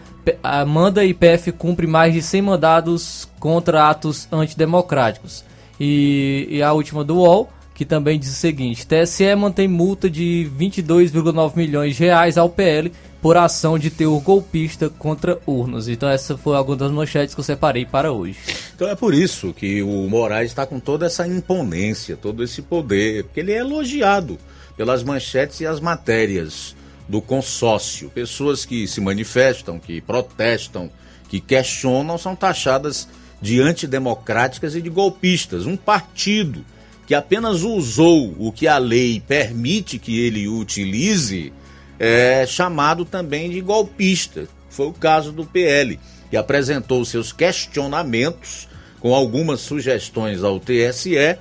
manda 0.67 1.03
e 1.03 1.11
PF 1.11 1.53
cumpre 1.53 1.87
mais 1.87 2.13
de 2.13 2.21
100 2.21 2.41
mandados 2.43 3.27
contra 3.39 3.89
atos 3.89 4.27
antidemocráticos. 4.31 5.43
E, 5.79 6.47
e 6.51 6.61
a 6.61 6.71
última 6.71 7.03
do 7.03 7.17
UOL 7.17 7.49
que 7.77 7.85
também 7.85 8.17
diz 8.17 8.31
o 8.31 8.35
seguinte: 8.35 8.87
TSE 8.87 9.35
mantém 9.35 9.67
multa 9.67 10.09
de 10.09 10.49
22,9 10.59 11.55
milhões 11.55 11.95
de 11.95 12.05
reais 12.05 12.35
ao 12.35 12.49
PL 12.49 12.91
por 13.21 13.37
ação 13.37 13.77
de 13.77 13.91
teor 13.91 14.19
golpista 14.19 14.89
contra 14.89 15.37
urnas. 15.45 15.87
Então 15.87 16.09
essa 16.09 16.35
foi 16.35 16.57
alguma 16.57 16.75
das 16.75 16.91
manchetes 16.91 17.35
que 17.35 17.39
eu 17.39 17.43
separei 17.45 17.85
para 17.85 18.11
hoje. 18.11 18.39
Então 18.75 18.87
é 18.87 18.95
por 18.95 19.13
isso 19.13 19.53
que 19.53 19.83
o 19.83 20.09
Moraes 20.09 20.49
está 20.49 20.65
com 20.65 20.79
toda 20.79 21.05
essa 21.05 21.27
imponência, 21.27 22.17
todo 22.17 22.43
esse 22.43 22.63
poder, 22.63 23.25
porque 23.25 23.41
ele 23.41 23.51
é 23.51 23.59
elogiado 23.59 24.39
pelas 24.75 25.03
manchetes 25.03 25.59
e 25.59 25.67
as 25.67 25.79
matérias 25.79 26.75
do 27.07 27.21
consórcio. 27.21 28.09
Pessoas 28.09 28.65
que 28.65 28.87
se 28.87 28.99
manifestam, 28.99 29.77
que 29.77 30.01
protestam, 30.01 30.89
que 31.29 31.39
questionam, 31.39 32.17
são 32.17 32.35
taxadas 32.35 33.07
de 33.39 33.61
antidemocráticas 33.61 34.73
e 34.73 34.81
de 34.81 34.89
golpistas. 34.89 35.67
Um 35.67 35.77
partido 35.77 36.65
que 37.07 37.15
apenas 37.15 37.63
usou 37.63 38.35
o 38.37 38.51
que 38.51 38.67
a 38.67 38.77
lei 38.77 39.23
permite 39.25 39.97
que 39.97 40.19
ele 40.19 40.45
utilize, 40.49 41.53
é 41.97 42.45
chamado 42.45 43.05
também 43.05 43.49
de 43.49 43.61
golpista. 43.61 44.49
Foi 44.69 44.87
o 44.87 44.93
caso 44.93 45.31
do 45.31 45.45
PL, 45.45 45.97
que 46.29 46.35
apresentou 46.35 47.05
seus 47.05 47.31
questionamentos 47.31 48.67
com 48.99 49.15
algumas 49.15 49.61
sugestões 49.61 50.43
ao 50.43 50.59
TSE 50.59 51.37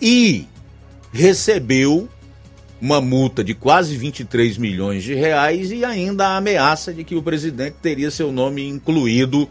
e 0.00 0.46
recebeu 1.12 2.08
uma 2.80 3.00
multa 3.00 3.44
de 3.44 3.54
quase 3.54 3.96
23 3.98 4.56
milhões 4.56 5.04
de 5.04 5.14
reais 5.14 5.70
e 5.70 5.84
ainda 5.84 6.28
a 6.28 6.36
ameaça 6.38 6.92
de 6.92 7.04
que 7.04 7.14
o 7.14 7.22
presidente 7.22 7.76
teria 7.82 8.10
seu 8.10 8.32
nome 8.32 8.66
incluído 8.66 9.46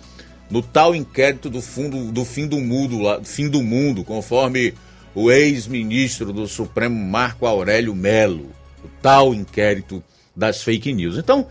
no 0.49 0.63
tal 0.63 0.95
inquérito 0.95 1.51
do 1.51 1.61
fundo 1.61 2.11
do 2.11 2.25
fim 2.25 2.47
do 2.47 2.59
mundo, 2.59 3.23
fim 3.23 3.47
do 3.47 3.61
mundo, 3.61 4.03
conforme 4.03 4.73
o 5.13 5.31
ex-ministro 5.31 6.31
do 6.31 6.47
Supremo 6.47 6.95
Marco 6.95 7.45
Aurélio 7.45 7.93
Melo, 7.93 8.49
o 8.83 8.87
tal 9.01 9.33
inquérito 9.33 10.03
das 10.35 10.63
fake 10.63 10.93
news. 10.93 11.17
Então, 11.17 11.47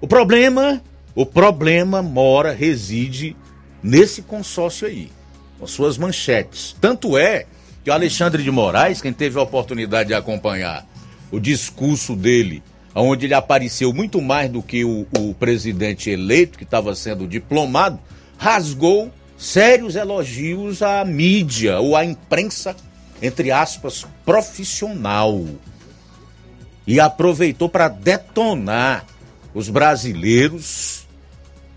o 0.00 0.06
problema, 0.06 0.82
o 1.14 1.24
problema 1.24 2.02
mora, 2.02 2.52
reside 2.52 3.36
nesse 3.82 4.22
consórcio 4.22 4.88
aí, 4.88 5.10
com 5.58 5.66
suas 5.66 5.96
manchetes. 5.96 6.74
Tanto 6.80 7.16
é 7.16 7.46
que 7.84 7.90
o 7.90 7.92
Alexandre 7.92 8.42
de 8.42 8.50
Moraes, 8.50 9.00
quem 9.00 9.12
teve 9.12 9.38
a 9.38 9.42
oportunidade 9.42 10.08
de 10.08 10.14
acompanhar 10.14 10.84
o 11.30 11.38
discurso 11.38 12.16
dele, 12.16 12.62
onde 12.94 13.26
ele 13.26 13.34
apareceu 13.34 13.92
muito 13.92 14.20
mais 14.20 14.50
do 14.50 14.62
que 14.62 14.84
o, 14.84 15.06
o 15.18 15.34
presidente 15.34 16.10
eleito, 16.10 16.58
que 16.58 16.64
estava 16.64 16.94
sendo 16.94 17.26
diplomado, 17.26 17.98
rasgou 18.36 19.12
sérios 19.38 19.96
elogios 19.96 20.82
à 20.82 21.04
mídia 21.04 21.78
ou 21.78 21.96
à 21.96 22.04
imprensa 22.04 22.74
entre 23.20 23.50
aspas, 23.50 24.06
profissional. 24.24 25.44
E 26.86 27.00
aproveitou 27.00 27.68
para 27.68 27.88
detonar 27.88 29.04
os 29.52 29.68
brasileiros 29.68 31.06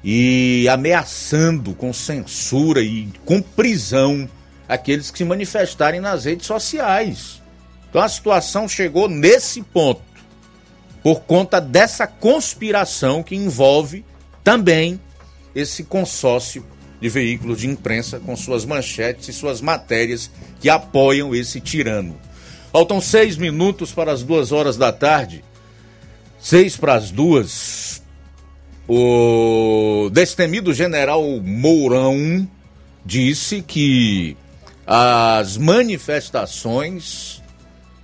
e 0.03 0.67
ameaçando 0.69 1.73
com 1.73 1.91
censura 1.91 2.81
e 2.81 3.09
com 3.25 3.41
prisão 3.41 4.29
aqueles 4.67 5.09
que 5.09 5.17
se 5.17 5.25
manifestarem 5.25 5.99
nas 5.99 6.25
redes 6.25 6.45
sociais. 6.45 7.41
Então 7.89 8.01
a 8.01 8.07
situação 8.07 8.69
chegou 8.69 9.09
nesse 9.09 9.63
ponto, 9.63 10.01
por 11.01 11.21
conta 11.21 11.59
dessa 11.59 12.05
conspiração 12.05 13.23
que 13.23 13.35
envolve 13.35 14.05
também 14.43 14.99
esse 15.55 15.83
consórcio 15.83 16.63
de 17.01 17.09
veículos 17.09 17.61
de 17.61 17.67
imprensa 17.67 18.19
com 18.19 18.35
suas 18.35 18.65
manchetes 18.65 19.29
e 19.29 19.33
suas 19.33 19.61
matérias 19.61 20.29
que 20.59 20.69
apoiam 20.69 21.33
esse 21.33 21.59
tirano. 21.59 22.17
Faltam 22.71 23.01
seis 23.01 23.37
minutos 23.37 23.91
para 23.91 24.11
as 24.11 24.21
duas 24.21 24.51
horas 24.51 24.77
da 24.77 24.91
tarde. 24.91 25.43
Seis 26.39 26.77
para 26.77 26.95
as 26.95 27.09
duas. 27.09 28.01
O 28.87 30.09
destemido 30.11 30.73
general 30.73 31.23
Mourão 31.41 32.47
disse 33.05 33.61
que 33.61 34.35
as 34.85 35.57
manifestações 35.57 37.41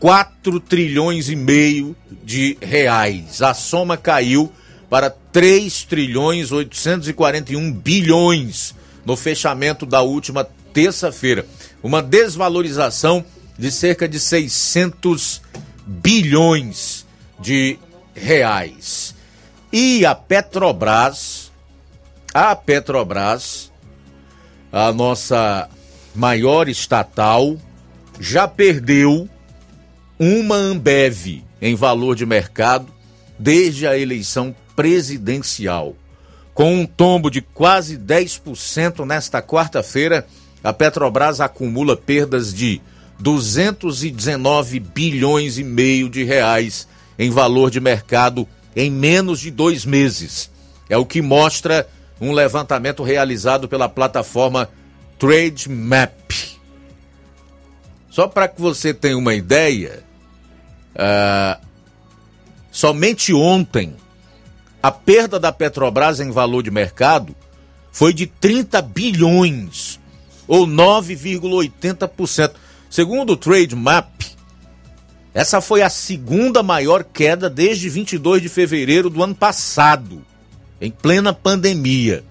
4 0.00 0.58
trilhões 0.58 1.28
e 1.28 1.36
meio 1.36 1.94
de 2.24 2.58
reais. 2.60 3.40
A 3.40 3.54
soma 3.54 3.96
caiu 3.96 4.50
para 4.88 5.08
3 5.08 5.84
trilhões 5.84 6.50
841 6.50 7.72
bilhões 7.72 8.74
no 9.06 9.16
fechamento 9.16 9.86
da 9.86 10.02
última 10.02 10.44
terça-feira. 10.74 11.46
Uma 11.84 12.02
desvalorização 12.02 13.24
de 13.56 13.70
cerca 13.70 14.08
de 14.08 14.18
600 14.18 15.40
bilhões 15.86 16.99
de 17.40 17.78
reais. 18.14 19.14
E 19.72 20.04
a 20.04 20.14
Petrobras, 20.14 21.50
a 22.34 22.54
Petrobras, 22.54 23.70
a 24.72 24.92
nossa 24.92 25.68
maior 26.14 26.68
estatal, 26.68 27.56
já 28.18 28.46
perdeu 28.46 29.28
uma 30.18 30.56
Ambev 30.56 31.42
em 31.62 31.74
valor 31.74 32.14
de 32.14 32.26
mercado 32.26 32.92
desde 33.38 33.86
a 33.86 33.96
eleição 33.96 34.54
presidencial. 34.76 35.96
Com 36.52 36.74
um 36.74 36.86
tombo 36.86 37.30
de 37.30 37.40
quase 37.40 37.96
10% 37.96 39.06
nesta 39.06 39.40
quarta-feira, 39.40 40.26
a 40.62 40.72
Petrobras 40.72 41.40
acumula 41.40 41.96
perdas 41.96 42.52
de 42.52 42.82
219 43.18 44.80
bilhões 44.80 45.58
e 45.58 45.64
meio 45.64 46.10
de 46.10 46.24
reais 46.24 46.86
em 47.20 47.30
valor 47.30 47.70
de 47.70 47.78
mercado 47.80 48.48
em 48.74 48.90
menos 48.90 49.40
de 49.40 49.50
dois 49.50 49.84
meses. 49.84 50.50
É 50.88 50.96
o 50.96 51.04
que 51.04 51.20
mostra 51.20 51.86
um 52.18 52.32
levantamento 52.32 53.02
realizado 53.02 53.68
pela 53.68 53.90
plataforma 53.90 54.70
TradeMap. 55.18 56.10
Só 58.08 58.26
para 58.26 58.48
que 58.48 58.58
você 58.58 58.94
tenha 58.94 59.18
uma 59.18 59.34
ideia, 59.34 60.02
uh, 60.96 61.60
somente 62.72 63.34
ontem, 63.34 63.94
a 64.82 64.90
perda 64.90 65.38
da 65.38 65.52
Petrobras 65.52 66.20
em 66.20 66.30
valor 66.30 66.62
de 66.62 66.70
mercado 66.70 67.36
foi 67.92 68.14
de 68.14 68.24
30 68.26 68.80
bilhões, 68.80 70.00
ou 70.48 70.66
9,80%. 70.66 72.52
Segundo 72.88 73.34
o 73.34 73.36
Trade 73.36 73.76
Map, 73.76 74.08
essa 75.32 75.60
foi 75.60 75.82
a 75.82 75.90
segunda 75.90 76.60
maior 76.62 77.04
queda 77.04 77.48
desde 77.48 77.88
22 77.88 78.42
de 78.42 78.48
fevereiro 78.48 79.08
do 79.08 79.22
ano 79.22 79.34
passado, 79.34 80.22
em 80.80 80.90
plena 80.90 81.32
pandemia. 81.32 82.24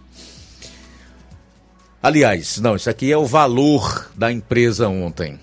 Aliás, 2.04 2.60
não, 2.60 2.76
isso 2.76 2.90
aqui 2.90 3.10
é 3.10 3.18
o 3.18 3.26
valor 3.26 4.12
da 4.16 4.32
empresa 4.32 4.90
ontem. 4.90 5.40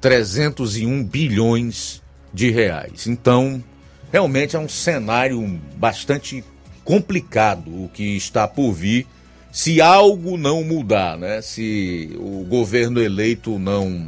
301 0.00 1.02
bilhões 1.02 2.02
de 2.32 2.50
reais. 2.50 3.06
Então, 3.06 3.64
realmente 4.12 4.54
é 4.54 4.58
um 4.58 4.68
cenário 4.68 5.58
bastante 5.76 6.44
complicado 6.84 7.68
o 7.68 7.88
que 7.88 8.14
está 8.16 8.46
por 8.46 8.72
vir 8.72 9.06
se 9.50 9.80
algo 9.80 10.36
não 10.36 10.62
mudar, 10.62 11.16
né? 11.16 11.40
Se 11.40 12.14
o 12.18 12.44
governo 12.44 13.00
eleito 13.00 13.58
não 13.58 14.06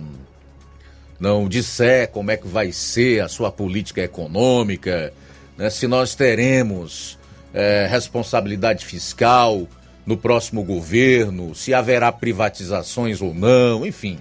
não 1.18 1.48
disser 1.48 2.08
como 2.08 2.30
é 2.30 2.36
que 2.36 2.46
vai 2.46 2.72
ser 2.72 3.22
a 3.22 3.28
sua 3.28 3.50
política 3.50 4.02
econômica, 4.02 5.12
né? 5.56 5.68
se 5.70 5.86
nós 5.86 6.14
teremos 6.14 7.18
é, 7.52 7.86
responsabilidade 7.90 8.84
fiscal 8.84 9.66
no 10.06 10.16
próximo 10.16 10.62
governo, 10.62 11.54
se 11.54 11.74
haverá 11.74 12.10
privatizações 12.12 13.20
ou 13.20 13.34
não, 13.34 13.84
enfim. 13.84 14.18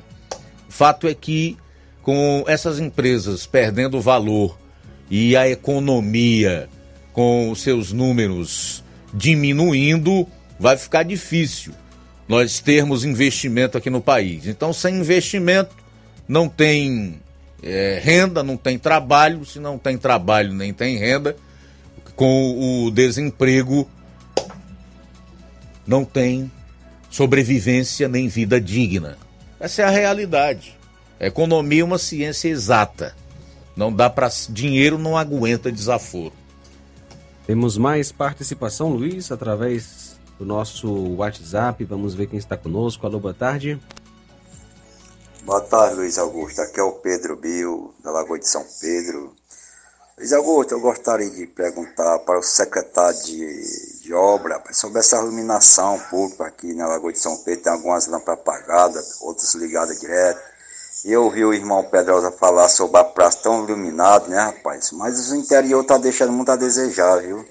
O 0.67 0.71
fato 0.71 1.07
é 1.07 1.13
que 1.13 1.57
com 2.01 2.43
essas 2.47 2.79
empresas 2.79 3.45
perdendo 3.45 4.01
valor 4.01 4.57
e 5.09 5.35
a 5.35 5.47
economia 5.47 6.69
com 7.13 7.53
seus 7.55 7.91
números 7.91 8.83
diminuindo, 9.13 10.27
vai 10.59 10.77
ficar 10.77 11.03
difícil 11.03 11.73
nós 12.27 12.59
termos 12.59 13.05
investimento 13.05 13.77
aqui 13.77 13.89
no 13.89 14.01
país. 14.01 14.45
Então, 14.45 14.73
sem 14.73 14.95
investimento, 14.95 15.75
não 16.27 16.49
tem 16.49 17.19
é, 17.63 17.99
renda, 18.03 18.43
não 18.43 18.57
tem 18.57 18.77
trabalho. 18.77 19.45
Se 19.45 19.59
não 19.59 19.77
tem 19.77 19.97
trabalho, 19.97 20.53
nem 20.53 20.73
tem 20.73 20.97
renda. 20.97 21.35
Com 22.15 22.85
o 22.85 22.91
desemprego, 22.91 23.89
não 25.85 26.03
tem 26.03 26.51
sobrevivência 27.09 28.07
nem 28.07 28.27
vida 28.27 28.59
digna. 28.59 29.17
Essa 29.59 29.83
é 29.83 29.85
a 29.85 29.89
realidade. 29.89 30.77
A 31.19 31.27
economia 31.27 31.81
é 31.81 31.83
uma 31.83 31.97
ciência 31.97 32.49
exata. 32.49 33.15
Não 33.75 33.93
dá 33.93 34.09
para 34.09 34.29
dinheiro 34.49 34.97
não 34.97 35.15
aguenta 35.15 35.71
desaforo. 35.71 36.33
Temos 37.45 37.77
mais 37.77 38.11
participação, 38.11 38.89
Luiz, 38.89 39.31
através 39.31 40.19
do 40.37 40.45
nosso 40.45 40.91
WhatsApp. 41.15 41.83
Vamos 41.85 42.13
ver 42.13 42.27
quem 42.27 42.37
está 42.37 42.57
conosco. 42.57 43.05
Alô, 43.05 43.19
boa 43.19 43.33
tarde. 43.33 43.79
Boa 45.47 45.61
tarde, 45.61 45.95
Luiz 45.95 46.17
Augusto. 46.17 46.61
Aqui 46.61 46.77
é 46.77 46.83
o 46.83 46.91
Pedro 46.91 47.37
Bill, 47.37 47.93
da 48.03 48.11
Lagoa 48.11 48.37
de 48.37 48.45
São 48.45 48.65
Pedro. 48.81 49.33
Luiz 50.17 50.33
Augusto, 50.33 50.73
eu 50.73 50.81
gostaria 50.81 51.29
de 51.29 51.47
perguntar 51.47 52.19
para 52.19 52.37
o 52.37 52.43
secretário 52.43 53.17
de, 53.23 54.01
de 54.01 54.13
obra 54.13 54.61
sobre 54.73 54.99
essa 54.99 55.15
iluminação 55.15 55.97
pública 56.09 56.47
aqui 56.47 56.73
na 56.73 56.85
Lagoa 56.85 57.13
de 57.13 57.19
São 57.19 57.37
Pedro. 57.37 57.63
Tem 57.63 57.71
algumas 57.71 58.07
lâmpadas 58.07 58.41
apagadas, 58.41 59.21
outras 59.21 59.53
ligadas 59.53 59.97
direto. 60.01 60.41
E 61.05 61.13
eu 61.13 61.23
ouvi 61.23 61.45
o 61.45 61.53
irmão 61.53 61.81
Pedrosa 61.85 62.29
falar 62.29 62.67
sobre 62.67 62.99
a 62.99 63.05
praça 63.05 63.37
tão 63.43 63.63
iluminada, 63.63 64.27
né, 64.27 64.41
rapaz? 64.41 64.91
Mas 64.91 65.31
o 65.31 65.35
interior 65.37 65.81
tá 65.85 65.97
deixando 65.97 66.33
muito 66.33 66.51
a 66.51 66.57
desejar, 66.57 67.21
viu? 67.21 67.45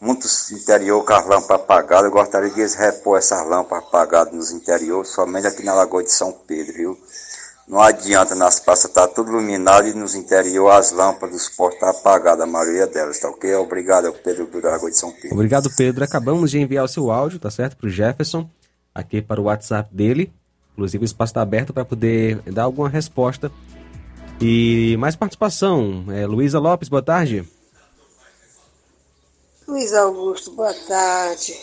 Muitos 0.00 0.52
interior 0.52 1.04
com 1.04 1.12
as 1.12 1.26
lâmpadas 1.26 1.62
apagadas. 1.62 2.04
Eu 2.04 2.10
gostaria 2.12 2.50
de 2.50 2.76
repor 2.76 3.18
essas 3.18 3.46
lâmpadas 3.48 3.84
apagadas 3.86 4.32
nos 4.32 4.52
interiores, 4.52 5.10
somente 5.10 5.46
aqui 5.46 5.64
na 5.64 5.74
Lagoa 5.74 6.04
de 6.04 6.12
São 6.12 6.32
Pedro, 6.32 6.72
viu? 6.72 6.98
Não 7.66 7.82
adianta 7.82 8.34
nas 8.34 8.58
praças 8.58 8.90
tá 8.90 9.06
tudo 9.06 9.30
iluminado 9.30 9.86
e 9.86 9.92
nos 9.92 10.14
interior 10.14 10.70
as 10.70 10.90
lâmpadas 10.90 11.34
dos 11.36 11.48
postos 11.50 11.80
tá 11.80 11.90
apagadas, 11.90 12.40
a 12.40 12.46
maioria 12.46 12.86
delas, 12.86 13.18
tá 13.18 13.28
ok? 13.28 13.54
Obrigado, 13.56 14.10
Pedro 14.24 14.46
do 14.46 14.60
Lagoa 14.60 14.90
de 14.90 14.96
São 14.96 15.12
Pedro. 15.12 15.34
Obrigado, 15.34 15.70
Pedro. 15.76 16.02
Acabamos 16.02 16.50
de 16.50 16.58
enviar 16.58 16.84
o 16.84 16.88
seu 16.88 17.10
áudio, 17.10 17.38
tá 17.38 17.50
certo? 17.50 17.76
Para 17.76 17.86
o 17.86 17.90
Jefferson, 17.90 18.48
aqui 18.94 19.20
para 19.20 19.40
o 19.40 19.44
WhatsApp 19.44 19.94
dele. 19.94 20.32
Inclusive, 20.72 21.04
o 21.04 21.06
espaço 21.06 21.32
está 21.32 21.42
aberto 21.42 21.74
para 21.74 21.84
poder 21.84 22.40
dar 22.46 22.62
alguma 22.62 22.88
resposta. 22.88 23.50
E 24.40 24.96
mais 24.98 25.16
participação. 25.16 26.04
É, 26.08 26.24
Luísa 26.24 26.58
Lopes, 26.58 26.88
boa 26.88 27.02
tarde. 27.02 27.44
Luiz 29.68 29.92
Augusto, 29.92 30.52
boa 30.52 30.72
tarde. 30.72 31.54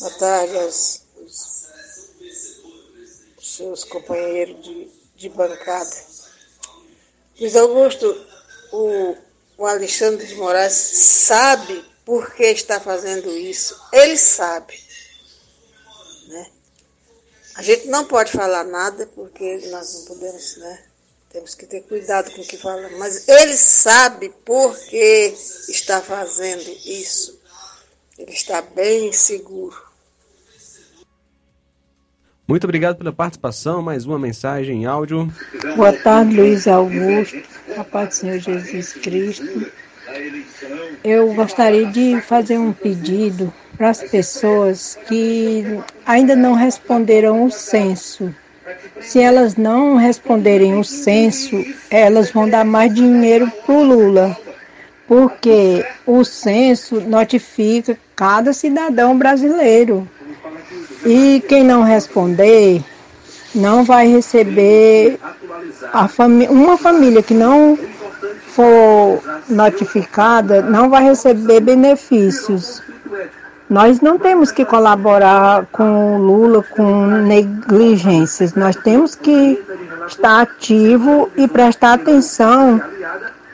Boa 0.00 0.10
tarde 0.14 0.58
aos, 0.58 1.02
aos 3.36 3.56
seus 3.56 3.84
companheiros 3.84 4.60
de, 4.60 4.90
de 5.14 5.28
bancada. 5.28 5.96
Luiz 7.38 7.54
Augusto, 7.54 8.26
o, 8.72 9.16
o 9.56 9.66
Alexandre 9.66 10.26
de 10.26 10.34
Moraes 10.34 10.72
sabe 10.72 11.84
por 12.04 12.34
que 12.34 12.42
está 12.42 12.80
fazendo 12.80 13.30
isso. 13.30 13.80
Ele 13.92 14.16
sabe. 14.16 14.76
Né? 16.26 16.50
A 17.54 17.62
gente 17.62 17.86
não 17.86 18.04
pode 18.04 18.32
falar 18.32 18.64
nada 18.64 19.08
porque 19.14 19.58
nós 19.68 19.94
não 19.94 20.04
podemos, 20.06 20.56
né? 20.56 20.86
Temos 21.30 21.54
que 21.54 21.66
ter 21.66 21.82
cuidado 21.82 22.32
com 22.32 22.42
o 22.42 22.46
que 22.46 22.56
falamos. 22.56 22.98
Mas 22.98 23.28
ele 23.28 23.56
sabe 23.56 24.30
por 24.44 24.76
que 24.76 25.32
está 25.68 26.02
fazendo 26.02 26.68
isso. 26.84 27.33
Ele 28.16 28.30
está 28.30 28.62
bem 28.62 29.12
seguro. 29.12 29.74
Muito 32.46 32.62
obrigado 32.62 32.96
pela 32.96 33.12
participação. 33.12 33.82
Mais 33.82 34.06
uma 34.06 34.18
mensagem 34.18 34.82
em 34.82 34.86
áudio. 34.86 35.32
Boa 35.74 35.92
tarde, 35.92 36.36
Luiz 36.36 36.68
Augusto. 36.68 37.42
A 37.76 37.82
paz 37.82 38.10
do 38.10 38.14
Senhor 38.14 38.38
Jesus 38.38 38.92
Cristo. 38.92 39.66
Eu 41.02 41.34
gostaria 41.34 41.86
de 41.86 42.20
fazer 42.20 42.56
um 42.56 42.72
pedido 42.72 43.52
para 43.76 43.90
as 43.90 44.02
pessoas 44.02 44.96
que 45.08 45.64
ainda 46.06 46.36
não 46.36 46.54
responderam 46.54 47.44
o 47.44 47.50
censo. 47.50 48.32
Se 49.00 49.20
elas 49.20 49.56
não 49.56 49.96
responderem 49.96 50.78
o 50.78 50.84
censo, 50.84 51.64
elas 51.90 52.30
vão 52.30 52.48
dar 52.48 52.64
mais 52.64 52.94
dinheiro 52.94 53.50
para 53.66 53.74
o 53.74 53.82
Lula, 53.82 54.36
porque 55.08 55.84
o 56.06 56.24
censo 56.24 57.00
notifica 57.00 57.98
cada 58.16 58.52
cidadão 58.52 59.16
brasileiro. 59.16 60.08
E 61.04 61.42
quem 61.48 61.64
não 61.64 61.82
responder 61.82 62.82
não 63.54 63.84
vai 63.84 64.08
receber 64.08 65.18
uma 66.50 66.76
família 66.76 67.22
que 67.22 67.34
não 67.34 67.78
for 68.48 69.20
notificada 69.48 70.62
não 70.62 70.88
vai 70.88 71.04
receber 71.04 71.60
benefícios. 71.60 72.82
Nós 73.68 74.00
não 74.00 74.18
temos 74.18 74.52
que 74.52 74.64
colaborar 74.64 75.66
com 75.72 76.18
Lula 76.18 76.62
com 76.62 77.06
negligências. 77.06 78.54
Nós 78.54 78.76
temos 78.76 79.14
que 79.14 79.60
estar 80.06 80.42
ativo 80.42 81.30
e 81.36 81.48
prestar 81.48 81.94
atenção 81.94 82.80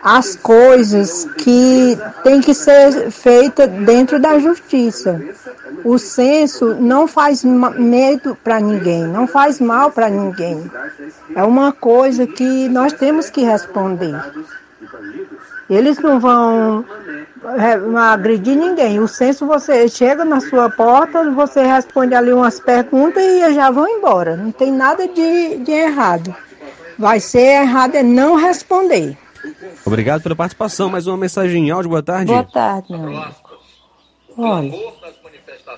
às 0.03 0.35
coisas 0.37 1.27
que 1.39 1.99
têm 2.23 2.41
que 2.41 2.55
ser 2.55 3.11
feitas 3.11 3.69
dentro 3.69 4.19
da 4.19 4.39
justiça. 4.39 5.21
O 5.85 5.99
censo 5.99 6.75
não 6.75 7.07
faz 7.07 7.45
medo 7.45 8.37
para 8.43 8.61
ninguém, 8.61 9.05
não 9.05 9.27
faz 9.27 9.61
mal 9.61 9.91
para 9.91 10.09
ninguém. 10.09 10.71
É 11.35 11.43
uma 11.43 11.73
coisa 11.73 12.27
que 12.27 12.69
nós 12.69 12.93
temos 12.93 13.31
que 13.31 13.43
responder. 13.43 14.19
Eles 15.69 15.99
não 16.01 16.19
vão 16.19 16.85
é, 17.45 17.99
agredir 17.99 18.57
ninguém. 18.57 18.99
O 18.99 19.07
censo 19.07 19.47
você 19.47 19.89
chega 19.89 20.25
na 20.25 20.41
sua 20.41 20.69
porta, 20.69 21.31
você 21.31 21.63
responde 21.63 22.15
ali 22.15 22.33
umas 22.33 22.59
perguntas 22.59 23.23
e 23.23 23.55
já 23.55 23.71
vão 23.71 23.87
embora. 23.89 24.37
Não 24.37 24.51
tem 24.51 24.73
nada 24.73 25.07
de, 25.07 25.59
de 25.59 25.71
errado. 25.71 26.35
Vai 26.99 27.21
ser 27.21 27.63
errado 27.63 27.95
é 27.95 28.03
não 28.03 28.35
responder. 28.35 29.17
Obrigado 29.85 30.23
pela 30.23 30.37
participação. 30.37 30.89
Mais 30.89 31.07
uma 31.07 31.17
mensagem 31.17 31.69
em 31.69 31.71
áudio. 31.71 31.91
Boa 31.91 32.03
tarde. 32.03 32.33
Boa 32.33 32.45
tarde, 32.45 32.93
meu 32.93 33.03
amigo. 33.03 33.35
Olha, 34.37 34.73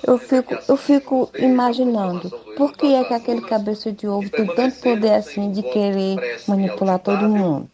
eu 0.07 0.19
fico, 0.19 0.57
eu 0.69 0.77
fico 0.77 1.31
imaginando 1.39 2.31
por 2.57 2.73
que 2.73 2.95
é 2.95 3.05
que 3.05 3.15
aquele 3.15 3.41
cabeça 3.43 3.91
de 3.91 4.07
ovo 4.07 4.29
tem 4.31 4.47
tanto 4.47 4.81
poder 4.81 5.15
assim 5.15 5.51
de 5.51 5.63
querer 5.63 6.41
manipular 6.47 6.99
todo 6.99 7.29
mundo. 7.29 7.71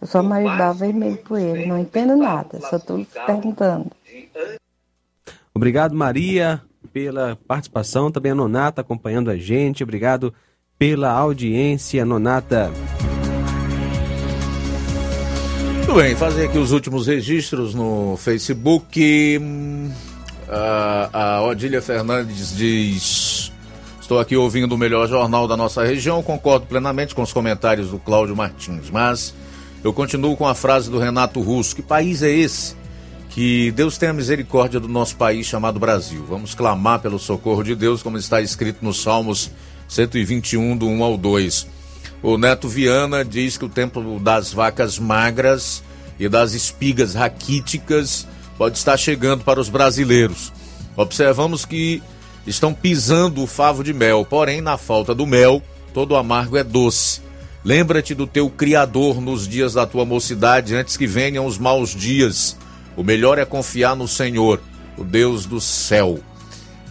Eu 0.00 0.06
sou 0.06 0.22
Maribel 0.22 0.74
Vermelho 0.74 1.16
por 1.18 1.38
ele, 1.38 1.66
não 1.66 1.78
entendo 1.78 2.16
nada, 2.16 2.60
só 2.60 2.76
estou 2.76 3.04
perguntando. 3.26 3.90
Obrigado, 5.54 5.94
Maria, 5.94 6.62
pela 6.92 7.36
participação. 7.46 8.10
Também 8.10 8.32
a 8.32 8.34
Nonata 8.34 8.80
acompanhando 8.80 9.30
a 9.30 9.36
gente. 9.36 9.82
Obrigado 9.82 10.32
pela 10.78 11.10
audiência, 11.10 12.04
Nonata. 12.04 12.70
Muito 15.88 16.02
bem, 16.02 16.14
fazer 16.14 16.44
aqui 16.44 16.58
os 16.58 16.70
últimos 16.70 17.06
registros 17.06 17.72
no 17.72 18.14
Facebook. 18.18 19.40
A, 20.46 21.40
Odília 21.40 21.80
Fernandes 21.80 22.54
diz: 22.54 23.50
Estou 23.98 24.20
aqui 24.20 24.36
ouvindo 24.36 24.74
o 24.74 24.78
melhor 24.78 25.08
jornal 25.08 25.48
da 25.48 25.56
nossa 25.56 25.82
região. 25.82 26.22
Concordo 26.22 26.66
plenamente 26.66 27.14
com 27.14 27.22
os 27.22 27.32
comentários 27.32 27.88
do 27.88 27.98
Cláudio 27.98 28.36
Martins, 28.36 28.90
mas 28.90 29.34
eu 29.82 29.90
continuo 29.90 30.36
com 30.36 30.46
a 30.46 30.54
frase 30.54 30.90
do 30.90 30.98
Renato 30.98 31.40
Russo: 31.40 31.74
Que 31.74 31.80
país 31.80 32.22
é 32.22 32.30
esse? 32.30 32.76
Que 33.30 33.70
Deus 33.70 33.96
tenha 33.96 34.12
misericórdia 34.12 34.78
do 34.78 34.88
nosso 34.88 35.16
país 35.16 35.46
chamado 35.46 35.80
Brasil. 35.80 36.22
Vamos 36.28 36.54
clamar 36.54 37.00
pelo 37.00 37.18
socorro 37.18 37.62
de 37.62 37.74
Deus, 37.74 38.02
como 38.02 38.18
está 38.18 38.42
escrito 38.42 38.84
nos 38.84 39.02
Salmos 39.02 39.50
121, 39.88 40.76
do 40.76 40.86
1 40.86 41.02
ao 41.02 41.16
2. 41.16 41.77
O 42.22 42.36
Neto 42.36 42.68
Viana 42.68 43.24
diz 43.24 43.56
que 43.56 43.64
o 43.64 43.68
tempo 43.68 44.18
das 44.18 44.52
vacas 44.52 44.98
magras 44.98 45.82
e 46.18 46.28
das 46.28 46.52
espigas 46.52 47.14
raquíticas 47.14 48.26
pode 48.56 48.76
estar 48.76 48.96
chegando 48.96 49.44
para 49.44 49.60
os 49.60 49.68
brasileiros. 49.68 50.52
Observamos 50.96 51.64
que 51.64 52.02
estão 52.44 52.74
pisando 52.74 53.42
o 53.42 53.46
favo 53.46 53.84
de 53.84 53.92
mel, 53.92 54.24
porém, 54.24 54.60
na 54.60 54.76
falta 54.76 55.14
do 55.14 55.26
mel, 55.26 55.62
todo 55.94 56.16
amargo 56.16 56.56
é 56.56 56.64
doce. 56.64 57.20
Lembra-te 57.64 58.14
do 58.14 58.26
teu 58.26 58.50
Criador 58.50 59.20
nos 59.20 59.46
dias 59.46 59.74
da 59.74 59.86
tua 59.86 60.04
mocidade, 60.04 60.74
antes 60.74 60.96
que 60.96 61.06
venham 61.06 61.46
os 61.46 61.56
maus 61.56 61.94
dias. 61.94 62.56
O 62.96 63.04
melhor 63.04 63.38
é 63.38 63.44
confiar 63.44 63.94
no 63.94 64.08
Senhor, 64.08 64.60
o 64.96 65.04
Deus 65.04 65.46
do 65.46 65.60
céu. 65.60 66.18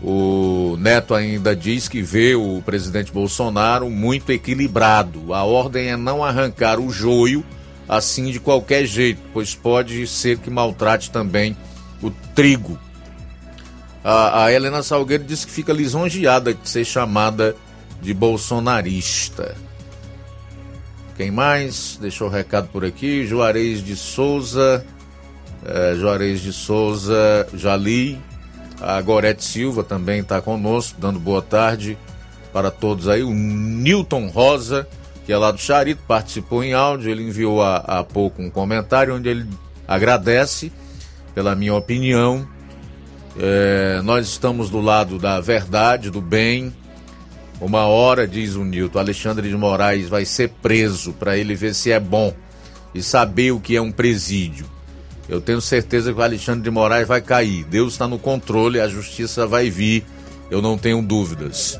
O 0.01 0.77
Neto 0.79 1.13
ainda 1.15 1.55
diz 1.55 1.87
que 1.87 2.01
vê 2.01 2.35
o 2.35 2.61
presidente 2.63 3.11
Bolsonaro 3.11 3.89
muito 3.89 4.31
equilibrado. 4.31 5.33
A 5.33 5.43
ordem 5.43 5.89
é 5.89 5.97
não 5.97 6.23
arrancar 6.23 6.79
o 6.79 6.91
joio 6.91 7.43
assim 7.89 8.31
de 8.31 8.39
qualquer 8.39 8.85
jeito, 8.85 9.21
pois 9.33 9.55
pode 9.55 10.05
ser 10.07 10.37
que 10.37 10.49
maltrate 10.49 11.09
também 11.09 11.55
o 12.01 12.11
trigo. 12.35 12.77
A, 14.03 14.45
a 14.45 14.53
Helena 14.53 14.83
Salgueiro 14.83 15.23
diz 15.23 15.43
que 15.43 15.51
fica 15.51 15.73
lisonjeada 15.73 16.53
de 16.53 16.69
ser 16.69 16.85
chamada 16.85 17.55
de 18.01 18.13
bolsonarista. 18.13 19.55
Quem 21.15 21.31
mais? 21.31 21.97
Deixou 21.99 22.27
o 22.27 22.31
recado 22.31 22.67
por 22.67 22.85
aqui. 22.85 23.25
Juarez 23.25 23.83
de 23.83 23.95
Souza. 23.95 24.85
É, 25.65 25.95
Juarez 25.95 26.41
de 26.41 26.53
Souza, 26.53 27.47
Jali. 27.55 28.21
A 28.79 29.01
Gorete 29.01 29.43
Silva 29.43 29.83
também 29.83 30.19
está 30.19 30.41
conosco, 30.41 30.99
dando 30.99 31.19
boa 31.19 31.41
tarde 31.41 31.97
para 32.53 32.69
todos 32.71 33.07
aí. 33.07 33.23
O 33.23 33.33
Newton 33.33 34.27
Rosa 34.27 34.87
que 35.27 35.33
é 35.33 35.37
lá 35.37 35.51
do 35.51 35.59
Charito, 35.59 36.01
participou 36.07 36.63
em 36.63 36.73
áudio. 36.73 37.11
Ele 37.11 37.21
enviou 37.21 37.61
há, 37.61 38.01
pouco 38.01 38.41
um 38.41 38.49
comentário 38.49 39.13
onde 39.13 39.27
ele 39.27 39.45
agradece 39.85 40.71
pela 41.35 41.53
minha 41.53 41.75
opinião. 41.75 42.47
É, 43.37 43.99
nós 44.05 44.25
estamos 44.25 44.69
do 44.69 44.79
lado 44.79 45.19
da 45.19 45.41
verdade, 45.41 46.09
do 46.09 46.21
bem. 46.21 46.73
Uma 47.59 47.87
hora, 47.87 48.25
diz 48.25 48.55
o 48.55 48.63
Nilton, 48.63 48.99
Alexandre 48.99 49.49
de 49.49 49.57
Moraes 49.57 50.07
vai 50.07 50.23
ser 50.23 50.47
preso 50.61 51.11
para 51.11 51.37
ele 51.37 51.55
ver 51.55 51.75
se 51.75 51.91
é 51.91 51.99
bom 51.99 52.33
e 52.95 53.03
saber 53.03 53.51
o 53.51 53.59
que 53.59 53.75
é 53.75 53.81
um 53.81 53.91
presídio. 53.91 54.65
Eu 55.27 55.41
tenho 55.41 55.59
certeza 55.59 56.13
que 56.13 56.19
o 56.19 56.23
Alexandre 56.23 56.61
de 56.61 56.71
Moraes 56.71 57.07
vai 57.07 57.21
cair. 57.21 57.65
Deus 57.65 57.93
está 57.93 58.07
no 58.07 58.17
controle, 58.17 58.79
a 58.79 58.87
justiça 58.87 59.45
vai 59.45 59.69
vir, 59.69 60.05
eu 60.49 60.61
não 60.61 60.77
tenho 60.77 61.01
dúvidas. 61.01 61.79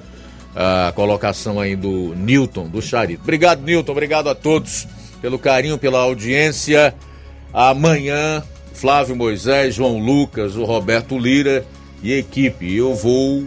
A 0.55 0.91
colocação 0.93 1.59
aí 1.59 1.75
do 1.75 2.13
Newton, 2.15 2.67
do 2.67 2.81
Charito. 2.81 3.23
Obrigado, 3.23 3.61
Newton, 3.61 3.91
obrigado 3.91 4.27
a 4.27 4.35
todos 4.35 4.87
pelo 5.21 5.39
carinho, 5.39 5.77
pela 5.77 5.99
audiência. 5.99 6.93
Amanhã, 7.53 8.43
Flávio 8.73 9.15
Moisés, 9.15 9.75
João 9.75 9.99
Lucas, 9.99 10.55
o 10.55 10.63
Roberto 10.63 11.17
Lira 11.17 11.65
e 12.03 12.13
equipe. 12.13 12.75
Eu 12.75 12.93
vou 12.93 13.45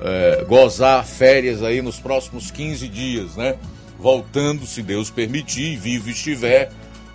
é, 0.00 0.44
gozar 0.48 1.04
férias 1.04 1.62
aí 1.62 1.80
nos 1.80 1.98
próximos 2.00 2.50
15 2.50 2.88
dias, 2.88 3.36
né? 3.36 3.54
Voltando, 3.98 4.66
se 4.66 4.82
Deus 4.82 5.10
permitir, 5.10 5.76
vivo 5.76 6.10
estiver, 6.10 6.70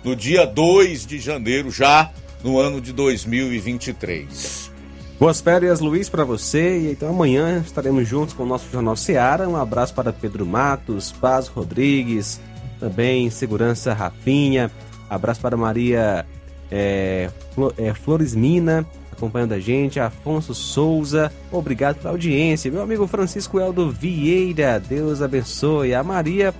no 0.08 0.16
dia 0.16 0.46
2 0.46 1.04
de 1.04 1.18
janeiro, 1.18 1.70
já 1.70 2.10
no 2.42 2.58
ano 2.58 2.80
de 2.80 2.94
2023. 2.94 4.72
Boas 5.20 5.38
férias, 5.38 5.80
Luiz, 5.80 6.08
para 6.08 6.24
você. 6.24 6.78
E 6.78 6.92
então 6.92 7.10
amanhã 7.10 7.62
estaremos 7.62 8.08
juntos 8.08 8.32
com 8.32 8.44
o 8.44 8.46
nosso 8.46 8.70
Jornal 8.72 8.96
Seara. 8.96 9.46
Um 9.46 9.56
abraço 9.56 9.92
para 9.92 10.10
Pedro 10.10 10.46
Matos, 10.46 11.12
Paz 11.12 11.48
Rodrigues, 11.48 12.40
também 12.80 13.28
Segurança 13.28 13.92
Rafinha. 13.92 14.70
Abraço 15.10 15.42
para 15.42 15.58
Maria 15.58 16.24
é, 16.70 17.28
é, 17.76 17.92
Flores 17.92 18.34
Mina, 18.34 18.86
acompanhando 19.12 19.52
a 19.52 19.60
gente, 19.60 20.00
Afonso 20.00 20.54
Souza, 20.54 21.30
obrigado 21.52 21.96
pela 21.96 22.14
audiência. 22.14 22.70
Meu 22.70 22.80
amigo 22.80 23.06
Francisco 23.06 23.60
Eldo 23.60 23.90
Vieira, 23.90 24.80
Deus 24.80 25.20
abençoe. 25.20 25.94
A 25.94 26.02
Maria 26.02 26.54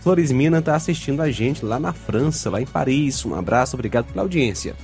Flores 0.00 0.32
Mina 0.32 0.58
está 0.58 0.74
assistindo 0.74 1.20
a 1.20 1.30
gente 1.30 1.64
lá 1.64 1.78
na 1.78 1.92
França, 1.92 2.50
lá 2.50 2.60
em 2.60 2.66
Paris. 2.66 3.24
Um 3.24 3.34
abraço, 3.34 3.76
obrigado 3.76 4.06
pela 4.06 4.22
audiência. 4.22 4.74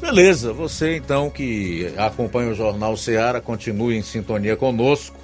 Beleza, 0.00 0.52
você 0.52 0.96
então 0.96 1.30
que 1.30 1.92
acompanha 1.96 2.50
o 2.50 2.54
Jornal 2.54 2.96
Seara, 2.96 3.40
continue 3.40 3.96
em 3.96 4.02
sintonia 4.02 4.56
conosco, 4.56 5.16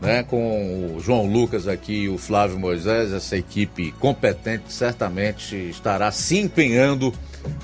né? 0.00 0.24
Com 0.24 0.96
o 0.96 1.00
João 1.00 1.26
Lucas 1.26 1.68
aqui 1.68 2.04
e 2.04 2.08
o 2.08 2.18
Flávio 2.18 2.58
Moisés, 2.58 3.12
essa 3.12 3.36
equipe 3.36 3.92
competente 3.92 4.72
certamente 4.72 5.54
estará 5.54 6.10
se 6.10 6.38
empenhando 6.38 7.12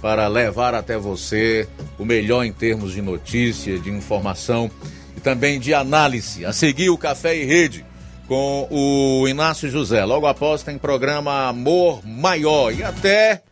para 0.00 0.28
levar 0.28 0.74
até 0.74 0.96
você 0.96 1.66
o 1.98 2.04
melhor 2.04 2.44
em 2.44 2.52
termos 2.52 2.92
de 2.92 3.02
notícia, 3.02 3.78
de 3.78 3.90
informação 3.90 4.70
e 5.16 5.20
também 5.20 5.58
de 5.58 5.74
análise. 5.74 6.44
A 6.44 6.52
seguir 6.52 6.90
o 6.90 6.98
Café 6.98 7.36
e 7.36 7.44
Rede 7.44 7.84
com 8.26 8.66
o 8.70 9.28
Inácio 9.28 9.68
José. 9.68 10.04
Logo 10.04 10.26
após 10.26 10.62
tem 10.62 10.78
programa 10.78 11.48
Amor 11.48 12.00
Maior 12.06 12.72
e 12.72 12.82
até 12.82 13.42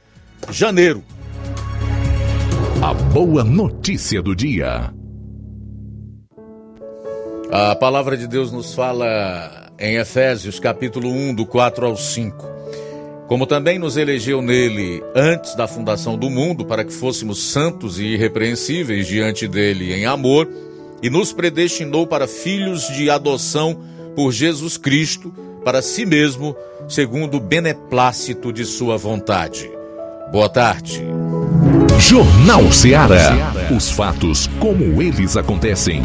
janeiro. 0.50 1.02
A 2.82 2.94
boa 2.94 3.44
notícia 3.44 4.20
do 4.22 4.34
dia. 4.34 4.92
A 7.50 7.74
palavra 7.74 8.16
de 8.16 8.26
Deus 8.26 8.50
nos 8.50 8.74
fala 8.74 9.70
em 9.78 9.96
Efésios 9.96 10.58
capítulo 10.58 11.10
1, 11.10 11.34
do 11.34 11.46
4 11.46 11.86
ao 11.86 11.96
5. 11.96 12.50
Como 13.28 13.46
também 13.46 13.78
nos 13.78 13.96
elegeu 13.96 14.42
nele 14.42 15.02
antes 15.14 15.54
da 15.54 15.68
fundação 15.68 16.16
do 16.16 16.28
mundo, 16.28 16.64
para 16.64 16.84
que 16.84 16.92
fôssemos 16.92 17.52
santos 17.52 17.98
e 17.98 18.04
irrepreensíveis 18.04 19.06
diante 19.06 19.46
dele 19.46 19.92
em 19.92 20.06
amor, 20.06 20.48
e 21.02 21.10
nos 21.10 21.32
predestinou 21.32 22.06
para 22.06 22.26
filhos 22.26 22.88
de 22.88 23.10
adoção 23.10 23.91
por 24.14 24.32
Jesus 24.32 24.76
Cristo, 24.76 25.32
para 25.64 25.82
si 25.82 26.04
mesmo, 26.04 26.56
segundo 26.88 27.36
o 27.36 27.40
beneplácito 27.40 28.52
de 28.52 28.64
sua 28.64 28.96
vontade. 28.96 29.70
Boa 30.30 30.48
tarde. 30.48 31.02
Jornal 31.98 32.72
Ceará. 32.72 33.52
Os 33.74 33.90
fatos 33.90 34.48
como 34.58 35.00
eles 35.00 35.36
acontecem. 35.36 36.02